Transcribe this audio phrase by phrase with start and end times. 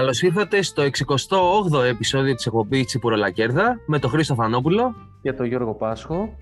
[0.00, 5.74] Καλώς ήρθατε στο 68ο επεισόδιο της εκπομπής Τσιπουρολακέρδα με τον Χρήστο Φανόπουλο και τον Γιώργο
[5.74, 6.36] Πάσχο.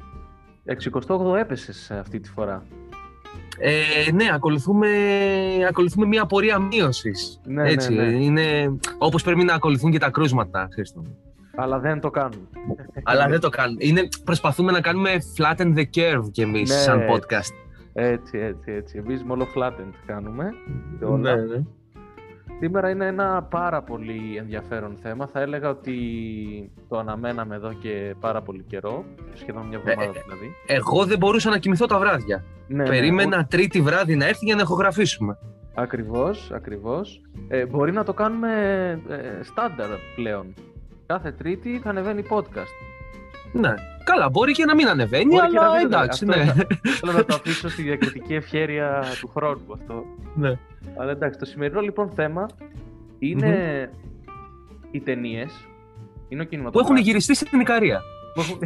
[0.66, 2.62] 68ο έπεσες αυτή τη φορά.
[3.58, 4.88] Ε, ναι, ακολουθούμε,
[5.68, 7.40] ακολουθούμε μια πορεία μείωσης.
[7.44, 8.24] Ναι, Έτσι, ναι, ναι.
[8.24, 11.02] Είναι όπως πρέπει να ακολουθούν και τα κρούσματα, Χρήστο.
[11.56, 12.48] Αλλά δεν το κάνουν.
[13.02, 13.78] Αλλά δεν το κάνουμε.
[13.84, 16.76] Είναι, προσπαθούμε να κάνουμε flatten the curve κι εμείς Ναι.
[16.76, 17.54] σαν podcast.
[17.92, 18.98] Έτσι, έτσι, έτσι.
[18.98, 20.50] Εμείς μόνο flattened κάνουμε.
[20.98, 21.36] και όλα.
[21.36, 21.62] Ναι, ναι.
[22.60, 25.26] Σήμερα είναι ένα πάρα πολύ ενδιαφέρον θέμα.
[25.26, 25.96] Θα έλεγα ότι
[26.88, 29.04] το αναμέναμε εδώ και πάρα πολύ καιρό.
[29.34, 30.54] Σχεδόν μια εβδομάδα Ε, ε, δηλαδή.
[30.66, 32.44] Εγώ δεν μπορούσα να κοιμηθώ τα βράδια.
[32.68, 35.38] Ναι, ναι, Περίμενα τρίτη βράδυ να έρθει για να ηχογραφήσουμε.
[35.74, 37.20] Ακριβώς, ακριβώς.
[37.48, 38.50] Ε, μπορεί να το κάνουμε
[39.08, 40.54] ε, στάνταρ πλέον.
[41.06, 42.97] Κάθε τρίτη θα ανεβαίνει podcast.
[43.52, 43.74] Ναι.
[44.04, 46.52] Καλά, μπορεί και να μην ανεβαίνει, Μπορεί και αλλά να μην εντάξει, ανεβαίνει.
[46.56, 46.64] ναι.
[46.84, 50.04] Αυτό Θέλω να το αφήσω στη διακριτική ευχέρεια του χρόνου αυτό.
[50.34, 50.58] ναι.
[50.96, 52.46] Αλλά εντάξει, το σημερινό λοιπόν θέμα
[53.18, 53.90] είναι
[54.90, 55.52] οι ταινίες.
[56.28, 56.90] Είναι ο Που κινηματογράφος.
[56.90, 58.00] έχουν γυριστεί στην Ικαρία.
[58.34, 58.58] που έχουν...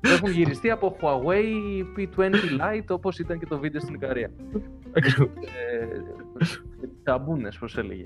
[0.00, 4.30] που έχουν γυριστεί από Huawei P20 Lite όπως ήταν και το βίντεο στην Ικαρία.
[4.92, 5.02] Ε,
[6.34, 6.62] με τις
[7.02, 8.04] ταμπούνες, πώς έλεγε.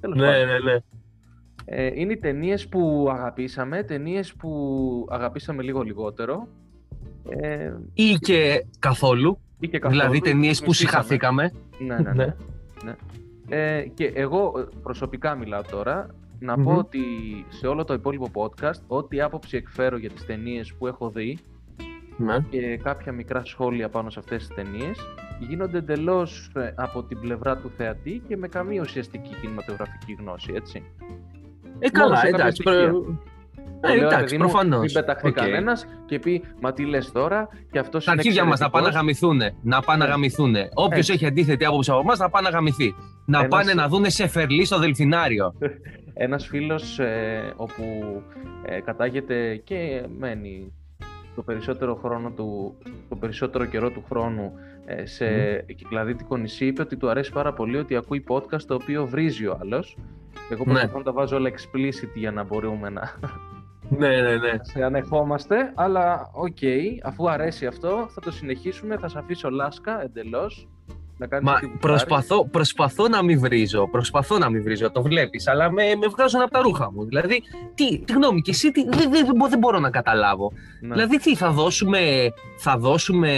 [0.00, 0.46] Τέλος ναι, πάντων.
[0.46, 0.78] ναι, ναι.
[1.70, 6.48] Ε, είναι οι ταινίες που αγαπήσαμε, ταινίες που αγαπήσαμε λίγο λιγότερο.
[7.28, 9.38] Ε, Ή και καθόλου.
[9.60, 10.90] ή και καθόλου, δηλαδή ταινίες τις που μισήσαμε.
[11.02, 11.52] συχαθήκαμε.
[11.78, 12.24] Ναι, ναι, ναι.
[12.24, 12.34] Ναι.
[12.84, 12.94] ναι.
[13.48, 16.06] Ε, και εγώ ε, προσωπικά μιλάω τώρα,
[16.38, 16.76] να πω Μμμ.
[16.78, 17.00] ότι
[17.48, 21.38] σε όλο το υπόλοιπο podcast, ό,τι άποψη εκφέρω για τις ταινίες που έχω δει
[22.16, 22.38] Ναι.
[22.50, 24.98] και κάποια μικρά σχόλια πάνω σε αυτές τις ταινίες
[25.48, 30.82] γίνονται εντελώς από την πλευρά του θεατή και με καμία ουσιαστική κινηματογραφική γνώση, έτσι.
[31.78, 32.62] Ε, Μόνος καλά, σε κάποια εντάξει.
[32.62, 32.88] στοιχεία.
[32.90, 33.16] προ-
[33.80, 34.80] Το Ε, λέω, εντάξει, παιδί μου, προφανώς.
[34.80, 38.70] Μην πεταχθεί κανένας και πει Μα τι λες τώρα, και αυτός Τα αρχίδια μας να
[38.70, 39.40] πάνε να γαμηθούν.
[39.62, 40.10] Να πάνε να Ναι.
[40.10, 40.54] γαμηθούν.
[40.74, 41.12] Όποιος Έτσι.
[41.12, 42.94] έχει αντίθετη άποψη από εμάς να πάνε να γαμηθεί.
[43.26, 45.54] Να Ένας- πάνε να δούνε σε φερλί στο δελφινάριο.
[46.14, 47.82] Ένας φίλος ε, όπου
[48.64, 50.72] ε, κατάγεται και μένει
[51.34, 52.74] το περισσότερο, χρόνο του,
[53.08, 54.52] το περισσότερο καιρό του χρόνου
[54.86, 55.26] ε, σε
[55.76, 59.58] κυκλαδίτικο νησί είπε ότι του αρέσει πάρα πολύ ότι ακούει podcast το οποίο βρίζει ο
[59.60, 59.96] άλλος.
[60.50, 60.72] Εγώ Ναι.
[60.72, 63.12] προσπαθώ να τα βάζω όλα explicit για να μπορούμε να
[63.90, 64.52] ναι, ναι, ναι.
[64.72, 66.58] σε ανεχόμαστε, αλλά οκ,
[67.02, 70.68] αφού αρέσει αυτό θα το συνεχίσουμε, θα σε αφήσω λάσκα εντελώς.
[71.18, 72.04] Να κάνεις Μα ό,τι γουστάρεις.
[72.04, 73.88] προσπαθώ, προσπαθώ να μην βρίζω.
[73.90, 74.90] Προσπαθώ να μην βρίζω.
[74.90, 77.04] Το βλέπεις, αλλά με, με βγάζουν από τα ρούχα μου.
[77.04, 77.42] Δηλαδή,
[77.74, 80.52] τι, τι γνώμη, και εσύ τι, δεν, δεν, μπο- δεν μπορώ να καταλάβω.
[80.80, 80.94] Ναι.
[80.94, 83.30] Δηλαδή, τι θα δώσουμε, θα δώσουμε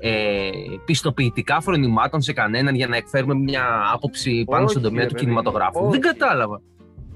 [0.00, 0.50] ε,
[0.84, 5.14] πιστοποιητικά φρονημάτων σε κανέναν για να εκφέρουμε μια άποψη πάνω Όχι, στον τομέα ρε του
[5.14, 5.90] παιδί μου, κινηματογράφου; όχι.
[5.90, 6.60] Δεν κατάλαβα.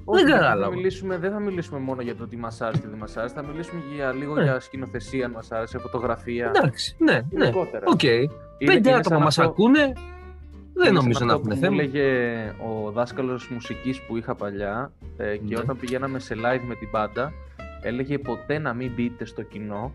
[0.04, 0.64] Όχι, Δεν δεν κατάλαβα.
[0.70, 3.34] Θα μιλήσουμε, δεν θα μιλήσουμε μόνο για το τι μας άρεσε και δεν μας άρεσε.
[3.34, 4.42] Θα μιλήσουμε για, λίγο Ναι.
[4.42, 6.52] για σκηνοθεσία, αν μας άρεσε, φωτογραφία.
[6.56, 7.22] Εντάξει, ναι, ναι.
[7.30, 7.84] Γενικότερα.
[7.88, 8.02] Οκ.
[8.02, 9.78] Είναι- Πέντε είναι άτομα σαν μας αυτό- ακούνε.
[9.80, 9.94] είναι
[10.74, 11.74] Δεν σαν νομίζω να αυτό έχουν που θέμα.
[11.74, 12.06] Μου έλεγε
[12.86, 15.56] ο δάσκαλος μουσικής που είχα παλιά ε, και Ναι.
[15.58, 17.32] όταν πηγαίναμε σε live με την μπάντα,
[17.82, 19.92] έλεγε ποτέ να μην μπείτε στο κοινό.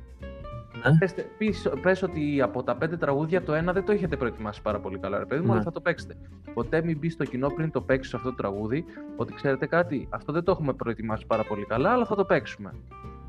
[0.83, 0.97] Ναι.
[0.97, 4.79] Πες, πεις, πες ότι από τα πέντε τραγούδια το ένα δεν το έχετε προετοιμάσει πάρα
[4.79, 5.53] πολύ καλά, ρε παιδί μου, Ναι.
[5.53, 6.15] αλλά θα το παίξετε.
[6.53, 8.85] Ποτέ μην μπει στο κοινό πριν το παίξεις αυτό το τραγούδι,
[9.15, 12.71] ότι ξέρετε κάτι, αυτό δεν το έχουμε προετοιμάσει πάρα πολύ καλά, αλλά θα το παίξουμε.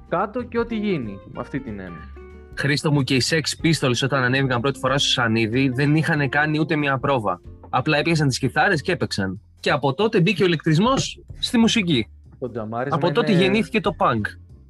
[0.09, 2.09] Κάτω και ό,τι γίνει, με αυτή την έννοια.
[2.55, 6.59] Χρήστο μου και οι Sex Pistols όταν ανέβηκαν πρώτη φορά στο Σανίδι δεν είχαν κάνει
[6.59, 7.41] ούτε μια πρόβα.
[7.69, 9.41] Απλά έπιασαν τις κιθάρες και έπαιξαν.
[9.61, 12.09] Και από τότε μπήκε ο ηλεκτρισμός στη μουσική.
[12.39, 14.21] Το τζαμάρισμα από τότε είναι- γεννήθηκε το punk.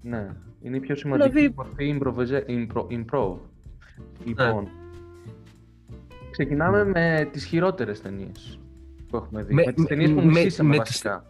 [0.02, 0.26] Ναι,
[0.62, 3.36] είναι η πιο σημαντική Δηλαδή- μορφή improvise- impro, improv.
[3.98, 4.24] Ναι.
[4.24, 4.68] Λοιπόν,
[6.30, 8.58] ξεκινάμε με τις χειρότερες ταινίες
[9.10, 9.54] που έχουμε δει.
[9.54, 11.24] Με- Με, τις με- ταινίες που με- μισήσαμε με βασικά.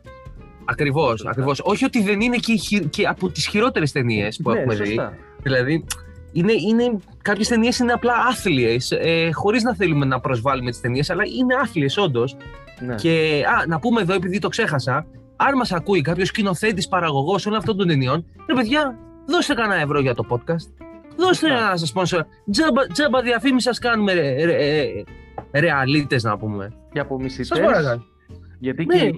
[0.64, 1.30] Ακριβώς, Σωστά.
[1.30, 1.60] ακριβώς.
[1.64, 4.74] Όχι ότι δεν είναι και, οι χει- και από τις χειρότερες ταινίες που ναι, έχουμε
[4.74, 4.84] δει.
[4.86, 5.14] σωστά.
[5.42, 5.84] Δηλαδή,
[6.32, 11.10] είναι, είναι, κάποιες ταινίες είναι απλά άθλιες, ε, χωρίς να θέλουμε να προσβάλλουμε τις ταινίες,
[11.10, 12.36] αλλά είναι άθλιες όντως.
[12.86, 12.94] Ναι.
[12.94, 15.06] Και α, να πούμε εδώ, επειδή το ξέχασα,
[15.36, 20.00] αν μας ακούει κάποιος σκηνοθέτης, παραγωγός όλων αυτών των ταινιών, ρε παιδιά, δώστε κανένα ευρώ
[20.00, 20.86] για το podcast.
[21.16, 21.56] Δώστε Σωστά.
[21.56, 21.74] ένα
[22.22, 22.26] sponsor.
[22.50, 26.72] Τζάμπα, τζάμπα διαφήμιση, σας κάνουμε ρε, ρε, ρε, ρεαλίτες, να πούμε.
[26.92, 28.04] Και από Σας μισητές, παρακαλώ.
[28.58, 28.98] γιατί Ναι.
[28.98, 29.14] και, η-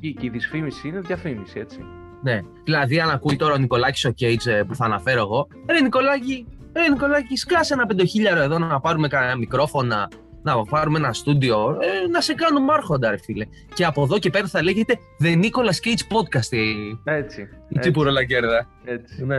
[0.00, 1.78] και, και η δυσφήμιση είναι διαφήμιση, έτσι.
[2.22, 2.40] Ναι.
[2.64, 6.46] Δηλαδή, αν ακούει τώρα ο Νικολάκης ο Κέιτς ε, που θα αναφέρω εγώ, ρε Νικολάκη,
[6.76, 10.08] ρε Νικολάκη, σκάσε ένα πεντοχίλιαρο εδώ να πάρουμε κανένα μικρόφωνα,
[10.54, 13.46] να πάρουμε ένα στούντιο, ε, να σε κάνουμε άρχοντα, ρε φίλε.
[13.74, 17.40] Και από εδώ και πέρα θα λέγεται The Nicolas Cage Podcast η, Έτσι.
[17.40, 18.68] η έτσι, τσιπουρολακέρδα.
[18.84, 19.24] έτσι.
[19.24, 19.36] Ναι.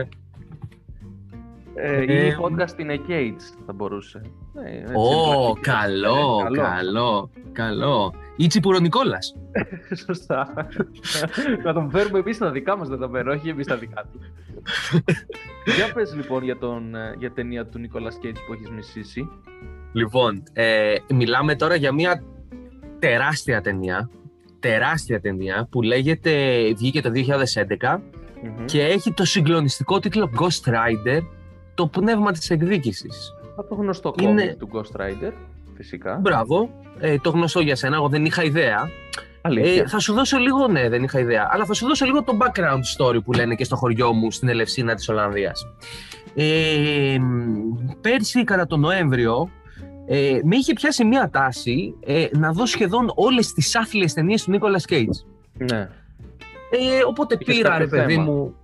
[1.74, 4.20] Ε, Ε, ή podcast in a cage θα μπορούσε.
[4.54, 5.60] Ναι, έτσι, Ω, εντάξει.
[5.60, 8.14] καλό, Ε, καλό, καλό.
[8.36, 9.34] Ή Τσιπουρονικόλας.
[10.06, 10.68] Σωστά.
[11.64, 14.20] να τον φέρουμε εμείς στα δικά μας δεδομένα, όχι εμείς τα δικά του.
[15.76, 19.28] για πες λοιπόν για, τον, ε, για ταινία του Νίκολα Κέιτς που έχεις μισήσει.
[19.98, 22.22] Λοιπόν, ε, μιλάμε τώρα για μια
[22.98, 24.10] τεράστια ταινία.
[24.60, 26.32] τεράστια ταινία που λέγεται,
[26.76, 28.00] βγήκε το 2011
[28.64, 31.20] και έχει το συγκλονιστικό τίτλο Ghost Rider,
[31.74, 33.34] το πνεύμα της εκδίκησης.
[33.56, 34.56] Από το γνωστό Είναι...
[34.58, 35.32] του Ghost Rider,
[35.76, 36.18] φυσικά.
[36.22, 38.90] Μπράβο, ε, το γνωστό για σένα, εγώ δεν είχα ιδέα.
[39.42, 42.36] Ε, θα σου δώσω λίγο, ναι, δεν είχα ιδέα, αλλά θα σου δώσω λίγο το
[42.40, 45.66] background story που λένε και στο χωριό μου στην Ελευσίνα της Ολλανδίας.
[46.34, 47.16] Ε,
[48.00, 49.50] πέρσι κατά τον Νοέμβριο
[50.10, 54.50] ε, με είχε πιάσει μια τάση ε, να δω σχεδόν όλες τις άθλιες ταινίες του
[54.50, 55.26] Νίκολας Κέιτς.
[55.58, 55.78] Ναι.
[56.70, 58.54] Ε, οπότε πήρα ρε παιδί μου,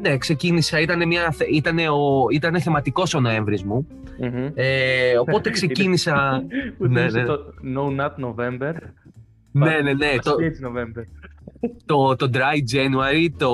[0.00, 3.86] ναι, ξεκίνησα, ήταν, μια, ήτανε ο, ήτανε θεματικός ο Νοέμβρης μου.
[4.22, 4.50] Mm-hmm.
[4.54, 6.42] Ε, οπότε ξεκίνησα...
[6.78, 7.24] ναι, ναι.
[7.24, 7.38] Το
[7.76, 8.72] No Not November.
[9.52, 10.16] Ναι, ναι, ναι.
[10.22, 10.36] Το,
[11.86, 13.52] το, το Dry January, το,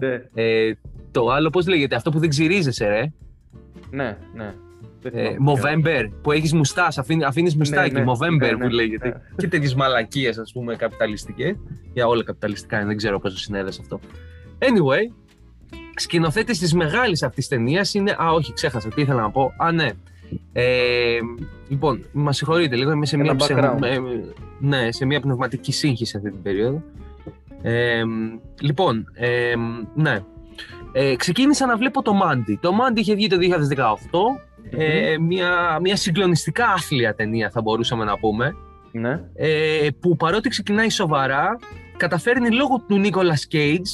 [0.00, 0.42] ναι.
[0.42, 0.72] ε,
[1.10, 3.12] το άλλο πώς λέγεται, αυτό που δεν ξυρίζεσαι, ρε.
[3.90, 4.54] Ναι, ναι.
[5.12, 9.08] Ε, Movember, που έχεις μουστάς, αφήνει, αφήνεις ναι, μουστάκι, ναι, Movember ναι, που λέγεται.
[9.08, 9.14] Ναι.
[9.36, 11.56] Και τέτοιες μαλακίες, ας πούμε, καπιταλιστικές.
[11.92, 14.00] Για όλα καπιταλιστικά, δεν ξέρω πώς το συνέδεσαι αυτό.
[14.58, 15.14] Anyway,
[15.94, 18.16] σκηνοθέτης της μεγάλης αυτής ταινίας είναι.
[18.22, 19.52] Α, όχι, ξέχασα τι ήθελα να πω.
[19.56, 19.90] Α, ναι.
[20.52, 21.18] Ε,
[21.68, 23.36] λοιπόν, μας συγχωρείτε λίγο, είμαι σε μια,
[24.58, 26.82] ναι, σε μια πνευματική σύγχυση αυτή την περίοδο.
[27.62, 28.02] Ε,
[28.60, 29.54] λοιπόν, ε,
[29.94, 30.18] ναι.
[30.92, 32.58] Ε, ξεκίνησα να βλέπω το Μάντι.
[32.62, 34.40] Το Μάντι είχε βγει το 2018.
[34.70, 38.54] Ε, μια, μια συγκλονιστικά άθλια ταινία θα μπορούσαμε να πούμε.
[38.92, 39.20] Ναι.
[39.34, 41.58] Ε, που παρότι ξεκινάει σοβαρά,
[41.96, 43.90] καταφέρνει λόγω του Νίκολας Κέιτζ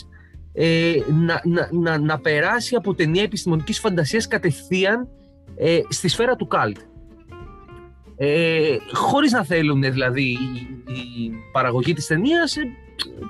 [0.53, 5.09] ε, να, να, να, να, περάσει από ταινία επιστημονικής φαντασίας κατευθείαν
[5.57, 6.77] ε, στη σφαίρα του καλτ.
[8.17, 10.23] Ε, χωρίς να θέλουν δηλαδή
[10.87, 12.63] η, παραγωγή της ταινίας, ε,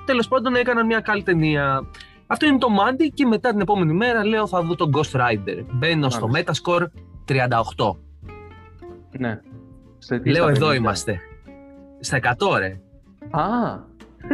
[0.05, 1.81] τέλος πάντων έκαναν μια καλή ταινία.
[2.27, 5.65] Αυτό είναι το Μάντι και μετά την επόμενη μέρα λέω θα δω τον Ghost Rider.
[5.71, 6.85] Μπαίνω στο Metascore
[7.27, 7.95] 38.
[9.17, 9.39] Ναι.
[10.23, 11.19] Λέω εδώ είμαστε.
[11.99, 12.79] Στα 100 ρε.
[13.29, 13.91] Α,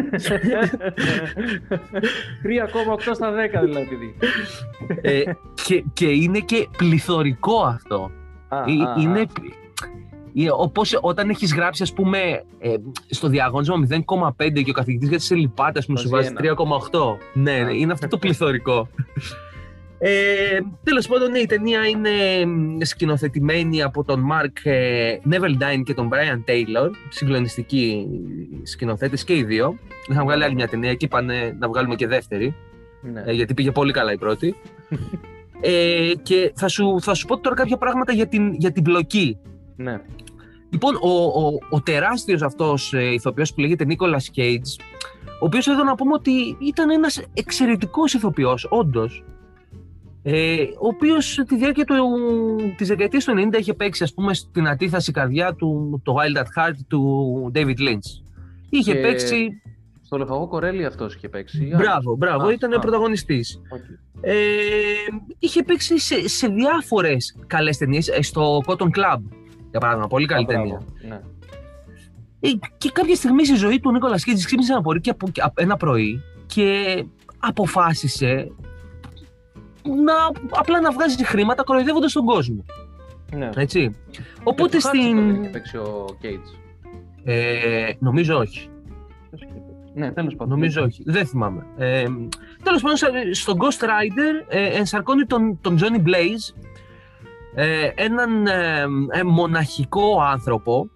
[2.43, 4.15] 3,8 στα 10 δηλαδή.
[5.01, 5.21] ε,
[5.65, 8.11] και, και είναι και πληθωρικό αυτό.
[8.47, 9.25] Α, ε, είναι,
[10.35, 12.73] ε, όπως όταν έχεις γράψει ας πούμε ε,
[13.09, 16.45] στο διαγώνισμα 0,5 και ο καθηγητής για τις ελληπάτες μου σου βάζει 3,8.
[17.33, 18.89] Ναι, ναι, είναι αυτό το πληθωρικό.
[20.01, 22.09] Ε, τέλος πάντων, ναι, η ταινία είναι
[22.85, 28.07] σκηνοθετημένη από τον Mark ε, Neville και τον Brian Taylor, συγκλονιστικοί
[28.63, 29.77] σκηνοθέτες και οι δύο.
[30.09, 31.29] Είχαν βγάλει άλλη μια ταινία και είπαν
[31.59, 32.55] να βγάλουμε και δεύτερη,
[33.01, 33.23] ναι.
[33.25, 34.55] ε, γιατί πήγε πολύ καλά η πρώτη.
[35.61, 39.37] ε, και θα σου, θα σου πω τώρα κάποια πράγματα για την, για την πλοκή.
[39.75, 40.01] Ναι.
[40.69, 44.83] Λοιπόν, ο, ο, ο τεράστιος αυτός ε, ηθοποιός που λέγεται Nicolas Cage,
[45.41, 49.23] ο οποίος εδώ να πούμε ότι ήταν ένας εξαιρετικός ηθοποιός, όντως,
[50.23, 51.95] ε, ο οποίος τη διάρκεια του,
[52.77, 56.41] της δεκαετίας του 90 είχε παίξει ας πούμε στην αντίθεση καρδιά του το Wild at
[56.41, 58.23] Heart του David Lynch.
[58.69, 58.99] Είχε και...
[58.99, 59.61] παίξει...
[60.01, 61.73] Στο Λεφαγό Κορέλη αυτός είχε παίξει.
[61.77, 63.61] Μπράβο, μπράβο, ήταν ο πρωταγωνιστής.
[63.75, 63.99] Okay.
[64.21, 64.33] Ε,
[65.39, 69.21] είχε παίξει σε, σε διάφορες καλές ταινίες, ε, στο Cotton Club,
[69.69, 70.81] για παράδειγμα, πολύ καλή ταινία.
[71.07, 71.19] Ναι.
[72.39, 75.13] Ε, και κάποια στιγμή στη ζωή του Νίκολας Κίτζη ξύπνησε ένα πρωί, και,
[75.55, 77.03] ένα πρωί και
[77.39, 78.51] αποφάσισε
[79.83, 80.13] να,
[80.49, 82.65] απλά να βγάζει χρήματα κοροϊδεύοντας τον κόσμο.
[83.35, 83.49] Ναι.
[83.55, 83.95] Έτσι.
[84.43, 85.41] Οπότε στην.
[85.41, 86.59] Έχει παίξει ο Cage.
[87.23, 88.69] Ε, νομίζω όχι.
[89.93, 90.53] Ναι, τέλος πάντων.
[90.53, 91.03] Νομίζω όχι.
[91.05, 91.65] Δεν θυμάμαι.
[91.77, 92.05] Ε,
[92.63, 92.97] τέλος πάντων,
[93.31, 96.55] στον Ghost Rider ε, ενσαρκώνει τον, τον Johnny Blaze,
[97.55, 100.89] ε, έναν ε, ε μοναχικό άνθρωπο,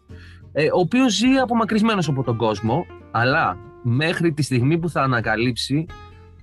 [0.51, 5.85] ε, ο οποίος ζει απομακρυσμένος από τον κόσμο, αλλά μέχρι τη στιγμή που θα ανακαλύψει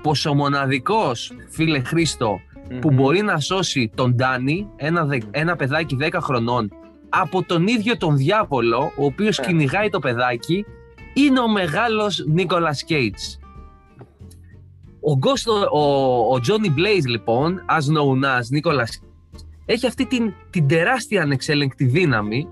[0.02, 1.82] πως ο μοναδικός, φίλε
[2.80, 6.72] που μπορεί να σώσει τον Ντάνι, ένα, ένα παιδάκι 10 χρονών,
[7.08, 9.40] από τον ίδιο τον διάβολο, ο οποίος yeah.
[9.40, 9.46] Ναι.
[9.46, 10.64] κυνηγάει το παιδάκι,
[11.14, 13.38] είναι ο μεγάλος Νίκολας Κέιτς.
[15.00, 15.80] Ο, Ghost, ο,
[16.34, 19.02] ο Johnny Blaze λοιπόν, as known as Νίκολας
[19.66, 22.48] έχει αυτή την, την τεράστια ανεξέλεγκτη δύναμη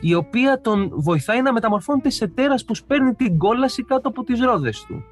[0.00, 4.40] η οποία τον βοηθάει να μεταμορφώνεται σε τέρας που σπέρνει την κόλαση κάτω από τις
[4.40, 5.04] ρόδες του.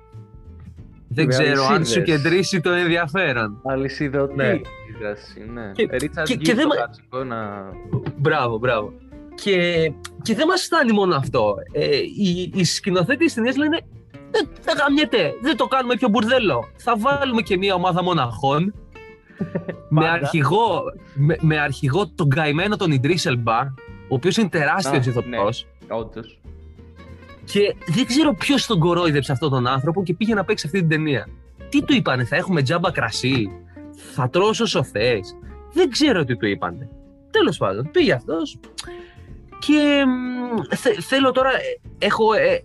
[1.14, 3.60] Δεν ξέρω αν σου κεντρήσει το ενδιαφέρον.
[3.64, 4.34] Αλυσιδωτή.
[4.34, 4.46] Ναι.
[5.52, 5.72] ναι.
[5.72, 5.86] Και,
[6.24, 6.66] και, και δεν...
[7.26, 7.68] να...
[8.16, 8.92] Μπράβο, μπράβο.
[9.34, 9.92] Και,
[10.22, 11.54] και δεν μας φτάνει μόνο αυτό.
[11.72, 13.78] Ε, οι, οι σκηνοθέτες της ταινίας λένε
[14.30, 16.68] δεν, δεν γαμιέται, δεν το κάνουμε πιο μπουρδέλο.
[16.76, 18.74] Θα βάλουμε και μια ομάδα μοναχών
[19.88, 20.82] με, αρχηγό,
[21.14, 23.58] με, με, αρχηγό τον καημένο τον Ιντρίσελμπα,
[24.08, 25.66] ο οποίος είναι τεράστιος ηθοποιός.
[25.88, 26.38] Ναι, όντως.
[27.44, 30.88] Και δεν ξέρω ποιος τον κορόιδεψε αυτόν τον άνθρωπο και πήγε να παίξει αυτή την
[30.88, 31.28] ταινία.
[31.68, 33.50] Τι του είπανε, θα έχουμε τζάμπα κρασί,
[34.14, 35.20] θα τρώω όσο θε.
[35.72, 36.88] Δεν ξέρω τι του είπανε.
[37.30, 38.58] Τέλος πάντων, πήγε αυτός.
[39.58, 40.04] Και
[41.00, 41.50] θέλω τώρα,
[41.98, 42.64] έχω, ε,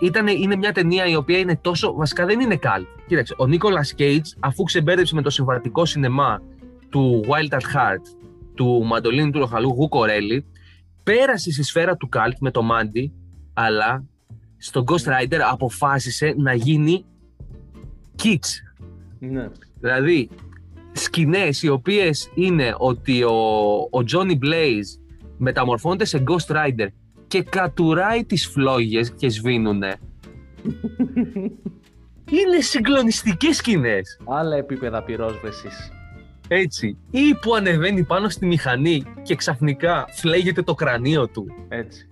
[0.00, 1.94] ήταν, είναι μια ταινία η οποία είναι τόσο.
[1.94, 2.86] Βασικά δεν είναι καλή.
[3.06, 6.42] Κοίταξε, ο Νίκολα Κέιτ, αφού ξεμπέρδεψε με το συμβατικό σινεμά
[6.88, 8.02] του Wild at Heart,
[8.54, 10.46] του Μαντολίνου του Λοχαλού Γου Κορέλη,
[11.02, 13.12] πέρασε στη σφαίρα του Καλτ με το Μάντι,
[13.58, 14.04] αλλά
[14.56, 17.04] στο Ghost Rider αποφάσισε να γίνει
[18.22, 18.48] kits.
[19.18, 19.48] Ναι.
[19.80, 20.28] Δηλαδή,
[20.92, 23.34] σκηνές οι οποίες είναι ότι ο,
[23.74, 25.00] ο Johnny Blaze
[25.36, 26.86] μεταμορφώνεται σε Ghost Rider
[27.26, 29.96] και κατουράει τις φλόγες και σβήνουνε.
[32.38, 34.20] είναι συγκλονιστικές σκηνές.
[34.24, 35.90] Άλλα επίπεδα πυρόσβεσης.
[36.48, 36.98] Έτσι.
[37.10, 41.46] Ή που ανεβαίνει πάνω στη μηχανή και ξαφνικά φλέγεται το κρανίο του.
[41.68, 42.08] Έτσι.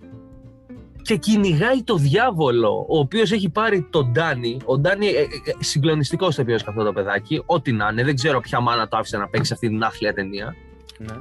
[1.05, 4.57] Και κυνηγάει το διάβολο, ο οποίος έχει πάρει τον Ντάνι.
[4.65, 7.43] Ο Ντάνι, ε, ε, ε, συγκλονιστικός το αυτό το παιδάκι.
[7.45, 10.55] Ό,τι να είναι, δεν ξέρω ποια μάνα το άφησε να παίξει αυτή την άθλια ταινία.
[10.97, 11.15] Ναι.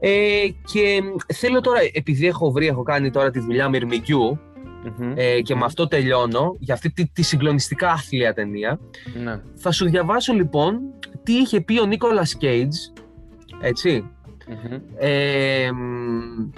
[0.00, 1.00] Ε, και
[1.34, 4.38] θέλω τώρα, επειδή έχω βρει, έχω κάνει τώρα τη δουλειά Μυρμικιού
[4.98, 5.12] Μμμ.
[5.16, 8.78] ε, και με αυτό τελειώνω, για αυτή τη, τη συγκλονιστικά άθλια ταινία,
[9.22, 9.40] Ναι.
[9.54, 10.78] θα σου διαβάσω λοιπόν
[11.22, 12.76] τι είχε πει ο Νίκολας Κέιτζ,
[13.60, 14.04] έτσι,
[14.48, 14.78] Μμμ.
[14.98, 16.50] ε, μ,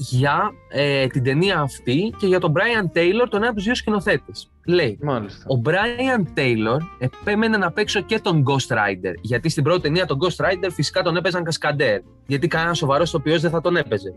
[0.00, 3.74] για ε, την ταινία αυτή και για τον Brian Taylor, τον ένα από τους δύο
[3.74, 4.50] σκηνοθέτες.
[4.66, 5.44] Λέει, Μάλιστα.
[5.46, 9.14] ο Brian Taylor επέμενε να παίξω και τον Ghost Rider.
[9.20, 12.00] Γιατί στην πρώτη ταινία τον Ghost Rider φυσικά τον έπαιζαν κασκαντέρ.
[12.26, 14.14] Γιατί κανένας σοβαρός ηθοποιός δεν θα τον έπαιζε.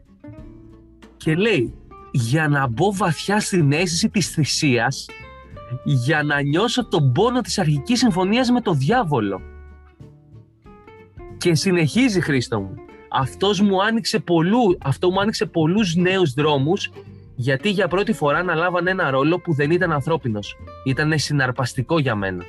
[1.16, 1.74] Και λέει,
[2.10, 5.06] για να μπω βαθιά στην αίσθηση της θυσίας,
[5.84, 9.40] για να νιώσω τον πόνο της αρχικής συμφωνίας με το διάβολο.
[11.38, 12.74] Και συνεχίζει Χρήστο μου.
[13.12, 16.90] Αυτός μου άνοιξε πολλού, αυτό μου άνοιξε πολλούς νέους δρόμους
[17.34, 20.56] γιατί για πρώτη φορά αναλάβανε ένα ρόλο που δεν ήταν ανθρώπινος.
[20.84, 22.44] Ήταν συναρπαστικό για μένα.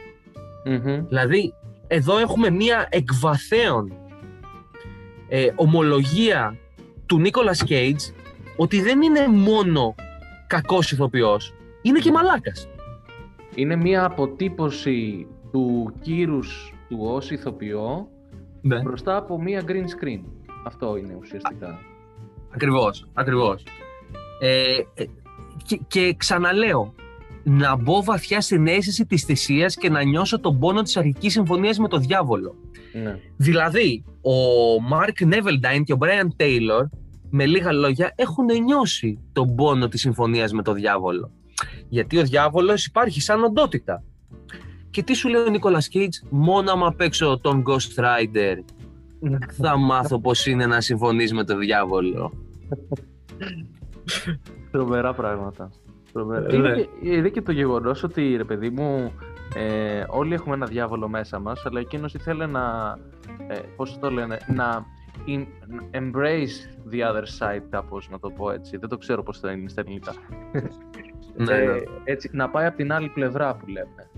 [0.65, 1.07] Μμμ.
[1.07, 1.53] Δηλαδή,
[1.87, 3.93] εδώ έχουμε μία εκβαθέων
[5.29, 6.57] ε, ομολογία
[7.05, 8.03] του Νίκολας Κέιτζ
[8.55, 9.95] ότι δεν είναι μόνο
[10.47, 12.67] κακός ηθοποιός, είναι και μαλάκας.
[13.55, 18.07] Είναι μια αποτύπωση του κύρους του ως ηθοποιό
[18.61, 18.81] Ναι.
[18.81, 20.21] μπροστά από μια green screen.
[20.63, 21.79] Αυτό είναι ουσιαστικά.
[22.49, 23.63] Ακριβώς, ακριβώς.
[24.39, 25.05] Ε, ε,
[25.65, 26.93] και, και ξαναλέω,
[27.43, 31.77] να μπω βαθιά στην αίσθηση της θυσίας και να νιώσω τον πόνο της αρχικής συμφωνίας
[31.77, 32.55] με το διάβολο.
[33.03, 33.19] Ναι.
[33.37, 34.31] Δηλαδή, ο
[34.91, 36.83] Mark Neveldine και ο Brian Taylor,
[37.29, 41.31] με λίγα λόγια, έχουν νιώσει τον πόνο της συμφωνίας με το διάβολο.
[41.89, 44.03] Γιατί ο διάβολος υπάρχει σαν οντότητα.
[44.89, 48.55] Και τι σου λέει ο Νίκολας Κέιτς, μόνο άμα παίξω τον Ghost Rider
[49.51, 52.31] θα μάθω πώς είναι να συμφωνείς με το διάβολο.
[54.71, 55.69] Τρομερά πράγματα.
[56.13, 56.45] Τρομερά.
[56.49, 56.81] Ε, Είναι, ναι.
[56.81, 59.11] και, είναι και το γεγονός ότι ρε παιδί μου,
[59.55, 62.97] ε, όλοι έχουμε ένα διάβολο μέσα μας, αλλά εκείνος ήθελε να.
[63.47, 64.85] Ε, πώς το λένε, να
[65.27, 65.47] in-
[65.95, 68.77] embrace the other side, κάπως να το πω έτσι.
[68.77, 70.13] Δεν το ξέρω πώς θα είναι στα ελληνικά.
[71.35, 71.73] Ναι, Ε, ναι.
[72.03, 74.09] έτσι, να πάει από την άλλη πλευρά που λέμε.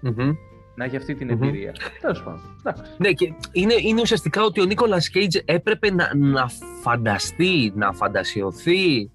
[0.00, 0.34] Μμμ.
[0.76, 1.42] Να έχει αυτή την Μμμ.
[1.42, 1.72] εμπειρία.
[2.00, 2.40] Τέλος πάντων.
[2.60, 2.82] Εντάξει.
[2.98, 6.48] Ναι, και είναι, είναι ουσιαστικά ότι ο Νίκολας Κέιτζ έπρεπε να, να
[6.82, 9.10] φανταστεί, να φαντασιωθεί,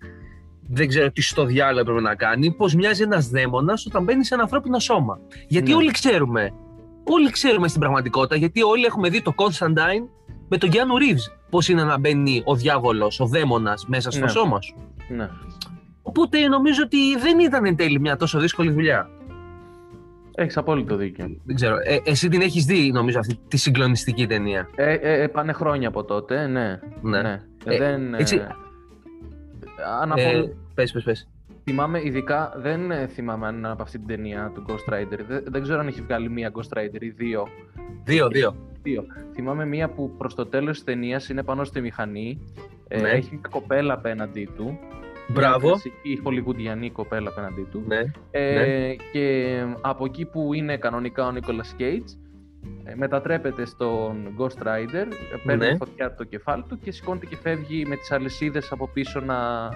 [0.69, 4.33] δεν ξέρω τι στο διάλογο έπρεπε να κάνει, πώς μοιάζει ένας δαίμονας όταν μπαίνει σε
[4.33, 5.19] ένα ανθρώπινο σώμα.
[5.47, 5.75] Γιατί Ναι.
[5.75, 6.53] όλοι ξέρουμε,
[7.03, 10.07] όλοι ξέρουμε στην πραγματικότητα, γιατί όλοι έχουμε δει το Constantine
[10.49, 14.27] με τον Γιάννου Ρίβς, πώς είναι να μπαίνει ο διάβολος, ο δαίμονας μέσα στο Ναι.
[14.31, 14.75] σώμα σου.
[15.09, 15.29] Ναι.
[16.01, 19.09] Οπότε νομίζω ότι δεν ήταν εν τέλει μια τόσο δύσκολη δουλειά.
[20.35, 21.37] Έχεις απόλυτο δίκιο.
[21.43, 21.75] Δεν ξέρω.
[21.83, 25.87] Ε, εσύ την έχεις δει, νομίζω, αυτή τη συγκλονιστική ταινία; Ε, ε, ε, πάνε χρόνια
[25.87, 26.79] από τότε, ναι.
[27.01, 27.21] Ναι.
[27.21, 27.41] ναι.
[27.65, 28.47] Ε, δεν, έτσι- ε,
[30.01, 31.27] αναπο- Ε, πες, πες, πες.
[31.63, 35.19] Θυμάμαι ειδικά, δεν ε, θυμάμαι αν είναι από αυτή την ταινία του Ghost Rider.
[35.27, 37.47] Δεν, δεν ξέρω αν έχει βγάλει μία Ghost Rider ή δύο.
[38.03, 38.55] Δύο, δύο.
[38.83, 39.05] δύο.
[39.33, 42.39] Θυμάμαι μία που προς το τέλος της ταινίας είναι πάνω στη μηχανή.
[42.87, 43.09] ε, Ναι.
[43.09, 44.79] Έχει μια κοπέλα απέναντί του.
[45.31, 45.59] Μπράβο.
[45.67, 47.83] Μια κλασική χολιγουντιανή κοπέλα απέναντί του.
[47.87, 48.01] Ναι.
[48.31, 48.93] Ε, Ναι.
[49.11, 52.17] Και από εκεί που είναι κανονικά ο Nicolas Cage,
[52.83, 55.75] ε, μετατρέπεται στον Ghost Rider, ε, παίρνει Ναι.
[55.75, 59.69] φωτιά από το κεφάλι του και σηκώνεται και φεύγει με τις αλυσίδες από πίσω να,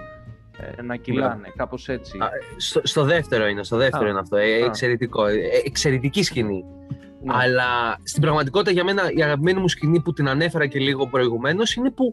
[0.78, 2.18] ε, να κυλάνε, κάπως έτσι.
[2.18, 4.08] Α, Στο, στο δεύτερο είναι, στο δεύτερο Α.
[4.08, 4.36] είναι αυτό.
[4.36, 4.64] Ε, Α.
[4.64, 5.26] εξαιρετικό.
[5.26, 5.34] Ε,
[5.64, 6.64] εξαιρετική σκηνή.
[7.22, 7.34] Ναι.
[7.36, 11.74] Αλλά στην πραγματικότητα για μένα η αγαπημένη μου σκηνή που την ανέφερα και λίγο προηγουμένως
[11.74, 12.12] είναι που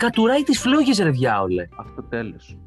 [0.00, 1.68] κατουράει τις φλόγες ρε διάολε.
[1.76, 2.58] Αυτό τέλος.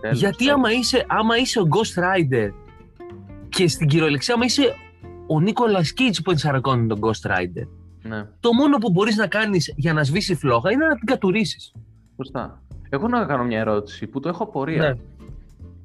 [0.00, 0.54] Τέλος, Γιατί τέλος.
[0.54, 2.50] άμα είσαι, άμα είσαι ο Ghost Rider
[3.48, 4.74] και στην κυριολεξία άμα είσαι
[5.26, 7.66] ο Νίκολας Κίτς που ενσαρκώνει τον Ghost Rider
[8.02, 11.72] Ναι, το μόνο που μπορείς να κάνεις για να σβήσει φλόγα είναι να την κατουρίσεις.
[12.16, 12.62] σωστά.
[12.88, 14.82] Εγώ να κάνω μια ερώτηση που το έχω απορία.
[14.82, 14.94] Ναι.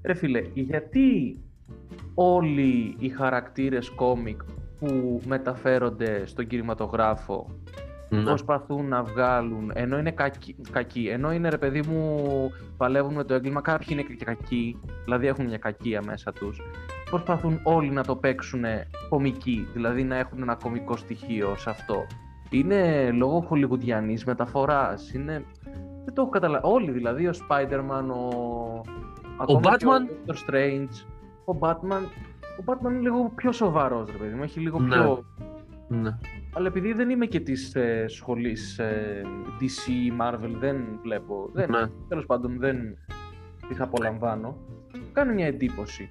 [0.04, 1.38] Ρε φίλε, γιατί
[2.14, 4.42] όλοι οι χαρακτήρες κόμικ
[4.80, 7.50] που μεταφέρονται στον κινηματογράφο
[8.14, 8.24] Ναι.
[8.24, 12.26] προσπαθούν να βγάλουν, ενώ είναι κακοί, κακοί, ενώ είναι ρε παιδί μου,
[12.78, 16.62] παλεύουν με το έγκλημα, κάποιοι είναι και κακοί, δηλαδή έχουν μια κακία μέσα τους,
[17.10, 18.64] προσπαθούν όλοι να το παίξουν
[19.10, 22.06] κομική, δηλαδή να έχουν ένα κομικό στοιχείο σε αυτό.
[22.50, 25.46] Είναι λόγω χολιγουδιανής μεταφοράς, είναι...
[26.06, 26.68] Δεν το έχω καταλάβει.
[26.68, 28.82] Όλοι δηλαδή, ο Spider-Man, ο...
[29.42, 31.06] ακόμα και Batman; ο Doctor Strange,
[31.46, 32.02] ο Batman...
[32.60, 34.88] Ο Batman είναι λίγο πιο σοβαρός, ρε παιδί μου, έχει λίγο Ναι.
[34.88, 35.26] πιο
[35.88, 36.18] Ναι.
[36.54, 39.22] Αλλά επειδή δεν είμαι και της ε, σχολής ε,
[39.60, 41.88] DC, Marvel, δεν βλέπω, δεν, Ναι.
[42.08, 42.98] τέλος πάντων δεν
[43.68, 44.58] τις απολαμβάνω,
[45.14, 46.10] κάνει μια εντύπωση.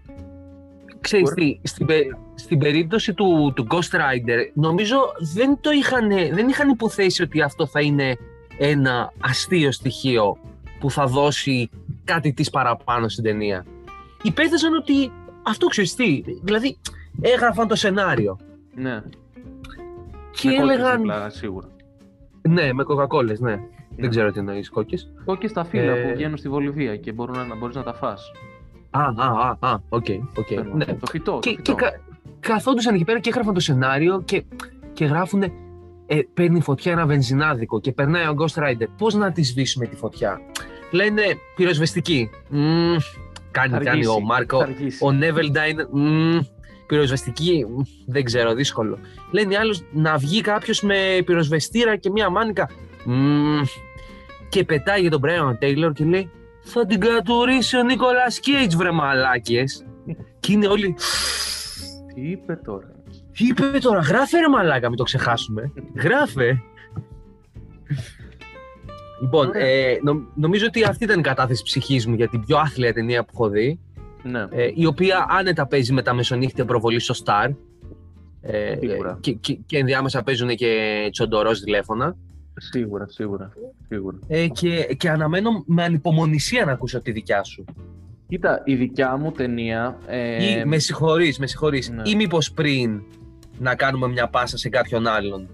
[1.01, 1.59] Ξέρεις Μπορεί.
[1.63, 4.99] τι, στην, πε- στην περίπτωση του, του Ghost Rider, νομίζω
[5.35, 8.17] δεν το είχαν, δεν είχαν υποθέσει ότι αυτό θα είναι
[8.59, 10.37] ένα αστείο στοιχείο
[10.81, 11.71] που θα δώσει
[12.05, 13.65] κάτι της παραπάνω στην ταινία.
[14.23, 16.77] Υπέθεσαν ότι αυτό ξέρεις τι, δηλαδή
[17.21, 18.39] έγραφαν το σενάριο
[18.75, 19.03] Ναι,
[20.31, 20.97] και με κόκκες έλεγαν...
[20.97, 21.67] δίπλα, σίγουρα.
[22.49, 23.61] Ναι, με κοκακόλες, ναι.
[23.97, 25.13] Δεν ξέρω τι εννοείς κόκες.
[25.25, 27.95] Κόκες τα φύλλα Ε, που βγαίνουν στη Βολιβία και μπορούν να, να μπορείς να τα
[27.95, 28.31] φας.
[28.91, 30.47] Α, α, α, α, OK, OK.
[30.49, 30.85] Θέλω, ναι.
[30.85, 31.63] Το φυτό, Και, το φυτό.
[31.63, 32.01] και κα,
[32.41, 34.45] καθόντουσαν εκεί πέρα και έγραφαν το σενάριο και,
[34.93, 35.43] και γράφουν
[36.07, 38.87] ε, παίρνει φωτιά ένα βενζινάδικο και περνάει ο Ghost Rider.
[38.99, 40.41] Πώς να τη σβήσουμε τη φωτιά;
[40.91, 41.23] Λένε
[41.57, 42.31] πυροσβεστική.
[42.49, 42.97] Μμμ,
[43.51, 44.59] κάνει, Θα κάνει αργήσει, ο Μάρκο.
[44.59, 45.05] θα αργήσει.
[45.05, 45.87] Ο Nevada είναι.
[46.91, 47.67] Μμμ, πυροσβεστική.
[47.69, 48.99] μ, Δεν ξέρω, δύσκολο.
[49.31, 52.71] Λένε οι άλλοι να βγει κάποιος με πυροσβεστήρα και μια μάνικα.
[53.05, 53.61] Μμμ,
[54.49, 56.31] και πετάει για τον Brian Taylor και λέει
[56.63, 59.85] Θα την κατουρίσει ο Νίκολα Κέιτς βρε μαλάκες.
[60.41, 60.95] και είναι όλοι.
[62.15, 62.87] Τι είπε τώρα;
[63.33, 65.73] Τι είπε τώρα, γράφε ρε μαλάκα, μην το ξεχάσουμε.
[66.03, 66.63] Γράφε.
[69.23, 69.67] Λοιπόν, Ωραία.
[69.67, 73.23] ε, νο- νομίζω ότι αυτή ήταν η κατάθεση ψυχής μου για την πιο άθλια ταινία
[73.25, 73.81] που έχω δει.
[74.23, 77.55] Ναι, ε, η οποία άνετα παίζει με τα μεσονύχτια προβολή στο Star.
[78.43, 79.19] Ε, Σίγουρα.
[79.21, 82.17] και, και, και ενδιάμεσα παίζουν και τσοντορός τηλέφωνα.
[82.57, 83.53] σίγουρα, σίγουρα,
[83.89, 84.19] σίγουρα.
[84.29, 87.65] Ε, και, και αναμένω με ανυπομονησία να ακούσω τη δικιά σου.
[88.29, 89.99] Κοίτα, η δικιά μου ταινία...
[90.07, 91.91] Ε, Ή με συγχωρείς, με συγχωρείς.
[91.91, 92.03] ναι.
[92.05, 93.03] Ή μήπως πριν
[93.59, 95.49] να κάνουμε μια πάσα σε κάποιον άλλον.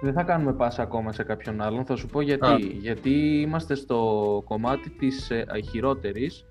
[0.00, 1.84] Δεν θα κάνουμε πάσα ακόμα σε κάποιον άλλον.
[1.84, 2.46] Θα σου πω γιατί.
[2.46, 2.56] Α.
[2.80, 3.10] Γιατί
[3.40, 6.44] είμαστε στο κομμάτι της ε, χειρότερης.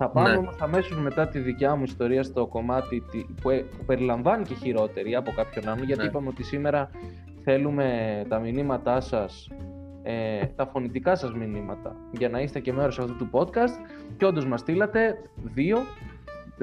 [0.00, 0.36] Θα πάμε Ναι.
[0.36, 4.54] όμως αμέσως μετά τη δικιά μου ιστορία στο κομμάτι τη- που, ε, που περιλαμβάνει και
[4.54, 5.84] χειρότερη από κάποιον άλλον.
[5.84, 6.08] Γιατί Ναι.
[6.08, 6.90] είπαμε ότι σήμερα
[7.44, 7.86] θέλουμε
[8.28, 9.48] τα μηνύματά σας,
[10.02, 13.74] ε, τα φωνητικά σας μηνύματα, για να είστε και μέρος αυτού του podcast.
[14.16, 15.14] Και όντως μας στείλατε
[15.54, 15.78] δύο.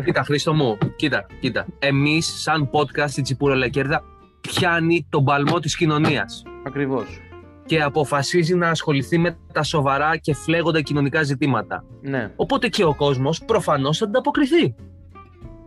[0.05, 1.65] Κοίτα, Χρήστο μου, κοίτα, κοίτα.
[1.79, 4.03] Εμείς, σαν podcast, η Τσιπούρα Λακέρδα,
[4.41, 7.19] πιάνει τον παλμό της κοινωνίας Ακριβώς.
[7.65, 11.85] Και αποφασίζει να ασχοληθεί με τα σοβαρά και φλέγοντα κοινωνικά ζητήματα.
[12.01, 12.31] Ναι.
[12.35, 14.75] Οπότε και ο κόσμος προφανώς θα ανταποκριθεί.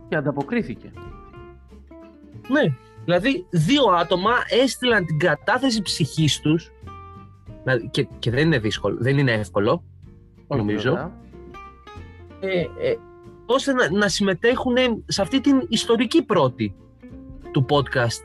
[0.09, 0.91] Και ανταποκρίθηκε.
[2.47, 2.75] Ναι.
[3.05, 4.31] Δηλαδή, δύο άτομα
[4.63, 6.71] έστειλαν την κατάθεση ψυχής τους
[7.63, 9.83] δηλαδή, και, και δεν είναι δύσκολο, δεν είναι εύκολο,
[10.47, 10.89] Όχι, Νομίζω.
[10.91, 11.11] βέβαια.
[12.39, 12.95] ε, ε,
[13.45, 16.75] ώστε να, να συμμετέχουν σε αυτή την ιστορική πρώτη
[17.51, 18.23] του podcast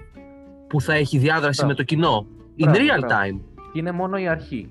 [0.69, 1.69] που θα έχει διάδραση Μπράβο.
[1.69, 2.27] με το κοινό.
[2.59, 3.15] In Μπράβο, real μπράβο.
[3.15, 3.54] time.
[3.75, 4.71] Είναι μόνο η αρχή.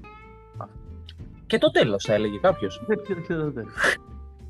[1.46, 2.82] Και το τέλος θα έλεγε κάποιος.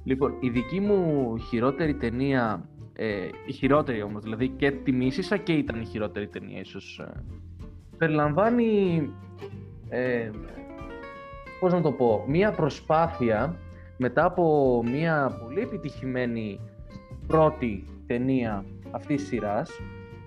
[0.03, 5.53] λοιπόν, η δική μου χειρότερη ταινία, ε, η χειρότερη όμως, δηλαδή και τη μίσησα και
[5.53, 7.23] ήταν η χειρότερη ταινία ίσως, ε,
[7.97, 9.09] περιλαμβάνει,
[9.89, 10.29] ε,
[11.59, 13.57] πώς να το πω, μία προσπάθεια
[13.97, 16.59] μετά από μία πολύ επιτυχημένη
[17.27, 19.69] πρώτη ταινία αυτής της σειράς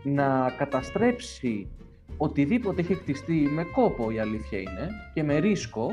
[0.03, 1.69] να καταστρέψει
[2.17, 5.93] οτιδήποτε έχει χτιστεί με κόπο η αλήθεια είναι και με ρίσκο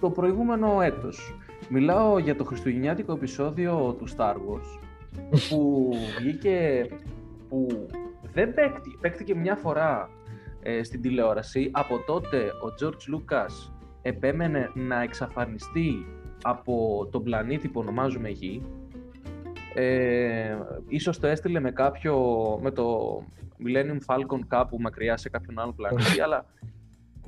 [0.00, 1.36] το προηγούμενο έτος.
[1.68, 4.78] Μιλάω για το χριστουγεννιάτικο επεισόδιο του Star Wars
[5.48, 6.88] που βγήκε,
[7.48, 7.86] που
[8.32, 10.10] δεν παίκτηκε, παίκτηκε μια φορά
[10.62, 11.70] ε, στην τηλεόραση.
[11.72, 16.06] Από τότε ο George Lucas επέμενε να εξαφανιστεί
[16.42, 18.62] από τον πλανήτη που ονομάζουμε Γη.
[19.74, 20.56] Ε,
[20.88, 22.18] ίσως το έστειλε με κάποιο,
[22.62, 23.18] με το
[23.66, 26.44] Millennium Falcon κάπου μακριά σε κάποιον άλλο πλανήτη, αλλά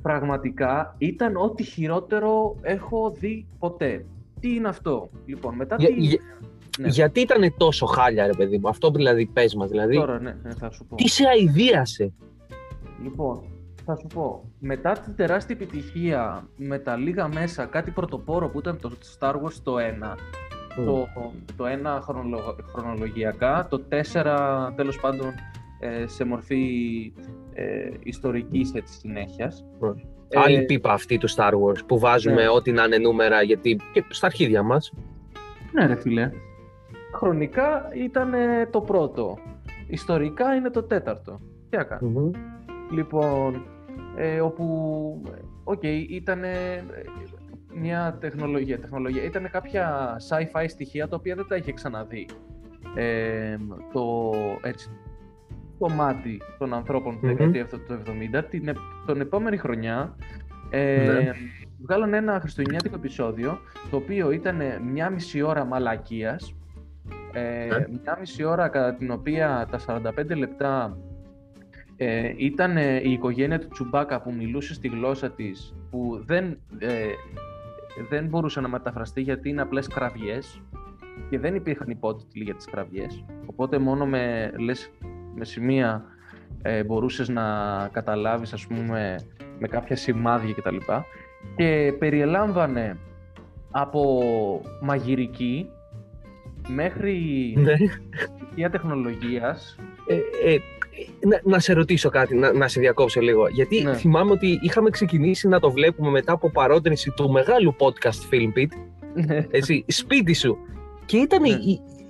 [0.03, 4.05] πραγματικά ήταν ό,τι χειρότερο έχω δει ποτέ.
[4.41, 5.95] Τι είναι αυτό, λοιπόν, μετά Για- τη...
[6.01, 6.21] για-
[6.79, 6.89] Ναι.
[6.89, 9.97] Γιατί ήταν τόσο χάλια, ρε παιδί μου, αυτό δηλαδή πες μας, δηλαδή.
[9.97, 10.97] Τώρα, ναι, ναι, θα σου πω.
[10.97, 12.13] Τι σε αηδίασε;
[13.03, 13.43] Λοιπόν,
[13.85, 18.79] θα σου πω, μετά την τεράστια επιτυχία με τα λίγα μέσα, κάτι πρωτοπόρο που ήταν
[18.81, 19.81] το Star Wars το 1,
[20.85, 21.09] το,
[21.57, 25.35] το 1 χρονολο- χρονολογιακά, το 4 τέλος πάντων ε,
[26.07, 27.13] σε μορφή
[27.53, 29.65] ε, ιστορικής έτσι, συνέχειας.
[29.81, 29.95] Mm.
[30.29, 32.49] Ε, Άλλη πίπα αυτή του Star Wars που βάζουμε ναι.
[32.49, 34.93] ό,τι να είναι νούμερα γιατί και στα αρχίδια μας.
[35.73, 36.31] Ναι ρε φίλε.
[37.15, 39.39] Χρονικά ήταν ε, το πρώτο.
[39.87, 41.41] Ιστορικά είναι το τέταρτο.
[41.71, 42.09] Τι να κάνω.
[42.09, 42.31] Μμμ.
[42.93, 43.63] Λοιπόν,
[44.17, 44.67] ε, όπου,
[45.65, 46.41] OK, okay, ήταν
[47.75, 49.23] μια τεχνολογία, τεχνολογία.
[49.23, 52.27] Ήταν κάποια sci-fi στοιχεία τα οποία δεν τα είχε ξαναδεί
[52.95, 53.57] ε,
[53.93, 54.91] το, έτσι,
[55.81, 57.27] το μάτι των ανθρώπων mm-hmm.
[57.27, 57.81] δεκαετίας του
[58.35, 58.43] 70.
[58.51, 58.73] Την,
[59.07, 60.17] τον επόμενη χρονιά
[60.71, 61.33] ε, ναι.
[61.83, 63.59] βγάλανε ένα χριστουγεννιάτικο επεισόδιο
[63.91, 64.63] το οποίο ήταν
[64.93, 66.55] μια μισή ώρα μαλακίας
[67.33, 67.87] ε, ναι.
[68.03, 70.99] μια μισή ώρα κατά την οποία τα 45 λεπτά
[71.97, 77.07] ε, ήταν η οικογένεια του Τσουμπάκα που μιλούσε στη γλώσσα της που δεν, ε,
[78.09, 80.63] δεν μπορούσε να μεταφραστεί γιατί είναι απλές κραυγές
[81.31, 84.91] και δεν υπήρχαν υπότιτλοι για τις κραυγές οπότε μόνο με, λες,
[85.35, 86.05] με σημεία
[86.63, 87.45] ε, μπορούσες να
[87.93, 89.17] καταλάβεις ας πούμε
[89.59, 90.77] με κάποια σημάδια κτλ.
[90.77, 90.95] Και,
[91.57, 92.97] και περιελάμβανε
[93.71, 94.23] από
[94.81, 95.71] μαγειρική
[96.69, 97.55] μέχρι
[98.57, 98.69] ναι.
[98.69, 99.77] τεχνολογίας.
[100.07, 100.59] Ε, ε,
[101.27, 103.49] να, να, σε ρωτήσω κάτι, να, να σε διακόψω λίγο.
[103.49, 103.95] Γιατί ναι.
[103.95, 108.69] θυμάμαι ότι είχαμε ξεκινήσει να το βλέπουμε μετά από παρότρινση του μεγάλου podcast Film Pit.
[109.15, 109.47] Ναι.
[109.51, 110.59] έτσι, σπίτι σου.
[111.07, 111.57] Και ήταν ναι.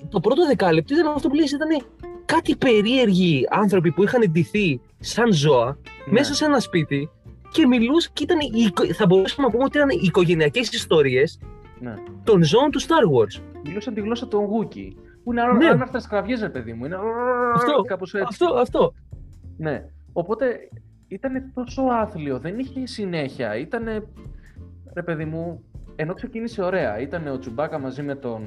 [0.09, 1.69] το πρώτο δεκάλεπτο ήταν αυτό που λες, ήταν
[2.37, 6.13] κάτι περίεργοι άνθρωποι που είχαν εντυθεί σαν ζώα ναι.
[6.13, 7.11] μέσα σε ένα σπίτι
[7.51, 8.39] και μιλούσαν και ήταν,
[8.95, 11.39] θα μπορούσαμε να πούμε ότι ήταν οικογενειακές ιστορίες
[11.81, 11.95] ναι.
[12.25, 13.43] των ζώων του Star Wars.
[13.65, 14.93] Μιλούσαν τη γλώσσα των Wookiee.
[15.25, 15.69] Που είναι ναι.
[15.69, 16.85] άναυτα σκραυγές, ρε παιδί μου.
[16.85, 16.97] Είναι
[17.55, 18.27] αυτό, κάπως έτσι.
[18.29, 18.95] Αυτό, αυτό.
[19.57, 19.85] Ναι.
[20.13, 20.59] Οπότε
[21.09, 23.57] ήταν τόσο άθλιο, δεν είχε συνέχεια.
[23.57, 23.85] Ήταν,
[24.95, 25.65] ρε παιδί μου,
[25.97, 26.99] ενώ ξεκίνησε ωραία.
[26.99, 28.43] Ήταν ο Τσουμπάκα μαζί με τον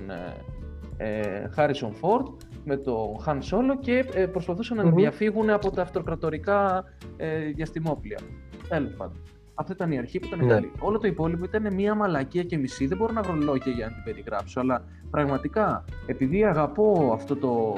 [0.97, 2.27] ε, Χάρισον ε, Φόρτ
[2.63, 6.83] με το Han Solo και ε, προσπαθούσαν να διαφύγουν από τα αυτοκρατορικά
[7.17, 8.19] ε, διαστημόπλια.
[8.67, 9.17] Τέλος πάντων.
[9.55, 10.53] Αυτή ήταν η αρχή που ήταν ναι.
[10.53, 10.71] καλή.
[10.79, 12.87] Όλο το υπόλοιπο ήταν μια μαλακία και μισή.
[12.87, 17.73] Δεν μπορώ να βρω λόγια για να την περιγράψω, αλλά πραγματικά επειδή αγαπώ αυτό το,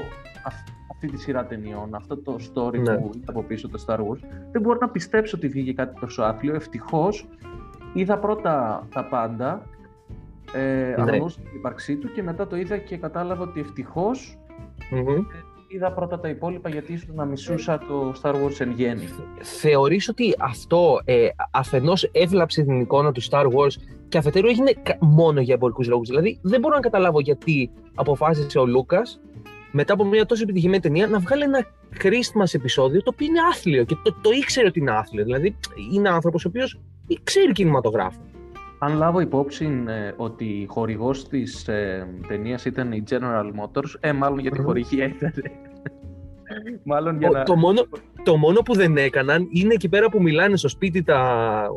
[0.91, 2.97] αυτή τη σειρά ταινιών, αυτό το story ναι.
[2.97, 4.19] που ήταν από πίσω το Star Wars,
[4.51, 6.55] δεν μπορώ να πιστέψω ότι βγήκε κάτι τόσο άθλιο.
[6.55, 7.27] Ευτυχώς
[7.93, 9.67] είδα πρώτα τα πάντα,
[10.53, 11.11] ε, ναι.
[11.11, 14.37] την ύπαρξή του και μετά το είδα και κατάλαβα ότι ευτυχώς
[14.91, 15.25] mm
[15.67, 19.09] Είδα πρώτα τα υπόλοιπα γιατί ίσως να μισούσα το Star Wars εν γέννη.
[19.41, 23.75] Θεωρείς ότι αυτό ε, αφενός έβλαψε την εικόνα του Star Wars
[24.09, 26.07] και αφετέρου έγινε μόνο για εμπορικούς λόγους.
[26.07, 29.19] Δηλαδή δεν μπορώ να καταλάβω γιατί αποφάσισε ο Λούκας
[29.71, 31.65] μετά από μια τόσο επιτυχημένη ταινία να βγάλει ένα
[32.03, 35.23] Christmas επεισόδιο το οποίο είναι άθλιο και το, το ήξερε ότι είναι άθλιο.
[35.23, 35.55] Δηλαδή
[35.93, 36.79] είναι άνθρωπος ο οποίος
[37.23, 38.19] ξέρει κινηματογράφο.
[38.79, 44.39] Αν λάβω υπόψη ε, ότι χορηγός της ε, ταινίας ήταν η General Motors, ε, μάλλον
[44.39, 45.33] για τη χορηγία ήταν.
[46.83, 47.43] μάλλον για να...
[47.43, 47.87] το, μόνο,
[48.23, 51.19] το μόνο που δεν έκαναν είναι εκεί πέρα που μιλάνε στο σπίτι τα,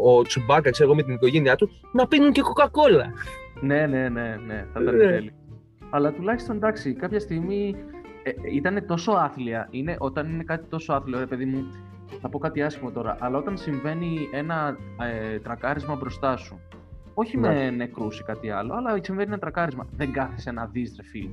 [0.04, 3.12] ο Τσουμπάκα, ξέρω εγώ, με την οικογένειά του, να πίνουν και κοκακόλα.
[3.60, 5.04] Ναι, ναι, ναι, ναι, θα ήταν ναι.
[5.04, 5.32] τέλειο.
[5.90, 7.76] Αλλά τουλάχιστον εντάξει, κάποια στιγμή
[8.22, 9.68] ε, ήταν τόσο άθλια.
[9.70, 11.64] Είναι, όταν είναι κάτι τόσο άθλιο, ρε παιδί μου,
[12.20, 14.76] θα πω κάτι άσχημο τώρα, αλλά όταν συμβαίνει ένα
[15.32, 16.60] ε, τρακάρισμα μπροστά σου
[17.20, 17.48] όχι ναι.
[17.48, 19.86] με νεκρούς ή κάτι άλλο, αλλά συμβαίνει ένα τρακάρισμα.
[19.96, 21.28] Δεν κάθεσαι να δεις, ρε φίλε.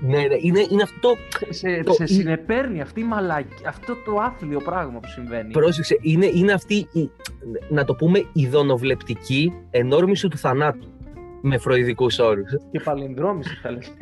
[0.00, 1.14] Ναι, ναι, είναι, είναι αυτό.
[1.48, 1.92] Σε, το...
[1.92, 5.52] σε συνεπέρνει αυτή η μαλακή, αυτό το άθλιο πράγμα που συμβαίνει.
[5.52, 7.10] Πρόσεξε, είναι, είναι αυτή η,
[7.68, 10.88] να το πούμε, η δονοβλεπτική ενόρμηση του θανάτου.
[11.42, 12.50] Με φροηδικούς όρους.
[12.70, 13.92] Και παλινδρόμηση, θα λες.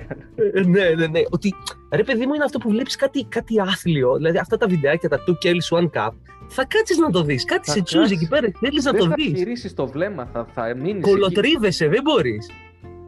[0.54, 1.20] Ε, ναι, ναι, ναι.
[1.30, 1.54] Ότι
[1.92, 4.16] ρε παιδί μου είναι αυτό που βλέπεις κάτι, κάτι άθλιο.
[4.16, 6.10] Δηλαδή αυτά τα βιντεάκια, τα two Kelly's One Cup,
[6.48, 7.44] θα κάτσεις να το δεις.
[7.44, 8.50] Κάτι σε τσούζει εκεί πέρα.
[8.60, 9.30] Θέλεις να το δεις.
[9.30, 11.02] Θα γυρίσει το βλέμμα, θα, θα μείνεις.
[11.02, 12.50] Κολοτρίβεσαι, δεν μπορείς.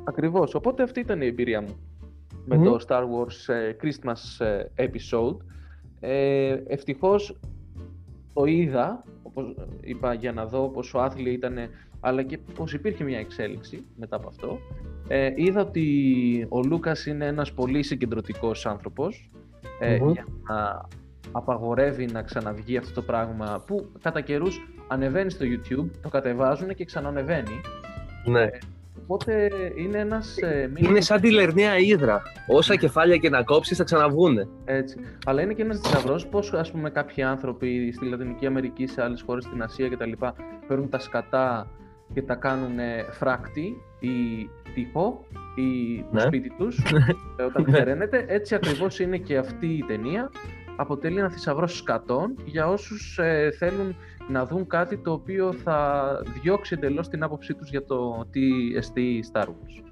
[0.05, 0.55] Ακριβώς.
[0.55, 1.77] Οπότε αυτή ήταν η εμπειρία μου
[2.45, 5.37] με το Star Wars ε, Christmas ε, episode.
[6.01, 7.37] Ε, Ευτυχώς
[8.33, 11.57] το είδα, όπως είπα, για να δω πόσο άθλιο ήταν,
[12.01, 14.59] αλλά και πως υπήρχε μια εξέλιξη μετά από αυτό.
[15.09, 19.31] Ε, είδα ότι ο Λούκας είναι ένας πολύ συγκεντρωτικός άνθρωπος,
[19.81, 20.89] ε, για να
[21.33, 26.85] απαγορεύει να ξαναβγεί αυτό το πράγμα που κατά καιρούς ανεβαίνει στο YouTube, το κατεβάζουν και
[26.85, 27.61] ξανανεβαίνει.
[28.25, 28.43] Ναι.
[28.43, 28.59] Ε,
[29.03, 30.37] οπότε είναι ένας.
[30.37, 32.23] Ε, είναι σαν τη λερναία ύδρα.
[32.47, 34.49] Όσα κεφάλια και να κόψεις θα ξαναβγούνε.
[34.65, 34.97] Έτσι.
[35.27, 39.23] Αλλά είναι και ένας θησαυρό πώς ας πούμε κάποιοι άνθρωποι στη Λατινική Αμερική, σε άλλες
[39.23, 40.13] χώρες στην Ασία κτλ.
[40.67, 41.71] παίρνουν τα σκατά
[42.15, 42.79] και τα κάνουν
[43.11, 45.25] φράκτη ή τύπο
[45.57, 46.21] ή το ναι.
[46.21, 46.79] σπίτι τους
[47.37, 48.25] ε, όταν φεραίνεται.
[48.29, 50.31] Έτσι ακριβώς είναι και αυτή η ταινία
[50.81, 53.97] αποτελεί ένα θησαυρό σκατών για όσους ε, θέλουν
[54.29, 56.09] να δουν κάτι το οποίο θα
[56.43, 59.83] διώξει εντελώς την άποψή τους για το τι εστί Star Wars.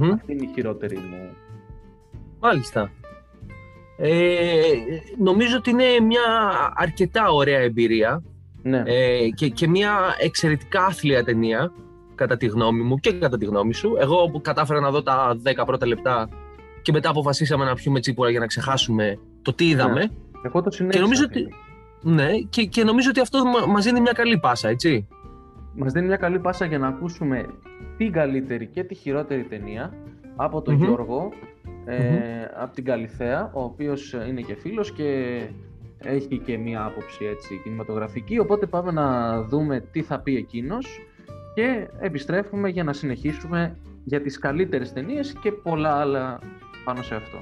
[0.00, 1.30] mm Αυτή είναι η χειρότερη μου.
[2.40, 2.90] Μάλιστα.
[3.96, 4.60] Ε,
[5.18, 6.22] νομίζω ότι είναι μια
[6.74, 8.22] αρκετά ωραία εμπειρία
[8.62, 8.82] ναι.
[8.86, 11.72] ε, και, και μια εξαιρετικά άθλια ταινία
[12.14, 13.96] κατά τη γνώμη μου και κατά τη γνώμη σου.
[13.98, 16.28] Εγώ που κατάφερα να δω τα 10 πρώτα λεπτά
[16.82, 20.00] και μετά αποφασίσαμε να πιούμε τσίπουρα για να ξεχάσουμε το τι είδαμε.
[20.00, 20.06] Ναι.
[20.42, 20.98] Εγώ το συνέχισα.
[20.98, 21.48] Και νομίζω ότι...
[22.02, 25.08] Ναι, και, και νομίζω ότι αυτό μα- μας δίνει μια καλή πάσα, έτσι.
[25.74, 27.46] Μας δίνει μια καλή πάσα για να ακούσουμε
[27.96, 29.92] την καλύτερη και τη χειρότερη ταινία
[30.36, 30.82] από τον Μμμ.
[30.82, 31.32] Γιώργο,
[31.84, 31.98] ε,
[32.60, 35.40] από την Καλυθέα, ο οποίος είναι και φίλος και
[35.98, 40.86] έχει και μία άποψη έτσι, κινηματογραφική, οπότε πάμε να δούμε τι θα πει εκείνος
[41.54, 46.38] και επιστρέφουμε για να συνεχίσουμε για τις καλύτερες ταινίες και πολλά άλλα
[46.84, 47.38] πάνω σε αυτό.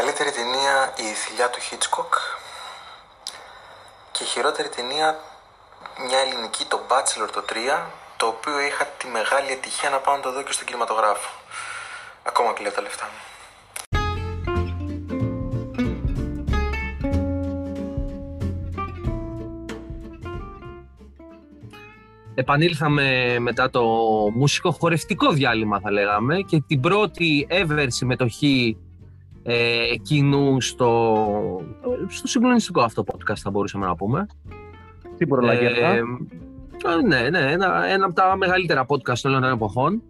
[0.00, 2.12] Καλύτερη ταινία η θηλιά του Hitchcock
[4.12, 5.18] και χειρότερη ταινία
[6.06, 7.52] μια ελληνική το Bachelor το 3
[8.16, 11.30] το οποίο είχα τη μεγάλη ατυχία να πάω να το δω και στον κινηματογράφο.
[12.22, 13.18] Ακόμα κλαίω τα λεφτά μου.
[22.34, 23.82] Επανήλθαμε μετά το
[24.34, 28.76] μουσικό χορευτικό διάλειμμα θα λέγαμε και την πρώτη ever συμμετοχή
[29.42, 31.62] ε, κοινού στο,
[32.08, 34.26] στο συγκλονιστικό αυτό podcast θα μπορούσαμε να πούμε.
[35.16, 35.86] Την προλαγέρδα.
[35.86, 40.02] Ε, ε, ναι, ναι, ένα, ένα από τα μεγαλύτερα podcast όλων των εποχών.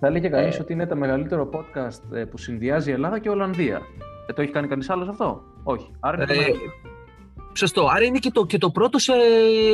[0.00, 0.62] Θα έλεγε κανείς Ε.
[0.62, 3.80] ότι είναι το μεγαλύτερο podcast ε, που συνδυάζει η Ελλάδα και η Ολλανδία.
[4.26, 5.90] Ε, το έχει κάνει κανείς άλλος αυτό; Όχι.
[6.00, 6.70] Άρα είναι το Ε, μεγαλύτερο.
[7.52, 9.12] σωστό, άρα είναι και το, και το πρώτο σε,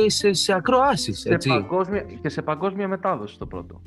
[0.07, 1.49] σε, σε ακροάσεις, σε έτσι.
[1.49, 3.81] παγκόσμια, και σε παγκόσμια μετάδοση το πρώτο.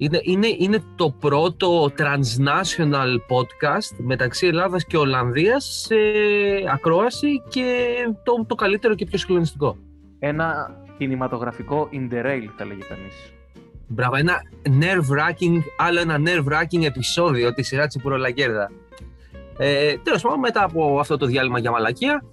[0.00, 5.94] Είναι, είναι, είναι το πρώτο transnational podcast μεταξύ Ελλάδας και Ολλανδίας σε
[6.72, 7.86] ακρόαση και
[8.22, 9.76] το, το καλύτερο και πιο συγκλονιστικό.
[10.18, 13.32] Ένα κινηματογραφικό in the rail, θα λέγει κανείς.
[13.88, 18.70] Μπράβο, ένα nerve-wracking, άλλο ένα nerve-wracking επεισόδιο της σειράς της Πουρολακέρδα.
[19.58, 22.24] Ε, τέλος πάντων, μετά από αυτό το διάλειμμα για μαλακία.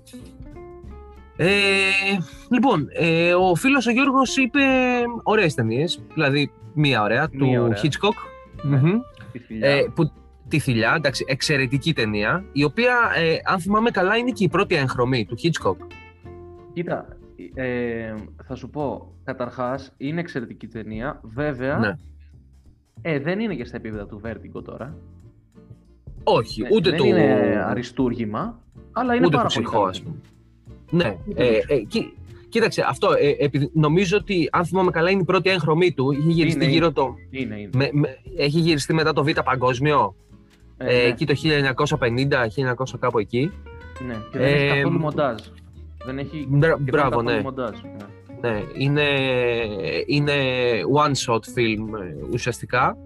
[1.35, 1.49] Ε,
[2.49, 4.61] λοιπόν, ε, ο φίλος ο Γιώργος είπε
[5.23, 7.77] ωραίες ταινίες, δηλαδή μία ωραία, Μία του ωραία.
[7.83, 8.15] Hitchcock.
[8.63, 8.77] Ναι.
[8.77, 8.99] Μμμ.
[9.31, 9.69] Τη θηλιά.
[9.69, 10.11] Ε, που,
[10.47, 14.75] τη θηλιά, εντάξει, εξαιρετική ταινία, η οποία, ε, αν θυμάμαι καλά, είναι και η πρώτη
[14.75, 15.75] εγχρωμή του Hitchcock.
[16.73, 17.07] Κοίτα,
[17.53, 21.19] ε, θα σου πω, καταρχάς είναι εξαιρετική ταινία.
[21.23, 21.97] Βέβαια, Ναι.
[23.01, 24.95] ε, δεν είναι και στα επίπεδα του Vertigo τώρα.
[26.23, 27.05] Όχι, Ναι, ούτε δεν του...
[27.05, 28.59] είναι αριστούργημα,
[28.91, 30.19] αλλά είναι ούτε πάρα του πολύ ψυχό, καλή ας ταινία.
[30.89, 31.03] πούμε.
[31.03, 32.13] Ναι, Ούτε ε, του ε, κοί-
[32.55, 36.11] κοίταξε, αυτό, ε, επειδή, νομίζω ότι, αν θυμάμαι καλά, είναι η πρώτη έγχρωμή του.
[36.11, 37.15] Είχε γυριστεί Είναι, γύρω το...
[37.29, 37.69] Είναι, είναι.
[37.73, 40.15] Με, με- έχει γυριστεί μετά το Β' Παγκόσμιο,
[40.77, 41.33] Ε, ε, ναι, εκεί το
[42.93, 43.51] 1950-1900 κάπου εκεί.
[44.07, 44.13] ναι.
[44.31, 45.41] Και δεν έχει ε, καθόλου μοντάζ.
[46.05, 47.41] Δεν έχει Μπρα- σχεδόν μπράβο, καθόλου ναι.
[47.41, 47.79] μοντάζ.
[48.41, 48.49] ναι.
[48.49, 49.03] Ναι, είναι,
[50.05, 50.33] είναι
[51.03, 52.97] one-shot film ε, ουσιαστικά.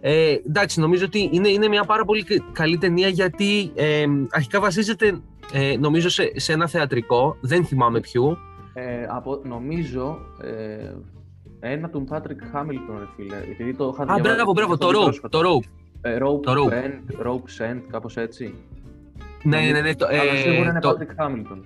[0.00, 5.20] Ε, εντάξει, νομίζω ότι είναι, είναι μια πάρα πολύ καλή ταινία γιατί ε, αρχικά βασίζεται
[5.52, 8.36] ε, νομίζω σε, σε ένα θεατρικό, δεν θυμάμαι ποιου.
[8.74, 10.92] Ε, από, νομίζω ε,
[11.60, 13.36] ένα του Patrick Hamilton, ρε φίλε.
[13.50, 15.38] Επειδή το είχα Α, διαβάσει- μπράβο, μπράβο, το το δει Rope, πρόσφατα.
[15.38, 15.68] το Rope.
[16.02, 16.72] Ε, Rope, το Rope.
[16.72, 17.34] Send, Rope
[17.74, 18.54] Send, κάπως έτσι.
[19.42, 21.58] Ναι, ναι, ναι, το, Αλλά σίγουρα είναι ε, το, Patrick Hamilton.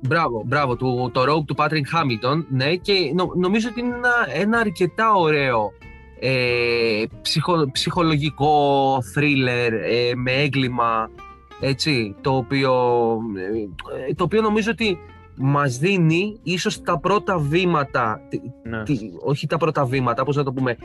[0.00, 1.64] Μπράβο, μπράβο, το, το Rogue του Patrick
[1.96, 4.10] Hamilton, ναι, και νο- νομίζω ότι είναι ένα,
[4.42, 5.72] ένα αρκετά ωραίο
[6.20, 11.10] ε, ψυχο, ψυχολογικό thriller ε, με έγκλημα,
[11.60, 12.72] έτσι, το οποίο,
[14.08, 14.98] ε, το οποίο νομίζω ότι
[15.38, 18.82] μας δίνει ίσως τα πρώτα βήματα, τι- Ναι.
[18.82, 20.76] τι- όχι τα πρώτα βήματα, πώς να το πούμε,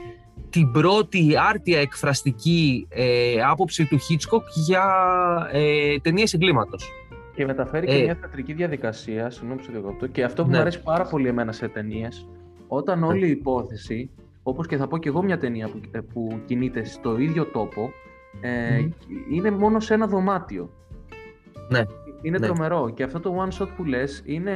[0.50, 4.84] την πρώτη άρτια εκφραστική ε, άποψη του Hitchcock για
[5.52, 6.90] ε, ταινίες εγκλήματος.
[7.36, 7.96] Και μεταφέρει Ε.
[7.98, 10.56] και μια θεατρική διαδικασία, συγγνώμη που σε διακόπτω, και αυτό που Ναι.
[10.56, 12.28] μου αρέσει πάρα πολύ εμένα σε ταινίες,
[12.68, 14.10] όταν όλη η υπόθεση,
[14.44, 17.92] όπως και θα πω και εγώ μια ταινία που, ε, που κινείται στο ίδιο τόπο,
[18.42, 18.90] ε, Μμμ.
[19.32, 20.70] είναι μόνο σε ένα δωμάτιο.
[21.70, 21.82] Ναι.
[22.24, 22.46] Είναι Ναι.
[22.46, 22.90] τρομερό.
[22.96, 24.52] Και αυτό το one shot που λες είναι,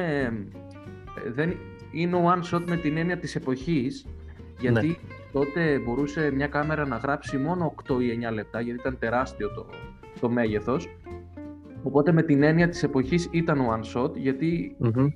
[1.26, 1.54] ε, δεν,
[1.92, 4.06] είναι one shot με την έννοια της εποχής,
[4.60, 4.96] γιατί Ναι.
[5.32, 9.66] τότε μπορούσε μια κάμερα να γράψει μόνο 8 ή 9 λεπτά, γιατί ήταν τεράστιο το,
[10.20, 10.88] το μέγεθος.
[11.84, 15.08] Οπότε με την έννοια της εποχής ήταν one shot, γιατί Μμμ.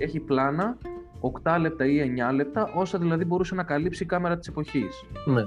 [0.00, 0.78] έχει πλάνα
[1.20, 5.04] 8 λεπτά ή 9 λεπτά, όσα δηλαδή μπορούσε να καλύψει η κάμερα της εποχής.
[5.24, 5.42] Ναι.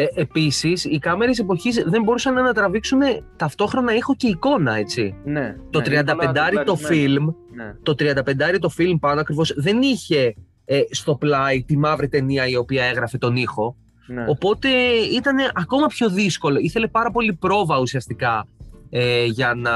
[0.00, 3.00] Ε, επίσης, οι κάμερες εποχής δεν μπορούσαν να τραβήξουν
[3.36, 5.14] ταυτόχρονα ήχο και εικόνα, έτσι.
[5.24, 5.56] Ναι.
[5.70, 7.74] Το ναι, 35 είναι το πολλά φιλμ, Ναι.
[7.82, 10.34] το 35 το φιλμ πάνω ακριβώς δεν είχε
[10.64, 13.76] ε, στο πλάι τη μαύρη ταινία η οποία έγραφε τον ήχο.
[14.06, 14.24] ναι.
[14.28, 14.68] Οπότε
[15.14, 16.58] ήταν ακόμα πιο δύσκολο.
[16.58, 18.46] Ήθελε πάρα πολύ πρόβα ουσιαστικά
[18.90, 19.72] ε, για να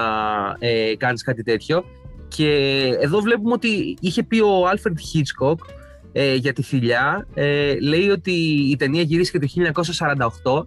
[0.58, 1.84] ε, κάνεις κάτι τέτοιο.
[2.28, 2.50] Και
[3.00, 5.58] εδώ βλέπουμε ότι είχε πει ο Alfred Hitchcock
[6.12, 7.26] ε, για τη θηλιά.
[7.34, 8.32] Ε, λέει ότι
[8.70, 9.72] η ταινία γυρίστηκε το
[10.52, 10.66] 1948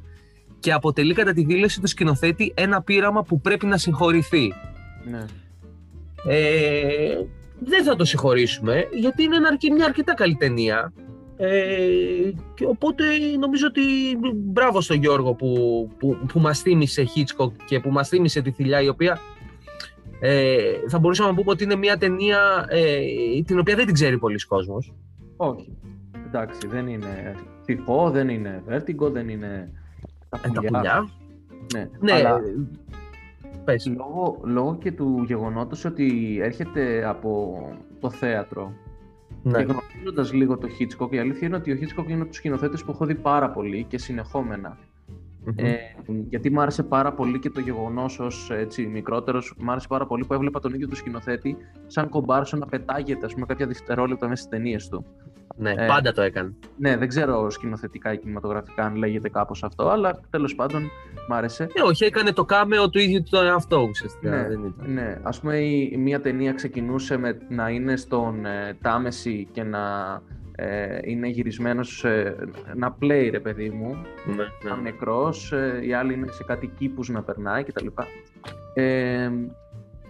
[0.59, 4.53] και αποτελεί κατά τη δήλωση του σκηνοθέτη ένα πείραμα που πρέπει να συγχωρηθεί.
[5.11, 5.25] ναι.
[6.27, 7.17] Ε,
[7.59, 10.93] δεν θα το συγχωρήσουμε γιατί είναι ένα αρκε- μια αρκετά καλή ταινία.
[11.37, 11.51] Ε,
[12.53, 13.03] και οπότε
[13.39, 13.81] νομίζω ότι
[14.35, 15.51] μπράβο στον Γιώργο που,
[15.99, 19.19] που, που μας θύμισε Hitchcock και που μας θύμισε τη θηλιά η οποία
[20.19, 20.57] ε,
[20.89, 22.99] θα μπορούσαμε να πούμε ότι είναι μια ταινία ε,
[23.45, 24.93] την οποία δεν την ξέρει πολλοί κόσμος.
[25.37, 25.77] Όχι.
[26.27, 29.71] Εντάξει, δεν είναι τυπό, δεν είναι Vertigo, δεν είναι
[30.29, 30.61] τα πουλιά.
[30.61, 31.09] τα πουλιά.
[31.73, 32.39] Ναι, ναι αλλά
[33.63, 33.87] πες.
[33.97, 37.57] Λόγω, λόγω και του γεγονότος ότι έρχεται από
[37.99, 38.73] το θέατρο
[39.43, 39.63] ναι.
[39.63, 42.83] Και γνωρίζοντας λίγο το Hitchcock, η αλήθεια είναι ότι ο Hitchcock είναι από τους σκηνοθέτες
[42.83, 44.77] που έχω δει πάρα πολύ και συνεχομενα
[45.55, 45.75] Ε,
[46.29, 48.51] γιατί μου άρεσε πάρα πολύ και το γεγονός ως
[48.91, 53.25] μικρότερος, μου άρεσε πάρα πολύ που έβλεπα τον ίδιο του σκηνοθέτη σαν κομπάρσο να πετάγεται
[53.25, 55.05] ας πούμε, κάποια δευτερόλεπτα μέσα στις ταινίες του.
[55.57, 56.53] Ναι, ε, πάντα το έκανε.
[56.77, 60.89] Ναι, δεν ξέρω σκηνοθετικά ή κινηματογραφικά αν λέγεται κάπως αυτό, αλλά τέλος πάντων
[61.29, 61.63] μ' άρεσε.
[61.63, 64.29] Ε, όχι, έκανε το κάμεο του ίδιου το εαυτό ουσιαστικά.
[64.29, 64.93] Ναι, δεν ήταν.
[64.93, 65.19] ναι.
[65.23, 69.81] ας πούμε η, μία ταινία ξεκινούσε με να είναι στον ε, Τάμεση και να
[70.55, 72.35] ε, είναι γυρισμένος ε,
[72.75, 74.81] να πλέει ρε παιδί μου, ναι, ναι.
[74.81, 77.87] νεκρός, ε, η άλλη είναι σε κάτι κήπους να περνάει κτλ.
[78.73, 79.29] Ε,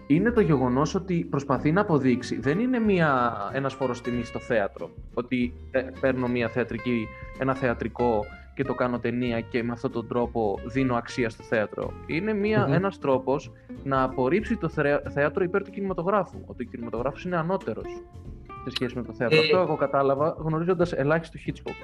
[0.06, 2.40] είναι το γεγονός ότι προσπαθεί να αποδείξει.
[2.40, 4.90] Δεν είναι μια, ένας φόρος τιμής στο θέατρο.
[5.14, 7.06] Ότι ε, παίρνω μια θεατρική,
[7.38, 11.92] ένα θεατρικό και το κάνω ταινία και με αυτόν τον τρόπο δίνω αξία στο θέατρο.
[12.06, 12.72] Είναι μια, mm-hmm.
[12.72, 13.52] ένας τρόπος
[13.84, 14.68] να απορρίψει το
[15.12, 16.38] θέατρο υπέρ του κινηματογράφου.
[16.46, 17.86] Ότι ο κινηματογράφος είναι ανώτερος
[18.64, 19.38] σε σχέση με το θέατρο.
[19.38, 19.40] Ε...
[19.40, 21.74] Αυτό εγώ κατάλαβα γνωρίζοντας ελάχιστο Hitchcock.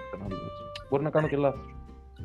[0.91, 1.75] Μπορεί να κάνω και λάθος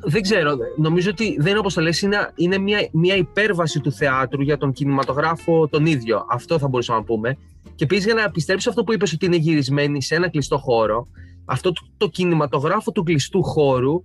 [0.00, 3.92] δεν ξέρω, νομίζω ότι δεν είναι όπως το λες, είναι, είναι μια, μια υπέρβαση του
[3.92, 6.26] θεάτρου για τον κινηματογράφο τον ίδιο.
[6.30, 7.36] Αυτό θα μπορούσαμε να πούμε.
[7.74, 11.06] Και επίσης για να πιστέψω αυτό που είπες ότι είναι γυρισμένη σε ένα κλειστό χώρο,
[11.44, 14.02] αυτό το, το κινηματογράφο του κλειστού χώρου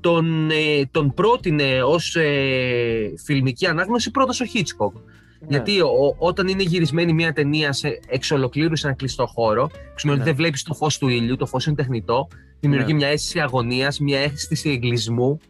[0.00, 5.00] τον, ε, τον πρότεινε ως ε, φιλμική ανάγνωση πρώτος ο Hitchcock.
[5.40, 5.48] Ναι.
[5.48, 10.18] Γιατί ο, όταν είναι γυρισμένη μια ταινία σε, εξ ολοκλήρου σε ένα κλειστό χώρο, σημαίνει
[10.18, 10.24] ναι.
[10.24, 12.28] ότι δεν βλέπεις το φως του ήλιου, το φως είναι τεχνητό,
[12.60, 12.98] δημιουργεί ναι.
[12.98, 15.40] μια αίσθηση αγωνίας, μια αίσθηση εγκλισμού,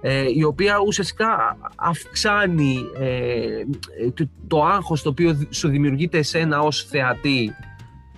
[0.00, 6.84] ε, η οποία ουσιαστικά αυξάνει ε, το, το άγχος το οποίο σου δημιουργείται εσένα ως
[6.84, 7.54] θεατή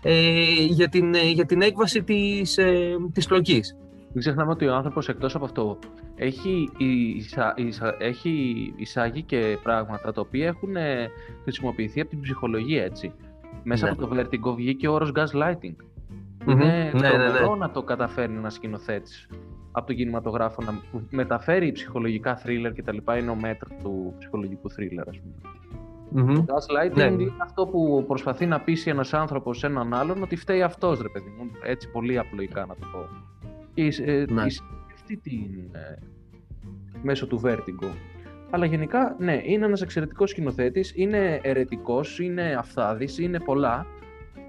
[0.02, 3.76] ε, για, την, ε, για την έκβαση της, ε, της πλοκής.
[4.12, 5.78] Μην ξεχνάμε ότι ο άνθρωπος εκτός από αυτό
[6.16, 6.70] έχει,
[7.16, 11.10] εισα, εισα, έχει εισάγει και πράγματα τα οποία έχουν ε,
[11.42, 13.12] χρησιμοποιηθεί από την ψυχολογία έτσι.
[13.62, 13.90] Μέσα ναι.
[13.90, 15.74] από το Vertigo βγήκε ο όρος gaslighting.
[16.46, 16.50] Mm-hmm.
[16.50, 17.56] Είναι ναι, ναι, ναι.
[17.58, 19.28] να το καταφέρνει ένας σκηνοθέτης
[19.72, 24.70] από τον κινηματογράφο να μεταφέρει ψυχολογικά θρίλερ και τα λοιπά είναι ο μέτρο του ψυχολογικού
[24.70, 25.34] θρίλερ ας πούμε.
[26.16, 26.34] Mm-hmm.
[26.34, 27.04] Το gaslighting ναι.
[27.04, 31.08] είναι αυτό που προσπαθεί να πείσει ένας άνθρωπος σε έναν άλλον ότι φταίει αυτός ρε
[31.08, 33.08] παιδί μου, έτσι πολύ απλοϊκά να το πω.
[33.74, 34.44] Και ε, ναι
[35.04, 35.98] αυτή την, ε,
[37.02, 37.88] μέσω του Vertigo.
[38.50, 43.86] Αλλά γενικά, ναι, είναι ένας εξαιρετικός σκηνοθέτης, είναι ερετικός, είναι αυθάδης, είναι πολλά.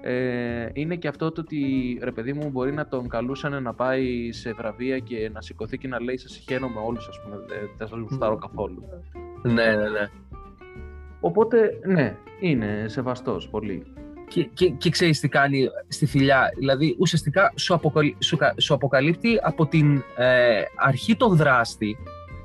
[0.02, 1.60] Ε, είναι και αυτό το ότι,
[2.02, 5.88] ρε παιδί μου, μπορεί να τον καλούσαν να πάει σε βραβεία και να σηκωθεί και
[5.88, 7.36] να λέει «Σας χαίρομαι όλους, ας πούμε,
[7.78, 8.82] δεν σας γουστάρω καθόλου».
[9.42, 10.08] Ναι, ναι, ναι.
[11.20, 13.86] Οπότε, ναι, είναι σεβαστός πολύ.
[14.28, 17.80] Και, και, και ξέρεις τι κάνει στη φιλιά, δηλαδή ουσιαστικά σου,
[18.58, 21.96] σου, αποκαλύπτει από την ε, αρχή τον δράστη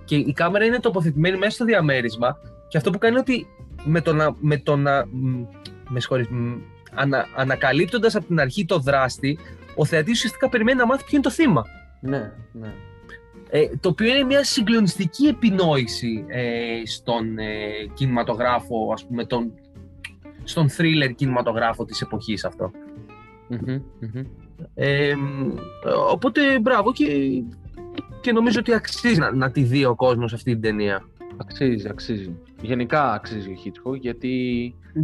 [0.05, 3.47] και η κάμερα είναι τοποθετημένη μέσα στο διαμέρισμα και αυτό που κάνει είναι ότι
[3.83, 5.05] με το να, με το να
[5.89, 5.99] με
[6.93, 9.37] ανα, ανακαλύπτοντας από την αρχή το δράστη,
[9.75, 11.65] ο θεατής ουσιαστικά περιμένει να μάθει ποιο είναι το θύμα.
[12.01, 12.73] Ναι, ναι.
[13.49, 17.47] Ε, το οποίο είναι μια συγκλονιστική επινόηση ε, στον ε,
[17.93, 19.53] κινηματογράφο, ας πούμε, τον,
[20.43, 22.47] στον thriller κινηματογράφο της εποχής
[24.73, 25.13] Ε,
[26.11, 27.05] οπότε μπράβο και,
[28.21, 31.05] και νομίζω ότι αξίζει να, να τη δει ο κόσμος αυτή την ταινία.
[31.37, 32.35] Αξίζει, αξίζει.
[32.61, 35.01] Γενικά αξίζει ο Hitchcock γιατί ε,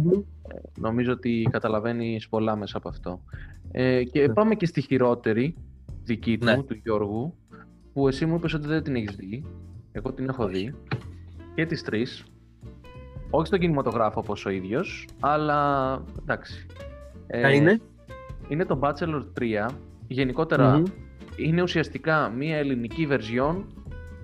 [0.78, 3.20] νομίζω ότι καταλαβαίνει πολλά μέσα από αυτό.
[3.70, 4.32] Ε, και ναι.
[4.32, 5.54] πάμε και στη χειρότερη
[6.04, 6.62] δική του, ναι.
[6.62, 7.34] του Γιώργου,
[7.92, 9.44] που εσύ μου είπες ότι δεν την έχεις δει.
[9.92, 10.74] Εγώ την έχω δει.
[11.54, 12.24] Και τις τρεις.
[13.30, 16.66] Όχι στον κινηματογράφο όπως ο ίδιος, αλλά εντάξει.
[17.26, 17.80] Ε, είναι;
[18.48, 19.68] Είναι το Bachelor 3.
[20.06, 20.82] γενικοτερα
[21.36, 23.66] είναι ουσιαστικά μια ελληνική βερζιόν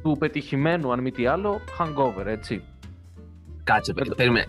[0.02, 2.62] του πετυχημένου, αν μη τι άλλο, Hangover, έτσι.
[3.64, 4.46] Κάτσε, περίμενε.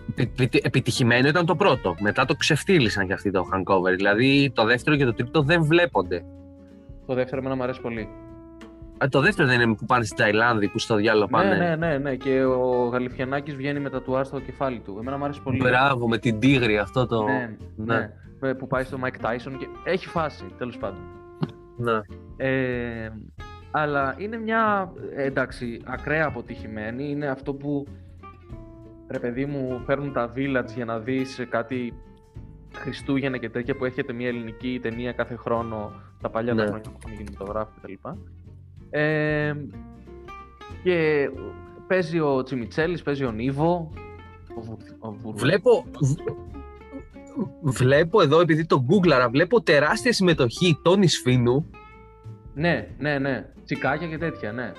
[0.62, 1.96] Επιτυχημένο ήταν το πρώτο.
[2.00, 3.96] Μετά το ξεφτύλισαν και αυτοί το Hangover.
[3.96, 6.26] Δηλαδή το δεύτερο και το τρίτο δεν βλέπονται.
[7.06, 8.10] Το δεύτερο εμένα μου αρέσει πολύ.
[9.04, 11.56] Α, το δεύτερο δεν είναι που πάνε στην Ταϊλάνδη, που στο διάλογο πάνε.
[11.56, 12.16] Ναι, ναι, ναι, ναι.
[12.16, 14.98] Και ο Γαλιφιανάκης βγαίνει με τα τουά στο κεφάλι του.
[15.00, 15.58] Εμένα μου αρέσει πολύ.
[15.58, 17.24] Μπράβο, με την τίγρη αυτό το.
[17.24, 18.12] Ναι, ναι.
[18.40, 18.54] ναι.
[18.54, 21.00] Που πάει στο Mike Tyson και έχει φάση, τέλος πάντων.
[21.78, 22.02] Ναι.
[22.38, 23.10] Ε,
[23.72, 27.10] αλλά είναι μια εντάξει, ακραία αποτυχημένη.
[27.10, 27.88] Είναι αυτό που
[29.08, 31.94] ρε παιδί μου φέρνουν τα village για να δεις κάτι
[32.76, 35.92] Χριστούγεννα και τέτοια που έρχεται μια ελληνική ταινία κάθε χρόνο
[36.22, 36.62] τα παλιά Ναι.
[36.62, 37.94] τα χρόνια που έχουν κινηματογράφοι κτλ.
[39.00, 39.54] Ε,
[40.84, 41.30] και
[41.88, 43.92] παίζει ο Τσιμιτσέλης, παίζει ο Νίβο.
[44.58, 46.20] Ο Βου- ο Βουρ- Βλέπω, β-
[47.62, 51.66] βλέπω εδώ, επειδή το γκούγκλαρα, βλέπω τεράστια συμμετοχή Τόνι Σφίνου.
[52.54, 53.46] Ναι, ναι, ναι.
[53.66, 54.72] Τσικάκια και τέτοια, ναι.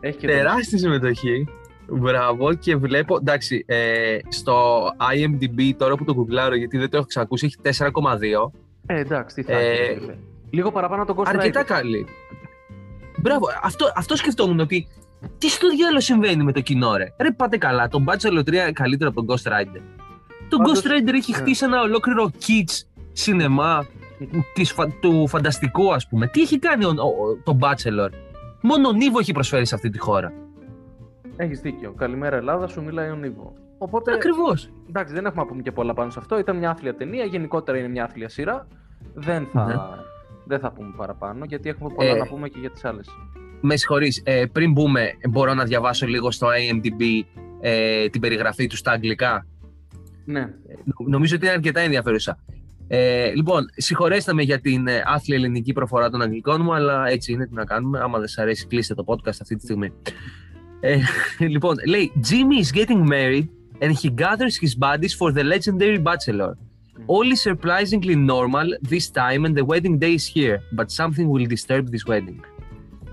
[0.00, 1.48] Έχει και Τεράστια συμμετοχή.
[1.88, 4.82] Μπράβο και βλέπω, εντάξει, ε, στο
[5.14, 8.52] IMDb τώρα που το γκουγκλάρω γιατί δεν το έχω ξανακούσει, έχει 4,2.
[8.86, 10.14] Ε, εντάξει, τι θα Ε, έχει, φίλε.
[10.50, 11.66] Λίγο παραπάνω από τον Ghost Αρκετά Rider.
[11.66, 12.06] καλή.
[13.26, 14.86] Μπράβο, αυτό, αυτό σκεφτόμουν ότι
[15.38, 17.04] τι στο διάλογο συμβαίνει με το κοινό, ρε.
[17.20, 17.88] Ρε, πάτε καλά.
[17.88, 19.80] Το Bachelor 3 είναι καλύτερο από τον Ghost Rider.
[20.48, 21.36] Το Πάντως, Ghost Rider έχει ναι.
[21.38, 23.86] χτίσει ένα ολόκληρο kids σινεμά
[24.54, 26.26] της, φα- του φανταστικού, ας πούμε.
[26.26, 28.08] Τι έχει κάνει ο, ο- το Bachelor;
[28.60, 30.32] Μόνο ο Νίβο έχει προσφέρει σε αυτή τη χώρα.
[31.36, 31.92] Έχεις δίκιο.
[31.92, 33.52] Καλημέρα Ελλάδα, σου μιλάει ο Νίβο.
[33.78, 34.70] Οπότε, Ακριβώς.
[34.88, 36.38] εντάξει, δεν έχουμε να πούμε και πολλά πάνω σε αυτό.
[36.38, 38.66] Ήταν μια άθλια ταινία, γενικότερα είναι μια άθλια σειρά.
[39.14, 39.74] Δεν θα, Ναι.
[40.46, 43.08] Δεν θα πούμε παραπάνω, γιατί έχουμε πολλά Ε, να πούμε και για τις άλλες.
[43.60, 47.02] Με συγχωρείς, ε, πριν μπούμε, μπορώ να διαβάσω λίγο στο IMDb
[47.60, 49.46] ε, την περιγραφή του στα αγγλικά;
[50.24, 50.40] Ναι.
[50.40, 52.38] Νο- Νομίζω ότι είναι αρκετά ενδιαφέρουσα.
[52.88, 57.32] Ε, λοιπόν, συγχωρέστε με για την ε, άθλια ελληνική προφορά των αγγλικών μου, αλλά έτσι
[57.32, 57.98] είναι, τι να κάνουμε.
[58.00, 59.92] Άμα δεν σας αρέσει, κλείστε το podcast αυτή τη στιγμή.
[60.80, 60.98] Ε,
[61.54, 63.48] λοιπόν, λέει Jimmy is getting married
[63.80, 66.50] and he gathers his buddies for the legendary bachelor.
[67.14, 71.46] All is surprisingly normal this time and the wedding day is here, but something will
[71.54, 72.40] disturb this wedding.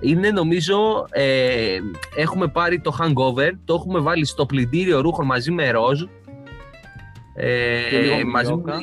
[0.02, 1.78] Είναι νομίζω, ε,
[2.16, 6.02] έχουμε πάρει το hangover, το έχουμε βάλει στο πλυντήριο ρούχων μαζί με ροζ.
[7.36, 8.74] Ε, Και λίγο με μαζί, γιόκα.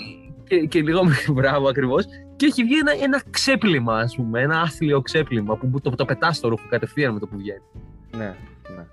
[0.48, 2.04] και, και λίγο με μπράβο ακριβώς.
[2.36, 6.36] Και έχει βγει ένα, ένα ξέπλυμα, ας πούμε, ένα άθλιο ξέπλυμα που το, το πετάς
[6.36, 7.62] στο ρούχο κατευθείαν με το που βγαίνει.
[8.16, 8.34] Ναι,
[8.76, 8.86] ναι.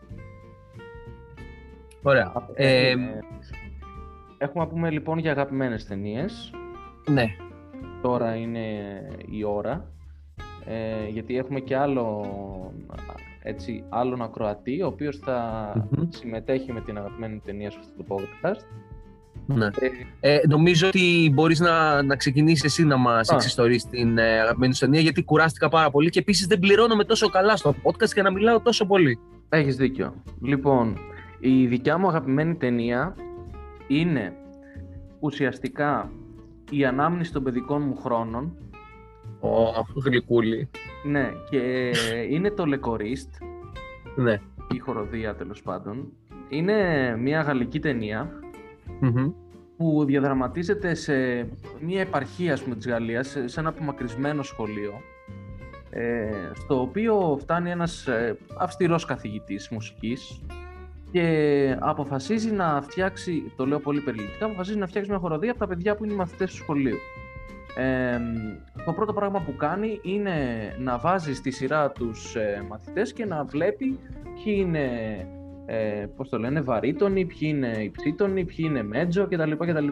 [2.01, 2.33] Ωραία.
[2.53, 2.93] Ε,
[4.37, 6.51] Έχουμε- Έχουμε να πούμε λοιπόν για αγαπημένες ταινίες.
[7.09, 7.25] ναι.
[8.01, 8.59] Τώρα είναι
[9.31, 9.85] η ώρα.
[10.65, 12.25] Ε, γιατί έχουμε και άλλο,
[13.43, 15.39] έτσι, άλλον ακροατή, ο οποίος θα
[15.91, 16.03] Μμμ.
[16.09, 18.65] συμμετέχει με την αγαπημένη ταινία σε αυτό το podcast.
[19.45, 19.65] ναι.
[20.19, 23.35] Ε, Ε, νομίζω ότι μπορείς να, να ξεκινήσεις εσύ να μας Α.
[23.35, 27.29] εξιστορείς την ε, αγαπημένη σου ταινία γιατί κουράστηκα πάρα πολύ και επίσης δεν πληρώνομαι τόσο
[27.29, 29.19] καλά στο podcast και να μιλάω τόσο πολύ.
[29.49, 30.13] Έχεις δίκιο.
[30.41, 30.97] Λοιπόν,
[31.39, 33.15] η δικιά μου αγαπημένη ταινία
[33.87, 34.33] είναι
[35.19, 36.11] ουσιαστικά
[36.71, 38.57] η ανάμνηση των παιδικών μου χρόνων.
[39.39, 39.49] Ω,
[40.05, 40.69] γλυκούλη.
[41.03, 41.91] Ναι, και
[42.29, 43.29] είναι το Λεκορίστ,
[44.15, 44.41] Ναι.
[44.73, 46.11] η χοροδία τέλος πάντων.
[46.49, 48.29] Είναι μια γαλλική ταινία
[48.99, 49.31] Μμμ.
[49.77, 51.13] που διαδραματίζεται σε
[51.81, 54.93] μια επαρχία ας πούμε, της Γαλλίας, σε, σε ένα απομακρυσμένο σχολείο,
[55.89, 60.41] ε, στο οποίο φτάνει ένας ε, αυστηρός καθηγητής μουσικής
[61.11, 65.67] και αποφασίζει να φτιάξει, το λέω πολύ περιληπτικά, αποφασίζει να φτιάξει μια χοροδία από τα
[65.67, 66.97] παιδιά που είναι οι μαθητές του σχολείου.
[67.77, 68.19] Ε,
[68.85, 70.35] το πρώτο πράγμα που κάνει είναι
[70.79, 74.87] να βάζει στη σειρά τους ε, μαθητές και να βλέπει ποιοι είναι,
[75.65, 79.51] ε, πώς το λένε, βαρύτονοι, ποιοι είναι υψίτονοι, ποιοι είναι μέτζο κτλ.
[79.51, 79.87] κτλ.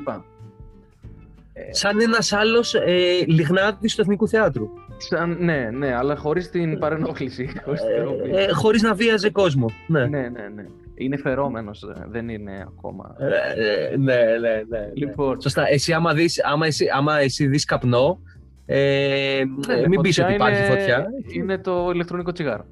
[1.69, 4.69] Σαν ένας άλλος ε, λιγνάδης του Εθνικού Θεάτρου.
[4.97, 7.61] Σαν, ναι, ναι, αλλά χωρίς την παρενόχληση.
[7.63, 8.31] χωρίς την ενόχληση.
[8.31, 9.69] Ε, ε, χωρίς να βίαζε κόσμο.
[9.87, 10.05] Ναι.
[10.05, 10.65] ναι, ναι, ναι.
[10.97, 13.15] Είναι φερόμενος, ε, δεν είναι ακόμα.
[13.19, 14.89] Ε, ε, ναι, ναι, ναι.
[14.93, 15.67] Λοιπόν, Σωστά.
[15.69, 18.19] Εσύ άμα, δεις, άμα, εσύ, άμα εσύ δεις καπνό,
[18.65, 21.07] ε, ναι, μην πεις φωτιά ότι υπάρχει είναι- φωτιά.
[21.33, 22.65] Είναι το ηλεκτρονικό τσιγάρο.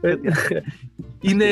[0.00, 0.14] Ε,
[1.20, 1.44] είναι,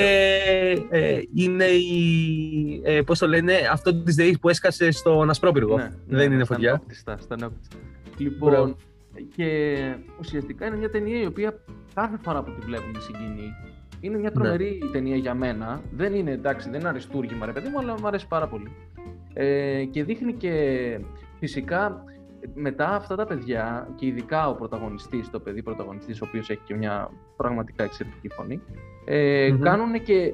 [0.91, 5.77] ε, είναι η, ε, πώς το λένε, αυτό της ΔΕΗ που έσκασε στον Ασπρόπυργο.
[5.77, 6.71] Ναι, Δεν ναι, είναι στα φωτιά.
[6.71, 7.77] νεόπτιστα, στα νεόπτιστα.
[8.19, 8.77] Λοιπόν, Μπράβο.
[9.37, 9.77] και
[10.21, 11.55] ουσιαστικά είναι μια ταινία η οποία
[11.95, 13.51] κάθε φορά που τη βλέπουμε συγκινεί.
[14.01, 14.21] Είναι Ναι.
[14.21, 15.81] μια τρομερή ταινία για μένα.
[15.93, 18.71] Δεν είναι εντάξει, δεν είναι αριστούργημα ρε παιδί μου, αλλά μου αρέσει πάρα πολύ.
[19.33, 20.53] Ε, και δείχνει και
[21.39, 22.05] φυσικά
[22.55, 26.75] μετά αυτά τα παιδιά και ειδικά ο πρωταγωνιστής, το παιδί πρωταγωνιστής, ο οποίος έχει και
[26.75, 28.61] μια πραγματικά εξαιρετική φωνή,
[29.05, 29.61] ε, Μμμ.
[29.61, 30.33] κάνουν και ε,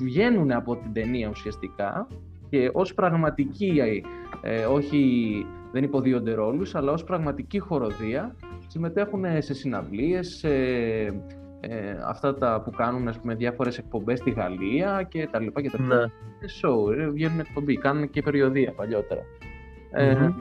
[0.00, 2.06] βγαίνουν από την ταινία ουσιαστικά
[2.50, 3.80] και ως πραγματικοί,
[4.42, 8.34] ε, όχι δεν υποδίονται ρόλους, αλλά ως πραγματική χοροδία
[8.66, 10.48] συμμετέχουν σε συναυλίες, σε
[11.60, 15.70] ε, αυτά τα που κάνουν ας πούμε, διάφορες εκπομπές στη Γαλλία και τα λοιπά και
[15.70, 15.94] τα λοιπά.
[15.94, 16.02] Ναι.
[16.02, 16.08] Ε,
[16.62, 19.20] show, ε, βγαίνουν εκπομπή, κάνουν και περιοδία παλιότερα.
[19.90, 20.34] Ε, Μμμ.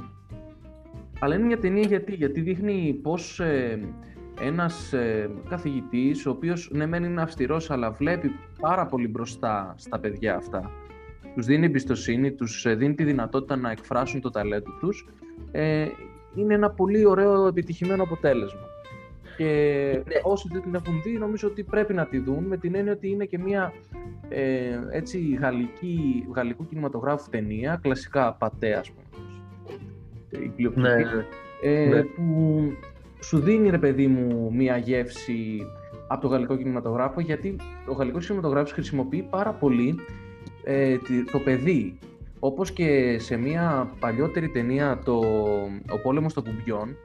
[1.20, 3.80] αλλά είναι μια ταινία γιατί, γιατί δείχνει πώς ε,
[4.42, 10.00] ένας ε, καθηγητής, ο οποίος ναι μεν είναι αυστηρός, αλλά βλέπει πάρα πολύ μπροστά στα
[10.00, 10.72] παιδιά αυτά.
[11.36, 15.08] Τους δίνει εμπιστοσύνη, τους ε, δίνει τη δυνατότητα να εκφράσουν το ταλέντο τους.
[15.52, 15.88] Ε,
[16.36, 18.62] είναι ένα πολύ ωραίο επιτυχημένο αποτέλεσμα.
[19.40, 20.16] Και Ναι.
[20.24, 23.10] όσοι δεν την έχουν δει, νομίζω ότι πρέπει να τη δουν με την έννοια ότι
[23.10, 23.74] είναι και μια
[24.30, 29.06] ε, έτσι, γαλλική, γαλλικού κινηματογράφου ταινία, κλασικά πατέ, ας πούμε.
[30.46, 31.26] η πλειοψηφία, Ναι, ναι.
[31.62, 32.02] ε, Ναι.
[32.04, 32.62] που
[33.20, 35.60] σου δίνει ρε παιδί μου μία γεύση
[36.08, 37.56] από το γαλλικό κινηματογράφο γιατί
[37.88, 39.96] ο γαλλικός κινηματογράφος χρησιμοποιεί πάρα πολύ
[40.64, 41.98] ε, τη- το παιδί
[42.40, 45.14] όπως και σε μία παλιότερη ταινία το
[45.92, 46.96] «Ο πόλεμος των κουμπιών»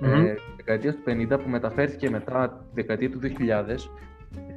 [0.00, 0.24] Μμμ.
[0.26, 3.90] ε, δεκαετίας του 50 που μεταφέρθηκε μετά τη δεκαετία του 2000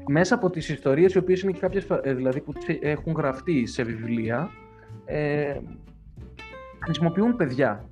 [0.08, 3.14] μέσα από τις ιστορίες οι οποίες είναι και κάποιες φα- ε, δηλαδή που τις έχουν
[3.14, 4.50] γραφτεί σε βιβλία
[5.06, 5.58] ε,
[6.84, 7.86] χρησιμοποιούν παιδιά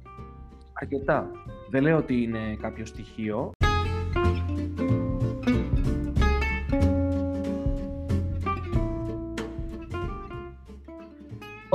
[0.73, 1.31] αρκετά.
[1.69, 3.51] Δεν λέω ότι είναι κάποιο στοιχείο.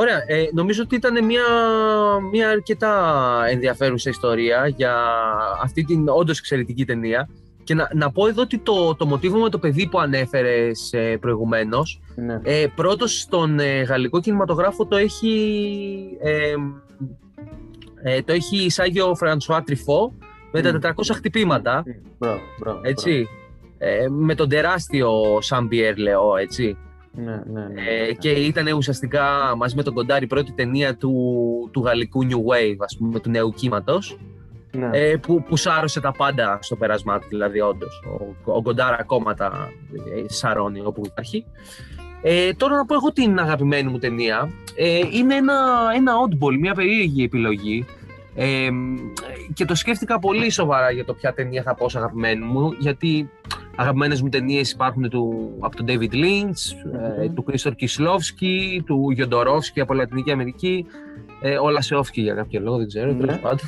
[0.01, 0.23] Ωραία.
[0.27, 1.43] Ε, νομίζω ότι ήταν μια,
[2.33, 2.95] μια αρκετά
[3.51, 4.95] ενδιαφέρουσα ιστορία για
[5.63, 7.29] αυτή την όντως εξαιρετική ταινία.
[7.65, 11.17] Και να, να πω εδώ ότι το, το μοτίβο με το παιδί που ανέφερες ε,
[11.21, 12.41] προηγουμένως, Ναι.
[12.43, 15.33] ε, πρώτος στον ε, γαλλικό κινηματογράφο το έχει,
[16.23, 16.55] ε,
[18.03, 20.13] ε, το έχει εισάγει ο Φρανσουά Τριφό
[20.53, 20.79] με τα Μμ.
[20.83, 21.83] 400 χτυπήματα,
[22.19, 22.81] Μπράβο, μπράβο.
[22.83, 23.29] έτσι.
[23.79, 26.77] Ε, με τον τεράστιο Σαν Πιέρ, λέω, έτσι.
[27.13, 27.43] Μπράβο.
[27.47, 27.83] Ναι, ναι, ναι.
[28.09, 31.13] Ε, και ήταν ουσιαστικά μαζί με τον Κοντάρη η πρώτη ταινία του,
[31.73, 34.19] του γαλλικού New Wave, ας πούμε, του νέου κύματος,
[34.73, 34.91] ναι.
[34.93, 38.03] ε, που, που σάρωσε τα πάντα στο πέρασμά του, δηλαδή όντως.
[38.45, 41.45] Ο, ο Κοντάρα ακόμα τα ε, σαρώνει όπου υπάρχει.
[42.23, 44.51] Ε, τώρα να πω εγώ την αγαπημένη μου ταινία.
[44.77, 45.55] Ε, είναι ένα,
[45.95, 47.85] ένα oddball, μια περίεργη επιλογή.
[48.35, 48.69] Ε,
[49.53, 53.31] και το σκέφτηκα πολύ σοβαρά για το ποια ταινία θα πω ως αγαπημένη μου, γιατί
[53.77, 56.89] αγαπημένες μου ταινίες υπάρχουν του, από τον David Lynch,
[57.21, 57.35] ε, Μμμ.
[57.35, 60.87] του Κρίστορ Κισλόφσκι, του Γιοντορόφσκι από Λατινική Αμερική,
[61.41, 63.19] ε, ο Λασεόφσκι για κάποιο λόγο, δεν ξέρω, Ναι.
[63.19, 63.67] τέλος πάντων.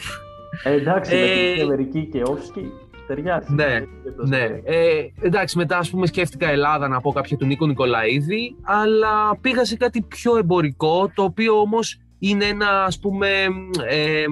[0.64, 2.70] Ε, εντάξει, Ε, Λατινική Αμερική και Όφσκι
[3.06, 3.54] ταιριάζει.
[3.54, 3.64] Ναι,
[4.02, 4.62] Για το Ναι, σπέκ.
[4.64, 9.64] ε, εντάξει, μετά ας πούμε σκέφτηκα Ελλάδα να πω κάποια του Νίκο Νικολαίδη, αλλά πήγα
[9.64, 13.28] σε κάτι πιο εμπορικό, το οποίο όμως είναι ένα ας πούμε
[13.88, 14.26] ε, ε,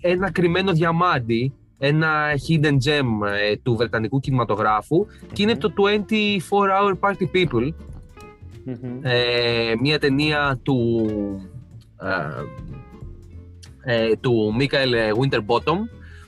[0.00, 2.10] ένα κρυμμένο διαμάντι, ένα
[2.48, 5.78] hidden gem ε, του βρετανικού κινηματογράφου και είναι το 24
[6.50, 7.72] Hour Party People,
[8.64, 8.98] Μμμ.
[9.02, 11.06] ε, μια ταινία του,
[13.84, 15.78] ε, ε, του Μίκαελ Winterbottom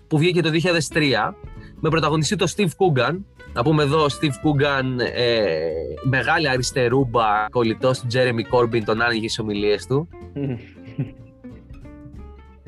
[0.09, 0.51] που βγήκε το
[0.93, 1.33] 2003
[1.81, 3.19] με πρωταγωνιστή τον Steve Coogan.
[3.59, 4.85] Να πούμε εδώ, Steve Coogan,
[5.15, 5.59] ε,
[6.03, 10.09] μεγάλη αριστερούμπα, κολλητός του Jeremy Corbyn, τον άνοιγε στις ομιλίες του.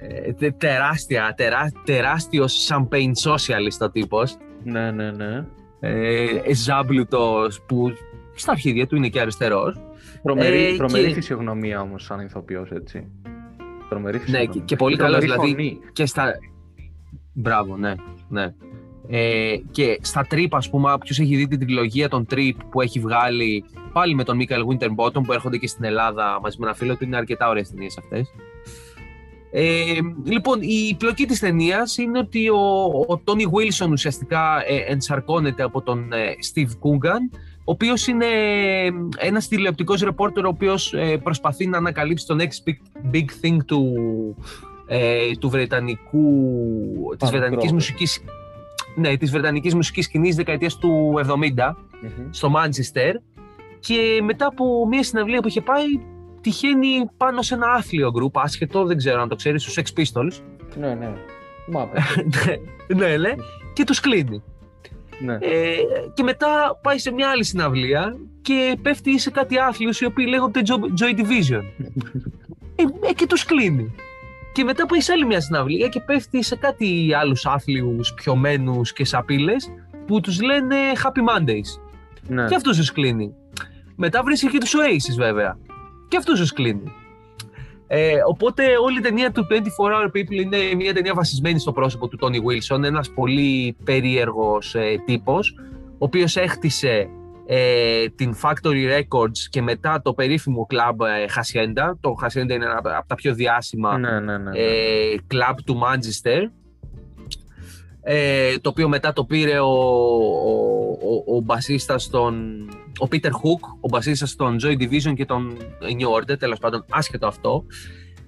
[0.03, 4.37] Ε, τε- τεράστια, τερά, τεράστιος champagne socialist ο τύπος.
[4.65, 5.45] ναι, ναι, ναι.
[5.81, 7.93] Ε, ζάμπλουτος που
[8.35, 9.77] στα αρχίδια του είναι και αριστερός.
[10.23, 13.07] Τρομερή, Ε, τρομερή και- φυσιογνωμία όμως σαν ηθοποιός, έτσι.
[13.89, 14.53] Τρομερή Ναι, φυσιογνωμία.
[14.53, 15.93] και, και πολύ καλός, Τρομερή δηλαδή φωνή.
[15.93, 16.33] και στα...
[17.33, 17.95] Μπράβο, ναι,
[18.29, 18.55] ναι.
[19.13, 23.01] Ε, και στα Trip, ας πούμε, ποιος έχει δει την τριλογία των Trip που έχει
[23.01, 26.97] βγάλει πάλι με τον Μίκαελ Winterbottom που έρχονται και στην Ελλάδα μαζί με ένα φίλο
[26.97, 28.33] του, είναι αρκετά ωραίες ταινίες αυτές.
[29.53, 32.59] Ε, λοιπόν, η πλοκή της ταινίας είναι ότι ο,
[33.07, 38.91] ο Τόνι Wilson ουσιαστικά ε, ενσαρκώνεται από τον ε, Steve Coogan, ο οποίος είναι ε,
[39.19, 43.95] ένας τηλεοπτικός ρεπόρτερ ο οποίος ε, προσπαθεί να ανακαλύψει το next big, big thing του,
[44.87, 46.25] ε, του βρετανικού,
[47.19, 47.75] της Punk βρετανικής rock.
[47.75, 48.25] μουσικής
[48.95, 52.27] ναι, της βρετανικής μουσικής σκηνής δεκαετίας του 70 Μμμ.
[52.31, 53.15] στο Μάντσεστερ
[53.81, 55.85] και μετά από μια συναυλία που είχε πάει
[56.41, 60.41] τυχαίνει πάνω σε ένα άθλιο γκρουπ, άσχετο, δεν ξέρω αν το ξέρεις, στους Sex Pistols.
[60.79, 61.13] Ναι, ναι.
[61.73, 62.01] Μάπε.
[62.97, 63.35] ναι, ναι,
[63.73, 64.43] και τους κλείνει.
[65.25, 65.35] ναι.
[65.41, 65.77] Ε,
[66.15, 70.63] και μετά πάει σε μια άλλη συναυλία και πέφτει σε κάτι άθλιους οι οποίοι λέγονται
[70.67, 71.63] Jo- Joy Division.
[72.77, 73.95] Ε, ε, και τους κλείνει.
[74.53, 79.05] Και μετά πάει σε άλλη μια συναυλία και πέφτει σε κάτι άλλους άθλιους πιωμένους και
[79.05, 79.69] σαπίλες
[80.07, 81.81] που τους λένε Happy Mondays.
[82.29, 82.47] ναι.
[82.47, 83.35] Και αυτούς τους κλείνει.
[83.97, 85.59] Μετά βρίσκει και τους Oasis βέβαια.
[86.09, 86.93] Και αυτούς τους κλείνει.
[87.87, 92.09] Ε, οπότε όλη η ταινία του 24 Hour People είναι μια ταινία βασισμένη στο πρόσωπο
[92.09, 95.55] του Tony Wilson, ένας πολύ περίεργος ε, τύπος,
[95.93, 97.09] ο οποίος έχτισε
[97.53, 101.93] ε, την Factory Records και μετά το περίφημο κλαμπ ε, Hacienda.
[102.01, 104.59] Το Hacienda είναι ένα από τα πιο διάσημα ναι, ναι, ναι.
[104.59, 106.43] ε, κλαμπ του Μάντζεστερ
[108.03, 110.53] ε, το οποίο μετά το πήρε ο, ο,
[111.27, 112.65] ο, ο μπασίστας των
[112.99, 117.27] ο Peter Hook, ο μπασίστας των Joy Division και των New Order, τέλος πάντων άσχετο
[117.27, 117.65] αυτό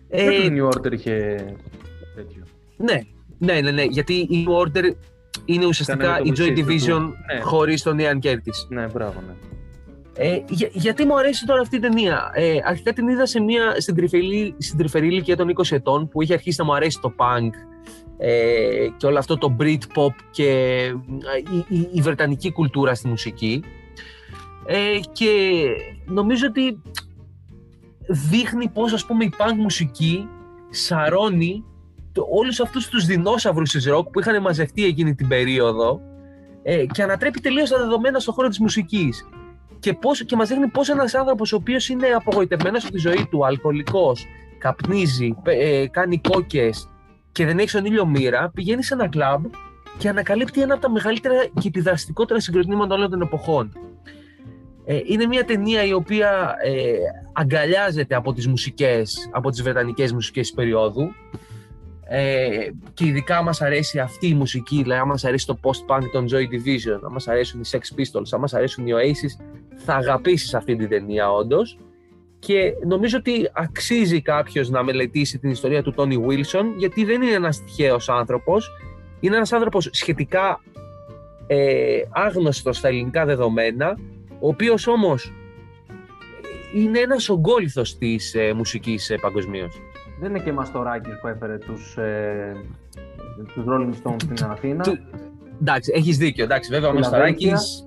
[0.09, 1.37] Ε, ε, το New Order είχε
[2.15, 2.45] τέτοιο;
[2.77, 3.01] ναι,
[3.39, 4.95] ναι, ναι, ναι, γιατί η New Order
[5.45, 7.41] είναι ουσιαστικά Ήταν η το Joy μουσείο του- Division ναι.
[7.41, 8.67] χωρίς τον Ian Curtis.
[8.69, 9.33] Ναι, μπράβο, ναι.
[10.17, 13.75] Ε, για- γιατί μου αρέσει τώρα αυτή η ταινία; Ε, αρχικά την είδα σε μια,
[13.81, 17.13] στην, τρυφερή, στην τρυφερή ηλικία των 20 ετών που είχε αρχίσει να μου αρέσει το
[17.17, 17.51] punk
[18.19, 23.63] ε, και όλο αυτό το Britpop και ε, η, η, η βρετανική κουλτούρα στη μουσική.
[24.67, 25.61] Ε, και
[26.07, 26.83] νομίζω ότι
[28.09, 30.29] δείχνει πώς ας πούμε η punk μουσική
[30.71, 31.65] σαρώνει
[32.13, 36.01] το, όλους αυτούς τους δεινόσαυρους της ροκ που είχαν μαζευτεί εκείνη την περίοδο
[36.63, 39.27] ε, και ανατρέπει τελείως τα δεδομένα στον χώρο της μουσικής.
[39.79, 43.27] Και, πώς, και μας δείχνει πώς ένας άνθρωπος ο οποίος είναι απογοητευμένος από τη ζωή
[43.31, 44.27] του, αλκοολικός,
[44.59, 46.89] καπνίζει, ε, κάνει κόκκες
[47.33, 49.45] και δεν έχει στον ήλιο μοίρα, πηγαίνει σε ένα κλαμπ
[49.99, 53.73] και ανακαλύπτει ένα από τα μεγαλύτερα και επιδραστικότερα συγκροτήματα όλων των εποχών.
[54.85, 56.93] Ε, είναι μια ταινία η οποία ε,
[57.33, 61.13] αγκαλιάζεται από τις μουσικές, από τις βρετανικές μουσικές της περίοδου
[62.15, 66.27] ε, και ειδικά μας αρέσει αυτή η μουσική, δηλαδή αν μας αρέσει το post-punk των
[66.31, 69.45] Joy Division, αν μας αρέσουν οι Sex Pistols, αν μας αρέσουν οι Oasis,
[69.77, 71.79] θα αγαπήσεις αυτή την ταινία όντως.
[72.39, 77.35] Και νομίζω ότι αξίζει κάποιος να μελετήσει την ιστορία του Tony Wilson, γιατί δεν είναι
[77.35, 78.71] ένας τυχαίος άνθρωπος,
[79.21, 80.61] είναι ένας άνθρωπος σχετικά
[81.47, 83.99] ε, άγνωστος στα ελληνικά δεδομένα,
[84.41, 85.33] ο οποίος όμως
[86.75, 89.81] είναι ένας ογκόληθος της ε, μουσικής ε, παγκοσμίως.
[90.23, 92.57] Δεν είναι και Μαστοράκης που έφερε τους, ε,
[93.55, 94.85] τους Rolling Stones στην Αθήνα.
[95.61, 96.45] Εντάξει, έχεις δίκιο.
[96.45, 97.87] Εντάξει, βέβαια ο Μαστοράκης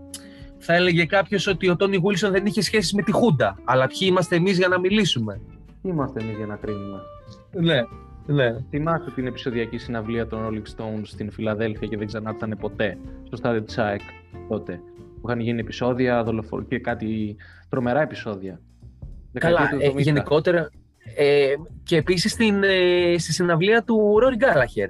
[0.58, 3.58] θα έλεγε κάποιος ότι ο Τόνι Γούλισον δεν είχε σχέση με τη Χούντα.
[3.64, 5.42] Αλλά ποιοι είμαστε εμείς για να μιλήσουμε;
[5.82, 7.00] Ποιοι είμαστε εμείς για να κρίνουμε;
[7.52, 7.82] Ναι.
[8.26, 8.56] Ναι.
[8.70, 13.62] Θυμάστε την επεισοδιακή συναυλία των Rolling Stones στην Φιλαδέλφια και δεν ξανάρθανε ποτέ στο στάδιο
[13.62, 14.02] της ΑΕΚ
[14.50, 14.80] τότε.
[15.22, 16.66] Που είχαν γίνει επεισόδια δολοφορ...
[16.68, 17.36] και κάτι
[17.70, 18.60] τρομερά επεισόδια.
[19.34, 20.70] Καλά, ε, γενικότερα.
[21.16, 21.54] Ε,
[21.84, 24.90] και επίσης ε, στη συναυλία του Ρόρι Γκάλαχερ.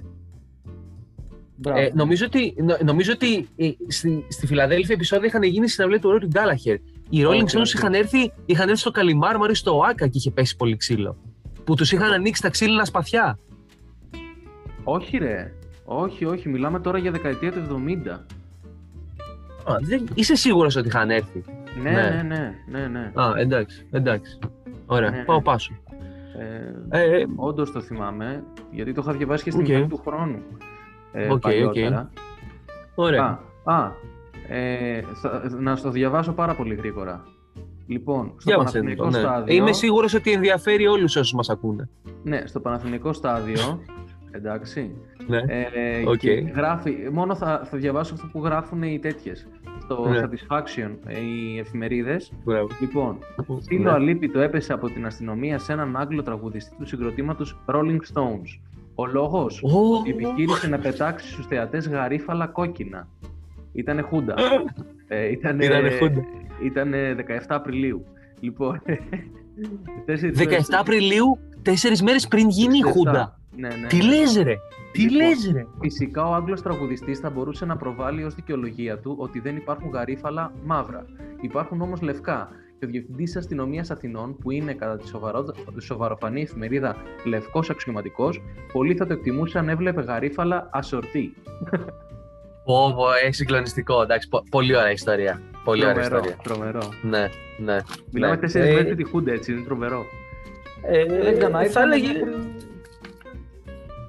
[1.75, 6.27] Ε, νομίζω ότι, νομίζω ότι ε, στη, στη Φιλαδέλφια επεισόδια είχαν γίνει συναυλία του Ρόρι
[6.27, 6.75] Γκάλαχερ.
[7.09, 10.75] Οι Rolling Stones είχαν έρθει, είχαν έρθει στο Καλιμάρμαρι στο ΟΑΚΑ και είχε πέσει πολύ
[10.75, 11.17] ξύλο.
[11.63, 13.39] Που τους είχαν ανοίξει τα ξύλινα σπαθιά.
[14.83, 15.53] Όχι ρε.
[15.85, 16.49] Όχι, όχι.
[16.49, 18.09] Μιλάμε τώρα για δεκαετία του 70.
[19.71, 20.07] Α, δεν...
[20.13, 21.43] Είσαι σίγουρος ότι είχαν έρθει;
[21.81, 22.53] Ναι, ναι, ναι.
[22.69, 23.11] ναι, ναι.
[23.13, 24.39] Α, εντάξει, εντάξει.
[24.85, 25.43] Ωραία, ναι, πάω ναι.
[25.43, 25.73] πάσο.
[26.39, 29.85] Ε, ε, ε, Όντως το θυμάμαι, γιατί το είχα διαβάσει και στην okay.
[29.89, 30.43] του χρόνου.
[31.11, 32.09] Ε, okay, παλιότερα.
[32.13, 32.19] Okay.
[32.95, 33.39] Ωραία.
[33.63, 33.91] Α, α
[34.49, 37.23] ε, θα, να στο διαβάσω πάρα πολύ γρήγορα.
[37.87, 39.19] Λοιπόν, στο Παναθηνικό ναι.
[39.19, 39.55] στάδιο...
[39.55, 41.89] Είμαι σίγουρος ότι ενδιαφέρει όλους όσους μας ακούνε.
[42.23, 43.79] Ναι, στο Παναθηνικό στάδιο,
[44.31, 44.95] εντάξει,
[45.27, 45.37] ναι.
[45.37, 46.17] ε, okay.
[46.17, 49.47] και γράφει, μόνο θα, θα διαβάσω αυτό που γράφουν οι τέτοιες,
[49.85, 50.21] στο ναι.
[50.21, 52.31] Satisfaction, ε, οι εφημερίδες.
[52.43, 52.67] Μπράβο.
[52.79, 53.17] Λοιπόν,
[53.67, 53.91] φίλο ναι.
[53.91, 58.59] αλίπητο έπεσε από την αστυνομία σε έναν Άγγλο τραγουδιστή του συγκροτήματος Rolling Stones.
[58.95, 60.09] Ο λόγος, oh.
[60.09, 63.07] επιχείρησε να πετάξει στους θεατές γαρίφαλα κόκκινα.
[63.73, 64.35] Ήτανε χούντα.
[65.07, 66.25] ε, ήτανε, ήτανε χούντα.
[66.63, 68.05] Ήταν 17 Απριλίου.
[68.39, 68.81] Λοιπόν.
[70.05, 73.39] 17 Απριλίου, τέσσερις μέρες πριν γίνει η Χούντα.
[73.55, 73.87] Ναι, ναι.
[73.87, 74.55] Τι λες, ρε;
[74.91, 79.15] Τι λοιπόν, λες, ρε; Φυσικά ο Άγγλος τραγουδιστής θα μπορούσε να προβάλλει ως δικαιολογία του
[79.19, 81.05] ότι δεν υπάρχουν γαρίφαλα μαύρα.
[81.41, 82.49] Υπάρχουν όμως λευκά.
[82.79, 85.45] Και ο Διευθυντής Αστυνομίας Αθηνών, που είναι κατά τη σοβαρό...
[85.79, 86.95] σοβαροφανή εφημερίδα
[87.25, 88.41] λευκός αξιωματικός,
[88.73, 91.33] πολύ θα το εκτιμούσε αν έβλεπε γαρίφαλα ασορτή.
[92.65, 94.01] Πω, πω, έχει συγκλονιστικό.
[94.01, 95.41] Εντάξει, πολύ ωραία ιστορία.
[95.63, 96.37] Πολύ τρομερό, ωραία ιστορία.
[96.43, 96.89] Τρομερό.
[97.01, 97.77] Ναι, ναι.
[98.11, 98.39] Μιλάμε ναι.
[98.39, 100.05] τέσσερις ε, μέρε τη Χούντα, έτσι, είναι τρομερό.
[100.81, 102.09] Ε, δεν έκανα, θα έλεγε...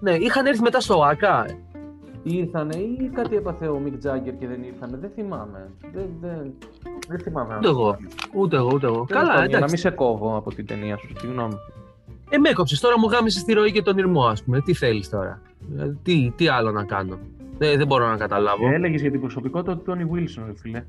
[0.00, 1.46] Ναι, είχαν έρθει μετά στο ΆΚΑ.
[2.22, 4.96] Ήρθανε ή κάτι έπαθε ο Μικ Τζάγκερ και δεν ήρθανε.
[4.96, 5.70] Δεν θυμάμαι.
[5.92, 6.54] Δεν, δεν,
[7.08, 7.56] δεν θυμάμαι.
[7.56, 7.96] Ούτε εγώ.
[8.34, 9.04] Ούτε εγώ, ούτε εγώ.
[9.08, 9.48] Καλά, εντάξει.
[9.48, 11.08] Για να μην σε κόβω από την ταινία σου.
[11.18, 11.54] Συγγνώμη.
[12.30, 12.80] Ε, με έκοψες.
[12.80, 14.60] Τώρα μου γάμισε τη ροή και τον ήρμό, ας πούμε.
[14.60, 15.40] Τι θέλεις τώρα;
[15.78, 17.18] Ε, τι, τι άλλο να κάνω;
[17.58, 18.68] Δεν, δεν μπορώ να καταλάβω.
[18.72, 20.84] Έλεγες για την προσωπικότητα του Τόνι Βίλσον, φίλε.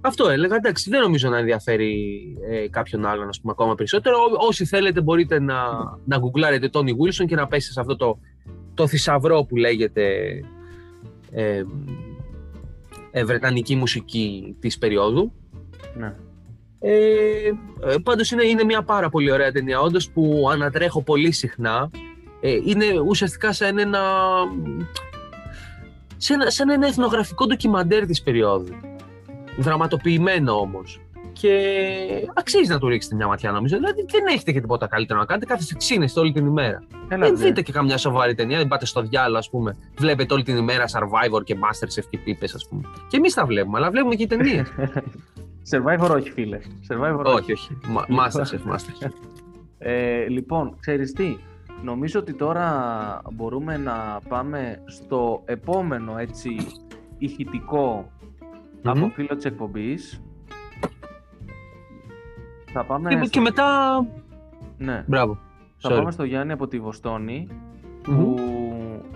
[0.00, 0.56] Αυτό έλεγα.
[0.56, 4.16] Εντάξει, δεν νομίζω να ενδιαφέρει ε, κάποιον άλλον ας πούμε, ακόμα περισσότερο.
[4.48, 5.56] όσοι θέλετε μπορείτε να,
[6.04, 8.18] να γκουγκλάρετε Τόνι Βίλσον και να πέσετε σε αυτό το,
[8.74, 10.28] το θησαυρό που λέγεται
[11.30, 11.62] ε,
[13.10, 15.32] ε, βρετανική μουσική της περίοδου.
[15.94, 16.14] Ναι.
[16.80, 16.90] Ε,
[17.86, 21.90] ε, πάντως είναι, είναι μια πάρα πολύ ωραία ταινία όντως που ανατρέχω πολύ συχνά.
[22.40, 24.00] Ε, είναι ουσιαστικά σαν ένα
[26.46, 28.74] σαν, ένα εθνογραφικό ντοκιμαντέρ της περίοδου.
[29.58, 31.00] Δραματοποιημένο όμως.
[31.32, 31.58] Και
[32.34, 33.76] αξίζει να του ρίξετε μια ματιά νομίζω.
[33.76, 35.46] Δηλαδή δεν έχετε και τίποτα καλύτερο να κάνετε.
[35.46, 36.82] Κάθεστε ξύνεστε όλη την ημέρα.
[37.08, 38.58] Έλα, δεν δείτε και καμιά σοβαρή ταινία.
[38.58, 39.76] Δεν πάτε στο διάλογο, ας πούμε.
[39.98, 42.82] Βλέπετε όλη την ημέρα Survivor και Masterchef και πίπε, ας πούμε.
[43.08, 44.68] Και εμείς τα βλέπουμε, αλλά βλέπουμε και ταινίες.
[45.70, 46.58] Survivor όχι, φίλε.
[46.88, 47.78] Survivor όχι, όχι.
[48.18, 49.10] Masterchef, Masterchef.
[49.78, 51.36] Ε, λοιπόν, ξέρεις τι,
[51.82, 56.56] Νομίζω ότι τώρα μπορούμε να πάμε στο επόμενο έτσι
[57.18, 58.10] ηχητικό
[58.90, 60.22] από φίλο της εκπομπής.
[62.72, 63.14] Θα πάμε...
[63.14, 63.66] Και, και μετά...
[64.78, 65.04] Ναι.
[65.06, 65.38] Μπράβο.
[65.78, 67.48] Θα πάμε στο Γιάννη από τη βοστονη
[68.02, 68.36] που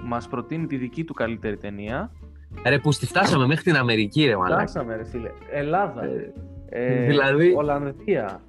[0.04, 2.10] μας προτείνει τη δική του καλύτερη ταινία.
[2.66, 4.62] Ρε που στη φτάσαμε μέχρι την Αμερική ρε μαλάκα.
[4.62, 5.30] Φτάσαμε ρε φίλε.
[5.50, 6.04] Ελλάδα.
[6.04, 6.32] Ε,
[6.68, 7.54] ε, δηλαδή...
[7.56, 8.40] Ολλανδία.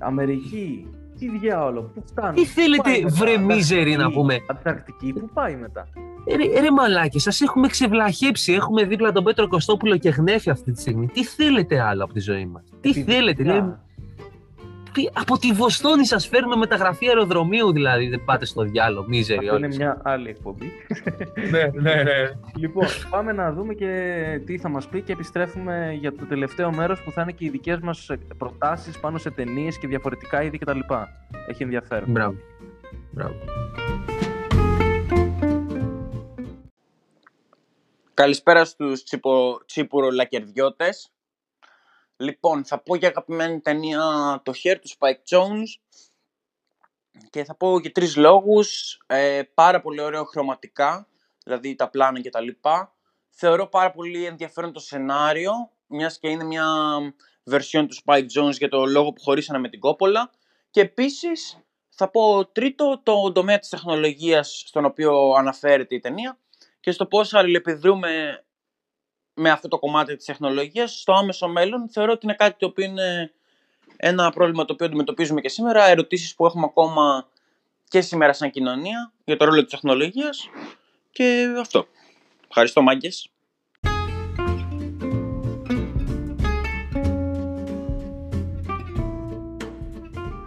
[0.00, 0.90] Αμερική.
[1.18, 2.36] Τι διάολο, πού φτάνει.
[2.36, 4.38] Τι θέλετε, βρε μίζερη να πούμε.
[4.50, 5.88] Αντακτική, πού πάει μετά;
[6.28, 8.52] Ε, Ρε, ρε μαλάκες, σας έχουμε ξεβλαχέψει.
[8.52, 11.06] Έχουμε δίπλα τον Πέτρο Κωστόπουλο και γνέφει αυτή τη στιγμή.
[11.06, 13.42] Τι θέλετε άλλο από τη ζωή μας; Τι θέλετε.
[13.42, 13.78] Παιδιά, είναι-
[14.92, 18.08] τι- από τη Βοστόνη σας φέρνουμε μεταγραφή αεροδρομίου δηλαδή.
[18.08, 19.76] Δεν πάτε στο διάλο, μίζερη Αυτό είναι όλοι.
[19.76, 20.72] μια άλλη εκπομπή.
[21.50, 22.12] Ναι, ναι, ναι.
[22.56, 23.90] λοιπόν, πάμε να δούμε και
[24.46, 27.48] τι θα μας πει και επιστρέφουμε για το τελευταίο μέρος που θα είναι και οι
[27.48, 30.78] δικές μας προτάσεις πάνω σε ταινίες και διαφορετικά είδη κτλ.
[31.48, 32.04] Έχει ενδιαφέρον.
[32.10, 32.34] Μπράβο.
[33.10, 33.34] Μπράβο.
[38.16, 41.12] Καλησπέρα στους τσιπο, τσίπουρολακερδιώτες.
[42.16, 44.00] Λοιπόν, θα πω για αγαπημένη ταινία
[44.44, 45.98] το Hair του Spike Jones
[47.30, 48.98] και θα πω για τρεις λόγους.
[49.06, 51.08] Ε, πάρα πολύ ωραίο χρωματικά,
[51.44, 52.94] δηλαδή τα πλάνα και τα λοιπά.
[53.30, 55.52] Θεωρώ πάρα πολύ ενδιαφέρον το σενάριο,
[55.86, 56.66] μιας και είναι μια
[57.50, 60.30] version του Spike Jones για το λόγο που χωρίσανε με την Κόπολα.
[60.70, 61.58] Και επίσης
[61.88, 66.38] θα πω τρίτο το τομέα της τεχνολογίας στον οποίο αναφέρεται η ταινία
[66.86, 68.44] και στο πώς αλληλεπιδρούμε
[69.34, 71.88] με αυτό το κομμάτι της τεχνολογίας στο άμεσο μέλλον.
[71.88, 73.32] Θεωρώ ότι είναι κάτι το οποίο είναι
[73.96, 77.28] ένα πρόβλημα το οποίο αντιμετωπίζουμε και σήμερα, ερωτήσεις που έχουμε ακόμα
[77.88, 80.48] και σήμερα σαν κοινωνία για το ρόλο της τεχνολογίας
[81.12, 81.86] και αυτό.
[82.48, 83.30] Ευχαριστώ μάγκες.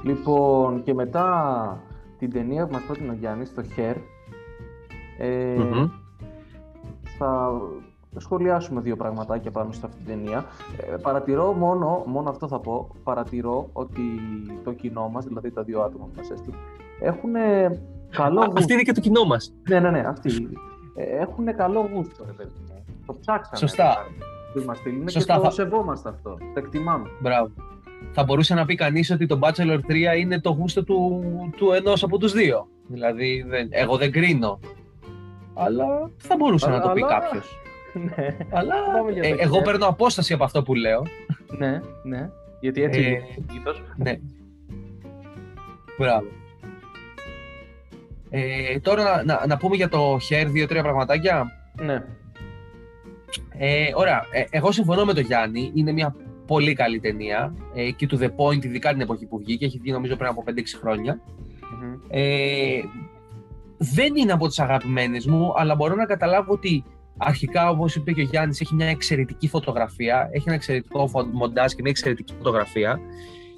[0.04, 1.84] Λοιπόν, και μετά
[2.20, 3.96] την ταινία που μας πρότεινε ο Γιάννης, το Hair,
[5.18, 6.08] ε, Μμμ.
[7.20, 7.51] Θα
[8.17, 10.45] σχολιάσουμε δύο πραγματάκια πάνω σε αυτή την ταινία.
[10.91, 14.01] Ε, παρατηρώ μόνο, μόνο αυτό θα πω, παρατηρώ ότι
[14.63, 16.55] το κοινό μας, δηλαδή τα δύο άτομα που μας έστειλε,
[17.01, 17.32] έχουν
[18.09, 18.59] καλό Α, γούστο.
[18.59, 19.53] Αυτή είναι και το κοινό μας.
[19.70, 20.49] Ναι, ναι, ναι, αυτοί.
[20.95, 22.84] Ε, έχουν καλό γούστο, ρε παιδί μου.
[23.05, 23.57] Το ψάξαμε.
[23.57, 23.84] Σωστά.
[23.88, 26.30] ρε παιδί μου, Που μας στείλουν και Σωστά, το θα- σεβόμαστε αυτό.
[26.30, 27.09] Το εκτιμάμε.
[27.22, 27.51] Μπράβο.
[28.11, 31.22] Θα μπορούσε να πει κανείς ότι το Bachelor 3 είναι το γούστο του,
[31.57, 32.67] του ενός από τους δύο.
[32.88, 34.59] Δηλαδή, δεν, εγώ δεν κρίνω.
[35.66, 37.60] Αλλά θα μπορούσε να το πει Αλλά- κάποιος.
[38.18, 39.64] ναι, Αλλά Πάμε για ε, το εγώ Hair.
[39.64, 41.01] παίρνω απόσταση από αυτό που λέω.
[41.57, 42.30] ναι, ναι.
[42.60, 43.84] Γιατί έτσι Ε, είναι συνήθως.
[43.97, 44.20] Ναι.
[45.97, 46.26] Μπράβο.
[48.30, 51.51] Ε, τώρα να, να, να πούμε για το Hair δύο-τρία πραγματάκια.
[51.82, 52.03] Ναι.
[53.57, 54.26] Ε, ωραία.
[54.32, 55.72] Ε, εγώ συμφωνώ με τον Γιάννη.
[55.76, 56.16] Είναι μια
[56.47, 57.53] πολύ καλή ταινία.
[57.74, 59.66] Ε, και to the point, ειδικά την εποχή που βγήκε.
[59.66, 60.51] Έχει βγει νομίζω πριν από 5-6
[60.82, 61.20] χρόνια.
[61.82, 61.93] Μμμ.
[62.10, 62.80] Ε,
[63.80, 66.84] δεν είναι από τις αγαπημένες μου, αλλά μπορώ να καταλάβω ότι
[67.18, 71.72] αρχικά, όπως είπε και ο Γιάννης, έχει μια εξαιρετική φωτογραφία, έχει ένα εξαιρετικό φω- μοντάζ
[71.72, 73.00] και μια εξαιρετική φωτογραφία.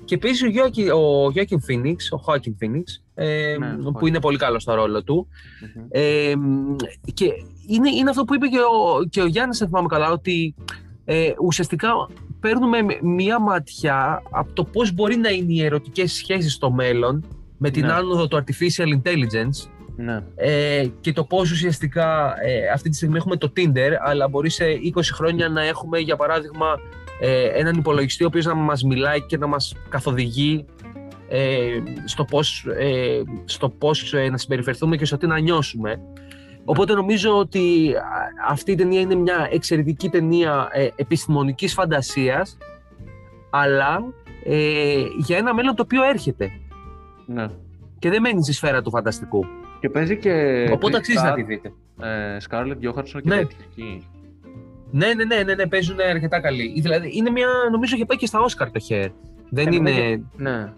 [0.06, 4.08] Και επίσης ο Γιώκη- ο Γιώκιν Φίνιξ, ο Χόκιν Φίνιξ, ε, Ναι, που Joaquin.
[4.08, 5.28] είναι πολύ καλό στο ρόλο του.
[5.76, 5.86] Μμμ.
[5.90, 6.34] Ε,
[7.14, 7.26] και
[7.68, 10.56] είναι, είναι αυτό που είπε και ο, και ο Γιάννης, αν θυμάμαι καλά, ότι
[11.06, 11.90] ε, ουσιαστικά
[12.40, 17.26] παίρνουμε με- μία ματιά από το πώς μπορεί να είναι οι ερωτικές σχέσεις στο μέλλον
[17.58, 17.92] με την Ναι.
[17.92, 20.24] άνοδο του artificial intelligence Ναι.
[20.36, 24.66] ε, και το πώς ουσιαστικά ε, αυτή τη στιγμή έχουμε το Tinder αλλά μπορεί σε
[24.96, 26.80] 20 χρόνια να έχουμε για παράδειγμα
[27.22, 30.66] ε, έναν υπολογιστή ο οποίος να μας μιλάει και να μας καθοδηγεί
[31.30, 36.02] ε, στο πώς, ε, στο πώς ε, να συμπεριφερθούμε και στο τι να νιώσουμε.
[36.66, 38.02] Οπότε νομίζω ότι α,
[38.50, 42.58] αυτή η ταινία είναι μια εξαιρετική ταινία ε, επιστημονικής φαντασίας
[43.50, 44.04] αλλά
[44.44, 46.52] ε, για ένα μέλλον το οποίο έρχεται
[47.26, 47.48] ναι.
[48.00, 49.46] και δεν μένει στη σφαίρα του φανταστικού.
[49.82, 50.68] Και παίζει και.
[50.72, 51.74] Οπότε αξίζει να Σκάρ- τη δείτε.
[52.36, 53.36] Ε, Σκάρλετ Γιώχαρσον και Ναι.
[53.38, 54.08] τέτοια εκεί.
[54.92, 56.82] Ναι, ναι, ναι, ναι, ναι, παίζουν αρκετά καλή.
[56.82, 59.10] Δηλαδή είναι μια, νομίζω είχε πάει και στα Όσκαρ το Hair.
[59.50, 59.92] Δεν Ε, είναι.
[59.92, 60.74] ναι, Ναι.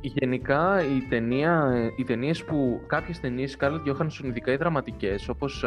[0.00, 2.80] Γενικά η ταινία, ε, οι ταινίες που.
[2.86, 5.64] Κάποιες ταινίες, Σκάρλετ Γιώχανσον, ειδικά οι δραματικές, όπως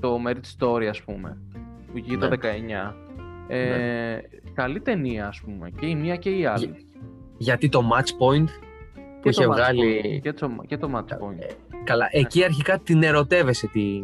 [0.00, 1.38] το Merit Story, ας πούμε,
[1.86, 2.36] που βγήκε το Ναι.
[2.36, 2.94] 19.
[3.48, 4.18] Ε,
[4.54, 5.70] Καλή ταινία, ας πούμε.
[5.80, 6.86] Και η μία και η άλλη.
[7.36, 8.44] Γιατί το match point
[8.94, 10.00] που Και είχε το match βγάλει.
[10.04, 11.54] point, Και το, και το match point.
[11.84, 14.02] Καλά, εκεί αρχικά την ερωτεύεσαι τη,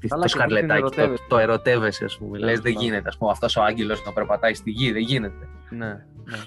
[0.00, 0.80] τη, Καλά, το και εκεί την σκαρλετάκι.
[0.80, 1.22] Το, ερωτεύεσαι.
[1.28, 2.38] το ερωτεύεσαι, ας πούμε.
[2.38, 2.84] Ναι, Λες, δεν σωστά.
[2.84, 3.08] γίνεται.
[3.14, 5.48] Α πούμε, αυτός ο άγγελος να περπατάει στη γη, δεν γίνεται.
[5.70, 6.38] Ναι, ναι.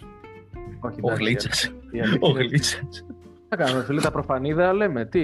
[0.79, 1.63] Όχι, Ο εντάξει, Γλίτσας.
[1.91, 3.05] η αλήθεια Ο είναι- Γλίτσας.
[3.49, 5.05] Θα κάνουμε φίλε τα προφανίδα, λέμε.
[5.05, 5.19] Τι,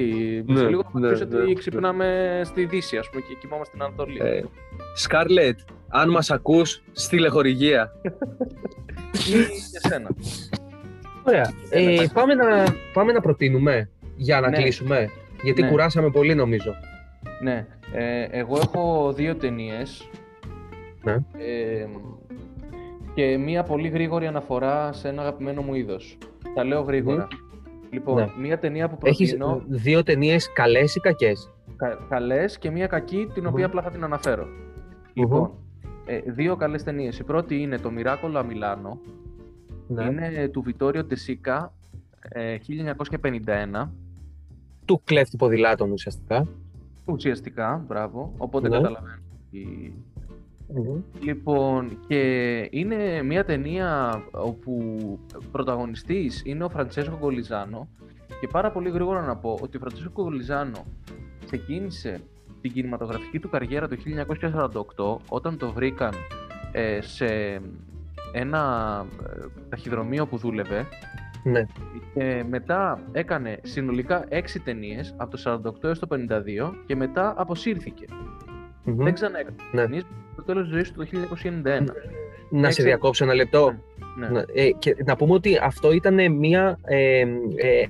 [0.45, 1.53] Ναι, σε λίγο θα ναι, πεις ναι, ότι ναι.
[1.53, 4.19] ξυπνάμε στη Δύση, ας πούμε, και κοιμόμαστε στην Ανατολή.
[4.21, 4.43] Ε,
[4.95, 7.91] Σκάρλετ, αν μας ακούς, στείλε χορηγία.
[9.13, 9.37] Ή
[9.71, 10.09] για σένα.
[11.23, 11.51] Ωραία.
[11.69, 14.57] Ε, Έλα, πάμε, να, πάμε να προτείνουμε για να Ναι.
[14.57, 15.09] κλείσουμε.
[15.43, 15.69] Γιατί Ναι.
[15.69, 16.73] κουράσαμε πολύ, νομίζω.
[17.41, 20.09] Ναι, ε, εγώ έχω δύο ταινίες.
[21.03, 21.13] Ναι.
[21.13, 21.85] Ε,
[23.13, 26.17] και μία πολύ γρήγορη αναφορά σε ένα αγαπημένο μου είδος.
[26.55, 27.27] Τα λέω γρήγορα.
[27.91, 28.27] Λοιπόν, Ναι.
[28.41, 33.29] μία ταινία που Έχεις προτείνω, δύο ταινίες καλές ή κακές; κα, καλές και μία κακή,
[33.33, 33.69] την οποία Μμμ.
[33.69, 34.47] απλά θα την αναφέρω.
[35.13, 35.51] Λοιπόν,
[36.05, 37.19] ε, δύο καλές ταινίες.
[37.19, 38.99] Η πρώτη είναι το Μιράκολο Αμιλάνο.
[39.87, 40.03] Ναι.
[40.05, 41.73] Είναι του Βιτόριο Τεσίκα,
[42.29, 43.93] ε, 1951,
[44.89, 46.47] Του κλέφτη ποδηλάτων ουσιαστικά.
[47.05, 48.75] ουσιαστικά, μπράβο, οπότε Ναι.
[48.75, 49.15] καταλαβαίνω.
[49.49, 49.93] η-
[51.23, 52.21] Λοιπόν, και
[52.71, 54.83] είναι μια ταινία όπου
[55.51, 57.87] πρωταγωνιστής είναι ο Φραντσέσκο Γκολιζάνο
[58.41, 60.85] και πάρα πολύ γρήγορα να πω ότι ο Φραντσέσκο Γκολιζάνο
[61.45, 62.21] ξεκίνησε
[62.61, 66.13] την κινηματογραφική του καριέρα το 1948 όταν το βρήκαν
[66.71, 67.61] ε, σε
[68.33, 70.85] ένα ε, ταχυδρομείο που δούλευε
[71.43, 71.65] Ναι.
[72.13, 78.05] και μετά έκανε συνολικά 6 ταινίες από το 48 έως το 52 και μετά αποσύρθηκε.
[78.83, 79.03] Μμμ.
[79.03, 79.81] Δεν ξανά έκανε Ναι.
[79.81, 81.93] ταινίες στο τέλος της ζωής του το 1991.
[82.51, 83.73] Να σε έξι- διακόψω ένα λεπτό.
[84.19, 84.27] Ναι.
[84.27, 87.25] Ναι, ε, και να πούμε ότι αυτό ήταν μια, ε, ε,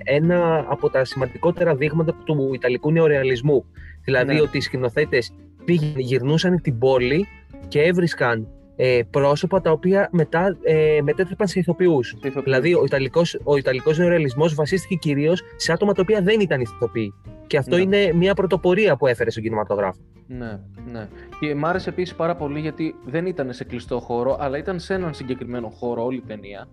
[0.03, 3.65] ένα από τα σημαντικότερα δείγματα του Ιταλικού νεορεαλισμού.
[4.03, 4.41] Δηλαδή Ναι.
[4.41, 5.33] ότι οι σκηνοθέτες
[5.65, 7.25] πήγαινε, γυρνούσαν την πόλη
[7.67, 8.47] και έβρισκαν
[8.81, 12.11] ε, πρόσωπα τα οποία μετά ε, μετέτρεπαν σε ηθοποιούς.
[12.11, 12.43] ηθοποιούς.
[12.43, 17.13] Δηλαδή ο Ιταλικός, ο Ιταλικός νεορεαλισμός βασίστηκε κυρίως σε άτομα τα οποία δεν ήταν ηθοποιοί.
[17.47, 17.81] Και αυτό Ναι.
[17.81, 19.99] είναι μια πρωτοπορία που έφερε στον κινηματογράφο.
[20.27, 20.59] Ναι,
[20.91, 21.07] ναι.
[21.39, 24.93] Και μ' άρεσε επίσης πάρα πολύ γιατί δεν ήταν σε κλειστό χώρο, αλλά ήταν σε
[24.93, 26.67] έναν συγκεκριμένο χώρο όλη η ταινία.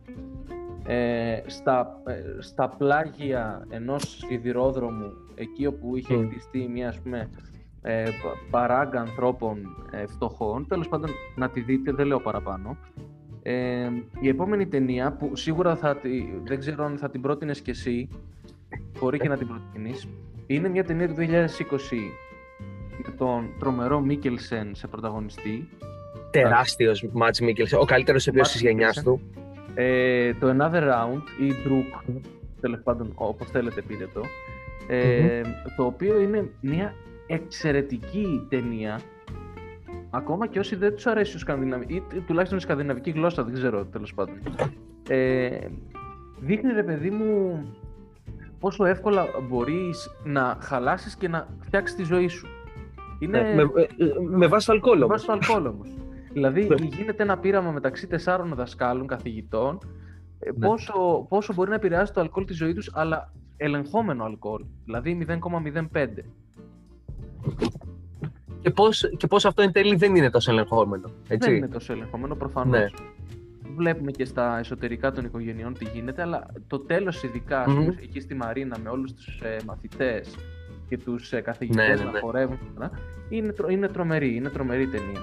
[0.89, 6.29] Ε, στα, ε, στα πλάγια ενός σιδηρόδρομου, εκεί όπου είχε Μμ.
[6.29, 7.31] χτιστεί μια ας πούμε
[7.89, 10.67] ε, πα- παράγκα ανθρώπων ε, φτωχών.
[10.67, 12.77] Τέλος πάντων, να τη δείτε, δεν λέω παραπάνω.
[13.43, 13.89] Ε,
[14.21, 18.09] η επόμενη ταινία που σίγουρα θα τη, δεν ξέρω αν θα την πρότεινες κι εσύ,
[19.01, 20.09] μπορεί και να την προτείνεις,
[20.47, 21.19] είναι μια ταινία του 2020
[23.05, 25.69] με τον τρομερό Μίκελσεν σε πρωταγωνιστή.
[26.31, 29.21] Τεράστιος Μάτς Μίκελσεν, ο καλύτερος επίος Μάτς της γενιάς του.
[29.75, 32.13] Ε, το Another Round ή Druk,
[32.61, 34.21] τέλος πάντων όπως θέλετε πείτε το,
[34.87, 35.41] ε,
[35.77, 36.95] το οποίο είναι μια
[37.27, 39.01] εξαιρετική ταινία
[40.11, 41.83] ακόμα και όσοι δεν τους αρέσει ο σκανδιναβ...
[41.91, 44.35] ή τουλάχιστον η σκανδιναβική γλώσσα, δεν ξέρω τέλος πάντων.
[45.09, 45.59] Ε,
[46.41, 47.61] δείχνει ρε παιδί μου
[48.59, 52.47] πόσο εύκολα μπορείς να χαλάσεις και να φτιάξεις τη ζωή σου.
[53.19, 53.41] Είναι...
[53.41, 53.87] Ναι, με, ε,
[54.29, 55.17] με βάση το αλκοόλ Με όμως.
[55.27, 55.89] βάση το αλκοόλ όμως.
[56.33, 56.75] δηλαδή Ναι.
[56.87, 59.79] γίνεται ένα πείραμα μεταξύ τεσσάρων δασκάλων, καθηγητών,
[60.39, 60.67] ε, Ναι.
[60.67, 66.25] πόσο, πόσο μπορεί να επηρεάσει το αλκοόλ τη ζωή τους, αλλά ελεγχόμενο αλκοόλ, δηλαδή 0,05.
[68.61, 71.11] Και πώς, και πώς αυτό εν τέλει δεν είναι τόσο ελεγχόμενο.
[71.29, 72.79] Έτσι; Δεν είναι τόσο ελεγχόμενο προφανώς.
[72.81, 72.87] Ναι.
[73.77, 77.97] Βλέπουμε και στα εσωτερικά των οικογενειών τι γίνεται, αλλά το τέλος ειδικά, ας πούμε, Μμμ.
[78.03, 80.35] εκεί στη Μαρίνα με όλους τους ε, μαθητές
[80.89, 82.19] και τους ε, καθηγητές Ναι, ναι, να ναι.
[82.21, 82.91] χορεύουν, να-
[83.29, 85.21] είναι, τρο- είναι τρομερή, είναι τρομερή ταινία.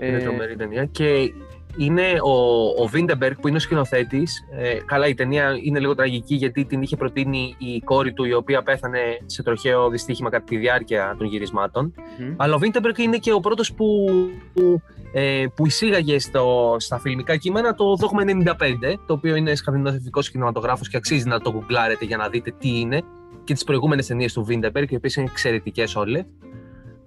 [0.00, 0.84] Είναι Ε, τρομερή ταινία.
[0.84, 1.32] Και
[1.76, 4.46] είναι ο, ο Βίντερμπεργκ που είναι ο σκηνοθέτης.
[4.50, 8.32] Ε, καλά, η ταινία είναι λίγο τραγική γιατί την είχε προτείνει η κόρη του, η
[8.32, 11.94] οποία πέθανε σε τροχαίο δυστύχημα κατά τη διάρκεια των γυρισμάτων.
[12.18, 12.34] μμ.
[12.36, 14.06] Αλλά ο Βίντερμπεργκ είναι και ο πρώτος που,
[14.54, 20.30] που, ε, που εισήγαγε στο, στα φιλμικά κείμενα το Δόγμα 95, το οποίο είναι σκανδιναβικός
[20.30, 23.02] κινηματογράφος και αξίζει να το γκουγκλάρετε για να δείτε τι είναι.
[23.44, 26.24] Και τις προηγούμενες ταινίες του Βίντερμπεργκ, οι οποίες είναι εξαιρετικές όλες.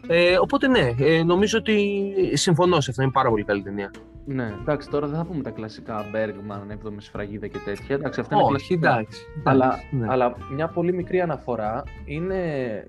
[0.07, 3.01] Ε, οπότε ναι, ε, νομίζω ότι συμφωνώ σε αυτό.
[3.01, 3.91] Είναι πάρα πολύ καλή ταινία.
[4.29, 7.95] Ναι, εντάξει, τώρα δεν θα πούμε τα κλασικά Bergman, 7η σφραγίδα και τέτοια.
[7.95, 8.89] Εντάξει, αυτά είναι Όχι, κλασικά.
[8.89, 9.25] εντάξει.
[9.43, 10.07] Αλλά, εντάξει, ναι.
[10.09, 12.37] αλλά μια πολύ μικρή αναφορά είναι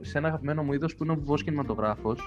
[0.01, 2.21] σε ένα αγαπημένο μου είδος που είναι ο βουβός κινηματογράφος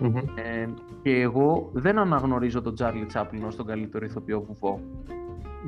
[0.00, 0.16] Μμμ.
[0.16, 0.68] ε,
[1.02, 4.80] και εγώ δεν αναγνωρίζω τον Τζάρλι Τσάπλιν ως τον καλύτερο ηθοποιό βουβό.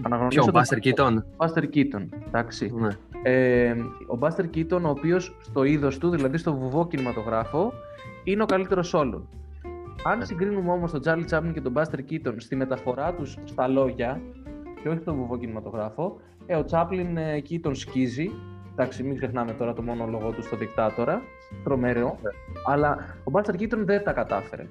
[0.02, 1.24] Αναγνωρίζω Ποιο, ο τον Μπάστερ Κίτον.
[1.36, 2.72] Buster Keaton, εντάξει.
[2.78, 2.88] Ναι.
[3.22, 3.70] Ε,
[4.06, 7.72] ο Buster Keaton, ο οποίος στο είδος του, δηλαδή στο βουβό κινηματογράφο,
[8.24, 9.28] είναι ο καλύτερος όλων.
[10.04, 10.24] Αν Ναι.
[10.24, 14.20] συγκρίνουμε όμως τον Charlie Chaplin και τον Buster Keaton στη μεταφορά τους στα λόγια
[14.82, 18.30] και όχι στον βουβό κινηματογράφο, ε, ο Chaplin ε, εκεί τον σκίζει.
[18.72, 21.22] Εντάξει, μην ξεχνάμε τώρα το μόνο λόγο του στο δικτάτορα.
[21.64, 22.18] Τρομερό.
[22.22, 22.30] Ναι.
[22.66, 24.68] Αλλά ο Buster Keaton δεν τα κατάφερε.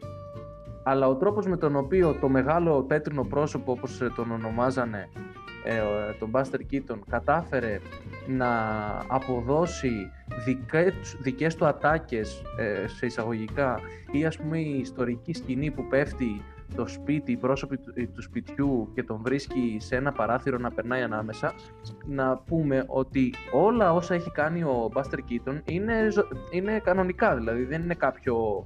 [0.83, 5.19] Αλλά ο τρόπος με τον οποίο το μεγάλο πέτρινο πρόσωπο, όπως ε, τον ονομάζανε, ε,
[5.19, 5.38] ο-
[6.19, 7.79] τον Buster Keaton, κατάφερε
[8.27, 8.51] να
[9.07, 10.11] αποδώσει
[10.45, 13.79] δικές, δικές του ατάκες ε, σε εισαγωγικά
[14.11, 16.41] ή ας πούμε η ιστορική σκηνή που πέφτει
[16.75, 20.71] το σπίτι, οι πρόσωποι του, ε, του σπιτιού και τον βρίσκει σε ένα παράθυρο να
[20.71, 21.53] περνάει ανάμεσα
[22.05, 27.63] να πούμε ότι όλα όσα έχει κάνει ο Buster Keaton είναι, ζω- είναι κανονικά δηλαδή
[27.63, 28.65] δεν είναι κάποιο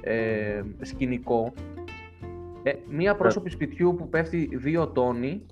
[0.00, 1.52] ε, σκηνικό.
[2.62, 5.46] Ε, μία πρόσωπη σπιτιού που πέφτει δύο τόνοι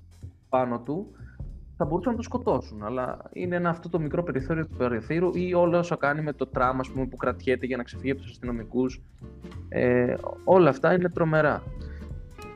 [0.53, 1.11] πάνω του
[1.77, 2.83] θα μπορούσαν να το σκοτώσουν.
[2.83, 6.47] Αλλά είναι ένα αυτό το μικρό περιθώριο του περιθύρου ή όλο όσο κάνει με το
[6.47, 9.01] τράμα ας πούμε, που κρατιέται για να ξεφύγει από τους αστυνομικούς.
[9.69, 11.63] Ε, όλα αυτά είναι τρομερά.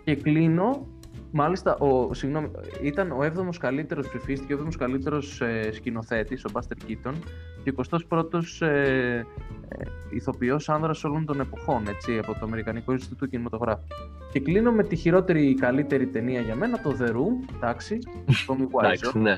[0.03, 0.87] Και κλείνω.
[1.31, 6.89] Μάλιστα, ο, συγγνώμη, ήταν ο 7ο καλύτερος ψηφίστηκε, ο 7ο καλύτερος ε, σκηνοθέτης, ο Buster
[6.89, 7.13] Keaton,
[7.71, 8.67] και ο 21ο ε,
[9.17, 9.23] ε,
[10.09, 13.81] ηθοποιός άνδρας όλων των εποχών, έτσι, από το Αμερικανικό Ινστιτούτο Κινηματογράφου.
[14.31, 18.79] Και κλείνω με τη χειρότερη καλύτερη ταινία για μένα, το The Room, εντάξει, το Tommy
[18.83, 19.19] Εντάξει, Wiseau.
[19.21, 19.35] ναι.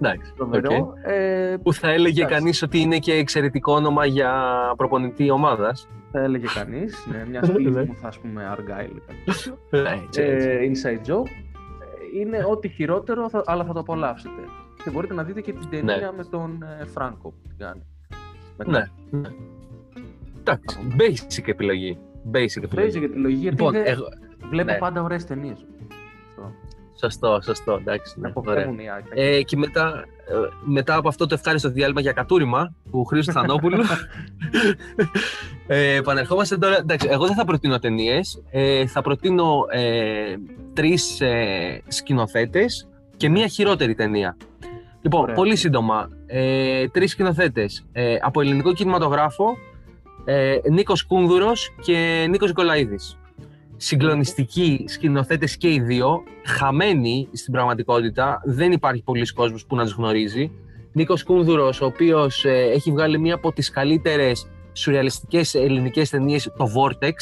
[0.00, 0.32] Εντάξει.
[0.36, 0.76] Τρομερό.
[0.76, 0.96] οκ.
[1.04, 2.38] Ε, Που θα έλεγε Εντάξει.
[2.38, 4.32] κανείς ότι είναι και εξαιρετικό όνομα για
[4.76, 5.88] προπονητή ομάδας.
[6.10, 7.06] θα έλεγε κανείς.
[7.10, 7.52] Ναι, μια Ναι.
[7.52, 8.96] φίλη μου θα ας πούμε Argyle.
[8.96, 9.58] ή κάτι τέτοιο.
[10.04, 10.48] Έτσι, έτσι.
[10.48, 11.26] ε, inside joke.
[12.14, 14.40] Ε, Είναι ό,τι χειρότερο, θα- αλλά θα το απολαύσετε.
[14.84, 17.82] Και μπορείτε να δείτε και την ταινία με τον ε, Φράνκο που την κάνει.
[18.56, 18.70] Μετά.
[18.70, 19.18] Ναι.
[19.20, 19.28] ναι.
[20.40, 21.98] Εντάξει, basic επιλογή.
[22.32, 22.98] Basic επιλογή.
[22.98, 24.04] Basic επιλογή, γιατί Λοιπόν, δεν- εγώ...
[24.50, 24.78] βλέπω ναι.
[24.78, 25.66] πάντα ωραίες ταινίες.
[26.28, 26.52] Αυτό.
[26.98, 28.20] σωστό, σωστό, εντάξει.
[28.20, 28.52] Να Ναι, ωραία.
[28.52, 29.36] αποφεύγουν οι άκρες.
[29.36, 33.82] Ε, και μετά, ε, μετά από αυτό το ευχάριστο διάλειμμα για κατούριμα του Χρήστος Θανόπουλου,
[35.66, 36.76] ε, επανερχόμαστε τώρα.
[36.78, 38.42] Εντάξει, εγώ δεν θα προτείνω ταινίες.
[38.50, 40.34] Ε, θα προτείνω ε,
[40.72, 44.36] τρεις ε, σκηνοθέτες και μία χειρότερη ταινία.
[45.02, 45.34] Λοιπόν, Ωραία.
[45.34, 46.08] πολύ σύντομα.
[46.26, 47.84] Ε, τρεις σκηνοθέτες.
[47.92, 49.56] Ε, από ελληνικό κινηματογράφο,
[50.24, 53.16] ε, Νίκος Κούνδουρος και Νίκος Νικολαίδης.
[53.76, 59.92] Συγκλονιστικοί σκηνοθέτες και οι δύο, χαμένοι στην πραγματικότητα, δεν υπάρχει πολλοί κόσμος που να τους
[59.92, 60.50] γνωρίζει.
[60.92, 66.66] Νίκος Κούνδουρος, ο οποίος ε, έχει βγάλει μία από τις καλύτερες σουρεαλιστικές ελληνικές ταινίες, το
[66.76, 67.12] Vortex,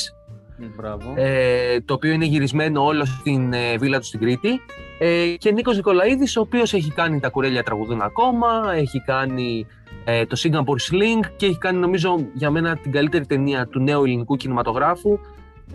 [0.59, 1.13] Μ, Μπράβο.
[1.17, 4.61] ε, το οποίο είναι γυρισμένο όλο στην ε, βίλα του στην Κρήτη.
[5.03, 9.67] Ε, και Νίκος Νικολαίδης, ο οποίος έχει κάνει τα κουρέλια τραγουδούν ακόμα, έχει κάνει
[10.05, 14.05] ε, το Singapore Sling και έχει κάνει νομίζω για μένα την καλύτερη ταινία του νέου
[14.05, 15.19] ελληνικού κινηματογράφου,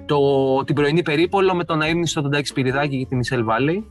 [0.06, 0.18] το,
[0.64, 3.86] την πρωινή περίπολο με τον αείμνηστο τον Τάκη Σπυριδάκη και την Ισελ Βάλλη.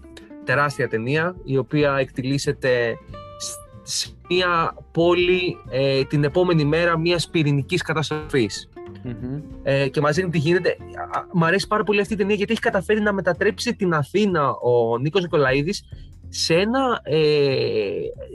[0.44, 2.94] Τεράστια ταινία, η οποία εκτιλήσεται
[3.38, 8.68] σ- σε μια πόλη ε, την επόμενη μέρα μιας πυρηνικής καταστροφής
[9.04, 9.40] Μμμ.
[9.62, 10.76] ε, και μαζί τι γίνεται.
[11.14, 14.50] Α, Μ' αρέσει πάρα πολύ αυτή η ταινία γιατί έχει καταφέρει να μετατρέψει την Αθήνα
[14.50, 15.84] ο Νίκος Νικολαίδης
[16.28, 17.18] σε ένα, ε,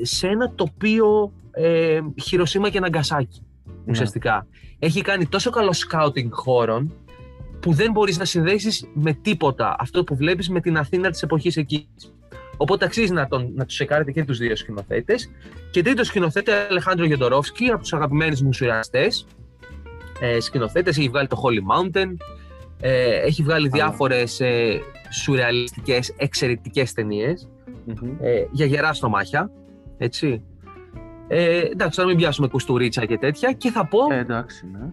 [0.02, 3.42] σε ένα τοπίο ε, Χειροσύμα και Ναγκασάκι
[3.86, 4.48] ουσιαστικά.
[4.80, 6.94] Έχει κάνει τόσο καλό σκάουτινγκ χώρων
[7.60, 11.58] που δεν μπορείς να συνδέσεις με τίποτα αυτό που βλέπεις με την Αθήνα της εποχής
[11.58, 12.14] εκείνης.
[12.58, 15.30] Οπότε αξίζει να, τον, να τους σεκάρετε και τους δύο σκηνοθέτες.
[15.72, 19.26] Και τρίτο σκηνοθέτη, Αλεχάνδρο Γιοντορόφσκι, από τους αγαπημένους μου σουρεαστές.
[20.22, 22.16] Ε, σκηνοθέτες, έχει βγάλει το Holy Mountain,
[22.82, 23.84] ε, έχει βγάλει Καλά.
[23.86, 27.50] διάφορες ε, σουρεαλιστικές, εξαιρετικές ταινίες
[27.86, 28.16] Μμμ.
[28.22, 29.52] ε, για γερά στομάχια,
[29.98, 30.42] έτσι.
[31.28, 34.90] Ε, εντάξει, τώρα μην πιάσουμε κουστουρίτσα και τέτοια και θα πω, Ε, εντάξει, ναι.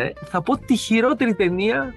[0.00, 1.92] ναι, θα πω τη χειρότερη ταινία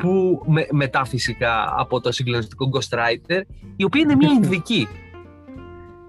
[0.00, 3.40] που με, μετά φυσικά από το συγκλονιστικό Ghostwriter,
[3.76, 4.88] η οποία είναι μια Ινδική.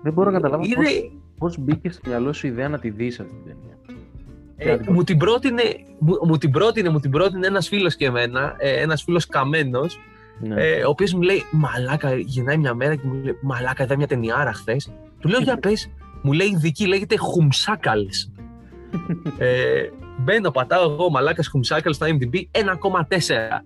[0.02, 2.90] Δεν μπορώ να καταλάβω Είναι- πώς, πώς μπήκε στο μυαλό σου η ιδέα να τη
[2.90, 3.78] δεις αυτή την ταινία.
[4.58, 5.64] Ε, μου, την πρότεινε,
[6.00, 10.00] μου, μου την πρότεινε, μου την πρότεινε ένας φίλος και εμένα, ε, ένας φίλος καμένος,
[10.40, 10.64] Ναι.
[10.64, 14.08] ε, ο οποίος μου λέει «Μαλάκα, γυρνάει μια μέρα και μου λέει «Μαλάκα, είδα μια
[14.08, 14.92] ταινιάρα χθες».
[15.20, 15.90] Του λέω «Για πες».
[16.22, 18.32] Μου λέει «Ειδική, λέγεται Χουμσάκαλς».
[19.38, 23.64] ε, μπαίνω, πατάω εγώ «Μαλάκας Χουμσάκαλς» στο IMDb, 1,4.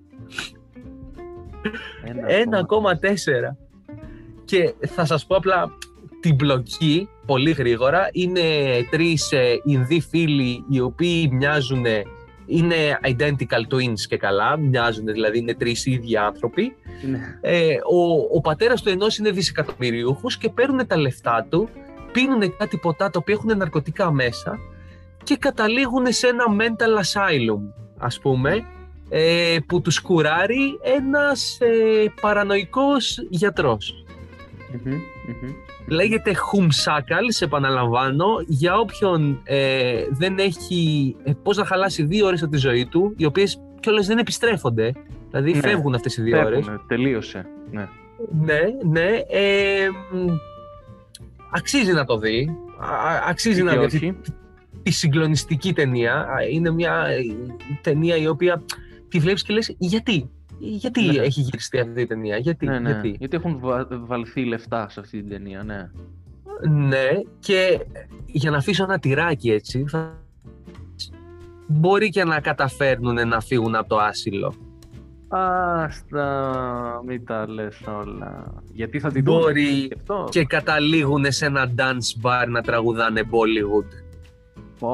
[2.28, 3.58] 1,4.
[4.46, 5.78] Και θα σας πω απλά
[6.22, 8.42] την μπλοκή, πολύ γρήγορα, είναι
[8.90, 11.86] τρεις ε, Ινδοί φίλοι οι οποίοι μοιάζουν,
[12.46, 16.76] είναι identical twins και καλά, μοιάζουν δηλαδή είναι τρεις ίδιοι άνθρωποι.
[17.10, 17.20] Ναι.
[17.42, 21.70] Ε, ο, ο πατέρας του ενός είναι δισεκατομμυριούχος και παίρνουν τα λεφτά του,
[22.12, 24.60] πίνουν κάτι ποτά τα οποία έχουν ναρκωτικά μέσα
[25.24, 27.62] και καταλήγουν σε ένα mental asylum,
[27.98, 28.66] ας πούμε,
[29.10, 34.06] ε, που τους κουράρει ένας ε, παρανοϊκός γιατρός.
[34.72, 35.54] Μμμ, μμμ.
[35.88, 42.52] Λέγεται Χουμσάκαλ, επαναλαμβάνω, για όποιον ε, δεν έχει ε, πώς να χαλάσει δύο ώρες από
[42.52, 44.94] τη ζωή του, οι οποίες κιόλας δεν επιστρέφονται.
[45.30, 45.60] Δηλαδή Ναι.
[45.60, 46.50] φεύγουν αυτές οι δύο ώρες.
[46.66, 47.46] Φεύγουνε, τελείωσε.
[47.72, 47.88] Ναι.
[48.44, 48.60] Ναι,
[48.90, 49.10] ναι.
[49.30, 50.28] Ε, μ,
[51.52, 52.58] αξίζει να το δει.
[52.80, 53.96] Α- α- αξίζει να Και δει όχι.
[53.96, 54.18] αυτή
[54.84, 56.14] τη συγκλονιστική ταινία.
[56.16, 57.22] Α, Είναι μια ε,
[57.82, 58.64] ταινία η οποία
[59.10, 60.30] τη βλέπεις και λες γιατί;
[60.64, 61.18] Γιατί Ναι.
[61.22, 62.90] έχει γυριστεί αυτή η ταινία, γιατί, Ναι, ναι.
[62.92, 65.90] γιατί; Γιατί έχουν βα- βαλθεί λεφτά σε αυτή την ταινία, ναι.
[66.70, 67.08] Ναι,
[67.40, 67.86] και
[68.26, 70.18] για να αφήσω ένα τυράκι έτσι, θα...
[71.68, 74.54] μπορεί και να καταφέρνουν να φύγουν από το άσυλο.
[75.28, 78.54] Άστα, μην τα λες όλα.
[78.74, 79.40] Γιατί θα την δουν.
[79.40, 83.90] Μπορεί και αυτό; και καταλήγουν σε ένα dance bar να τραγουδάνε Bollywood.
[84.80, 84.90] Πω,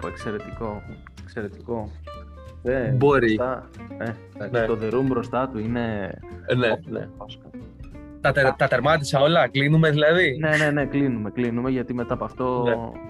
[0.00, 0.82] πω, εξαιρετικό.
[1.22, 1.90] Εξαιρετικό.
[2.62, 3.34] Ε, Μπορεί.
[3.34, 4.04] μπροστά- ε,
[4.44, 4.66] εντάξει, Ναι.
[4.66, 6.14] Το The Room μπροστά του είναι...
[6.46, 7.08] Ε, Ναι, Όπ, ναι.
[7.16, 7.42] Όσκα.
[8.20, 10.36] Τα, τερ- τα τερμάτισα όλα, κλείνουμε δηλαδή.
[10.40, 13.00] Ναι, ναι, ναι, κλείνουμε, κλείνουμε, γιατί μετά από αυτό Ναι.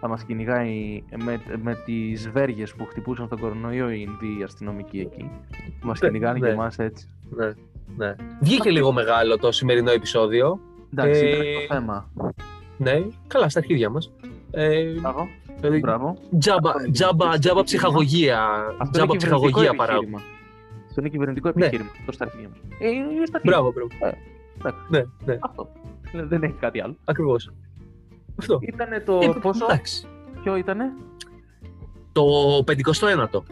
[0.00, 5.30] θα μας κυνηγάει με, με τις βέργες που χτυπούσαν στον κορονοϊό οι Ινδοί αστυνομικοί εκεί.
[5.82, 6.46] Μας Ναι, κυνηγάνε ναι.
[6.46, 7.08] και εμάς έτσι.
[7.36, 7.52] Ναι,
[7.96, 8.14] ναι.
[8.40, 10.60] Βγήκε λίγο μεγάλο το σημερινό επεισόδιο.
[10.92, 12.10] Εντάξει, Ε, ήταν το θέμα.
[12.76, 14.12] Ναι, καλά, στα αρχίδια μας.
[14.50, 15.28] Ε, Μπράβο.
[15.60, 16.16] Δηλαδή, Μπράβο.
[16.38, 17.62] τζάμπα, Αυτό είναι τζάμπα, το τζάμπα επιχείρημα.
[17.62, 18.38] ψυχαγωγία.
[18.42, 20.02] Αυτό είναι Τζάμπα κυβερνητικό ψυχαγωγία παράγουν.
[20.02, 20.22] επιχείρημα.
[20.88, 21.64] Αυτό είναι κυβερνητικό Ναι.
[21.66, 21.90] επιχείρημα.
[22.06, 22.58] Το στα αρχίδια μας.
[22.78, 23.40] Ε, είναι στα αρχίδια.
[23.44, 23.88] Μπράβο, μπράβο.
[24.58, 24.80] Εντάξει.
[24.88, 25.38] Ναι, ναι.
[25.40, 25.68] Αυτό.
[26.28, 26.96] δεν έχει κάτι άλλο.
[27.04, 27.50] Ακριβώς.
[28.38, 28.58] Αυτό.
[28.62, 30.06] Ήτανε το Ε, πόσο, Εντάξει.
[30.42, 30.84] ποιο ήτανε;
[32.12, 32.22] Το
[32.64, 33.42] 51ο.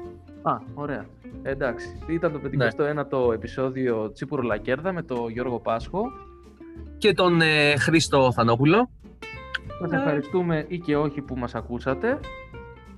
[0.42, 1.06] Α, ωραία.
[1.42, 1.86] Εντάξει.
[2.06, 2.68] Ήταν το Ναι.
[2.70, 6.02] 51ο επεισόδιο Τσίπουρο Λακέρδα με τον Γιώργο Πάσχο.
[6.98, 8.90] Και τον ε, Χρήστο Θανόπουλο.
[9.82, 9.96] Σας Ναι.
[9.96, 12.18] ευχαριστούμε ή και όχι που μας ακούσατε.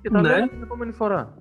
[0.02, 0.28] Και τα Ναι.
[0.28, 1.34] λέμε την επόμενη φορά.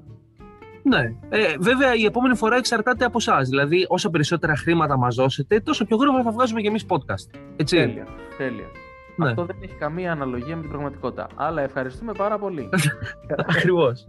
[0.84, 1.00] Ναι.
[1.30, 3.50] Ε, βέβαια, η επόμενη φορά εξαρτάται από εσάς.
[3.50, 7.40] Δηλαδή, όσο περισσότερα χρήματα μας δώσετε, τόσο πιο γρήγορα θα βγάζουμε και εμείς podcast.
[7.56, 7.76] Έτσι.
[7.78, 8.08] Τέλεια.
[8.38, 8.66] Τέλεια.
[9.16, 9.30] Ναι.
[9.30, 11.28] Αυτό δεν έχει καμία αναλογία με την πραγματικότητα.
[11.36, 12.70] Αλλά ευχαριστούμε πάρα πολύ.
[13.56, 14.08] Ακριβώς.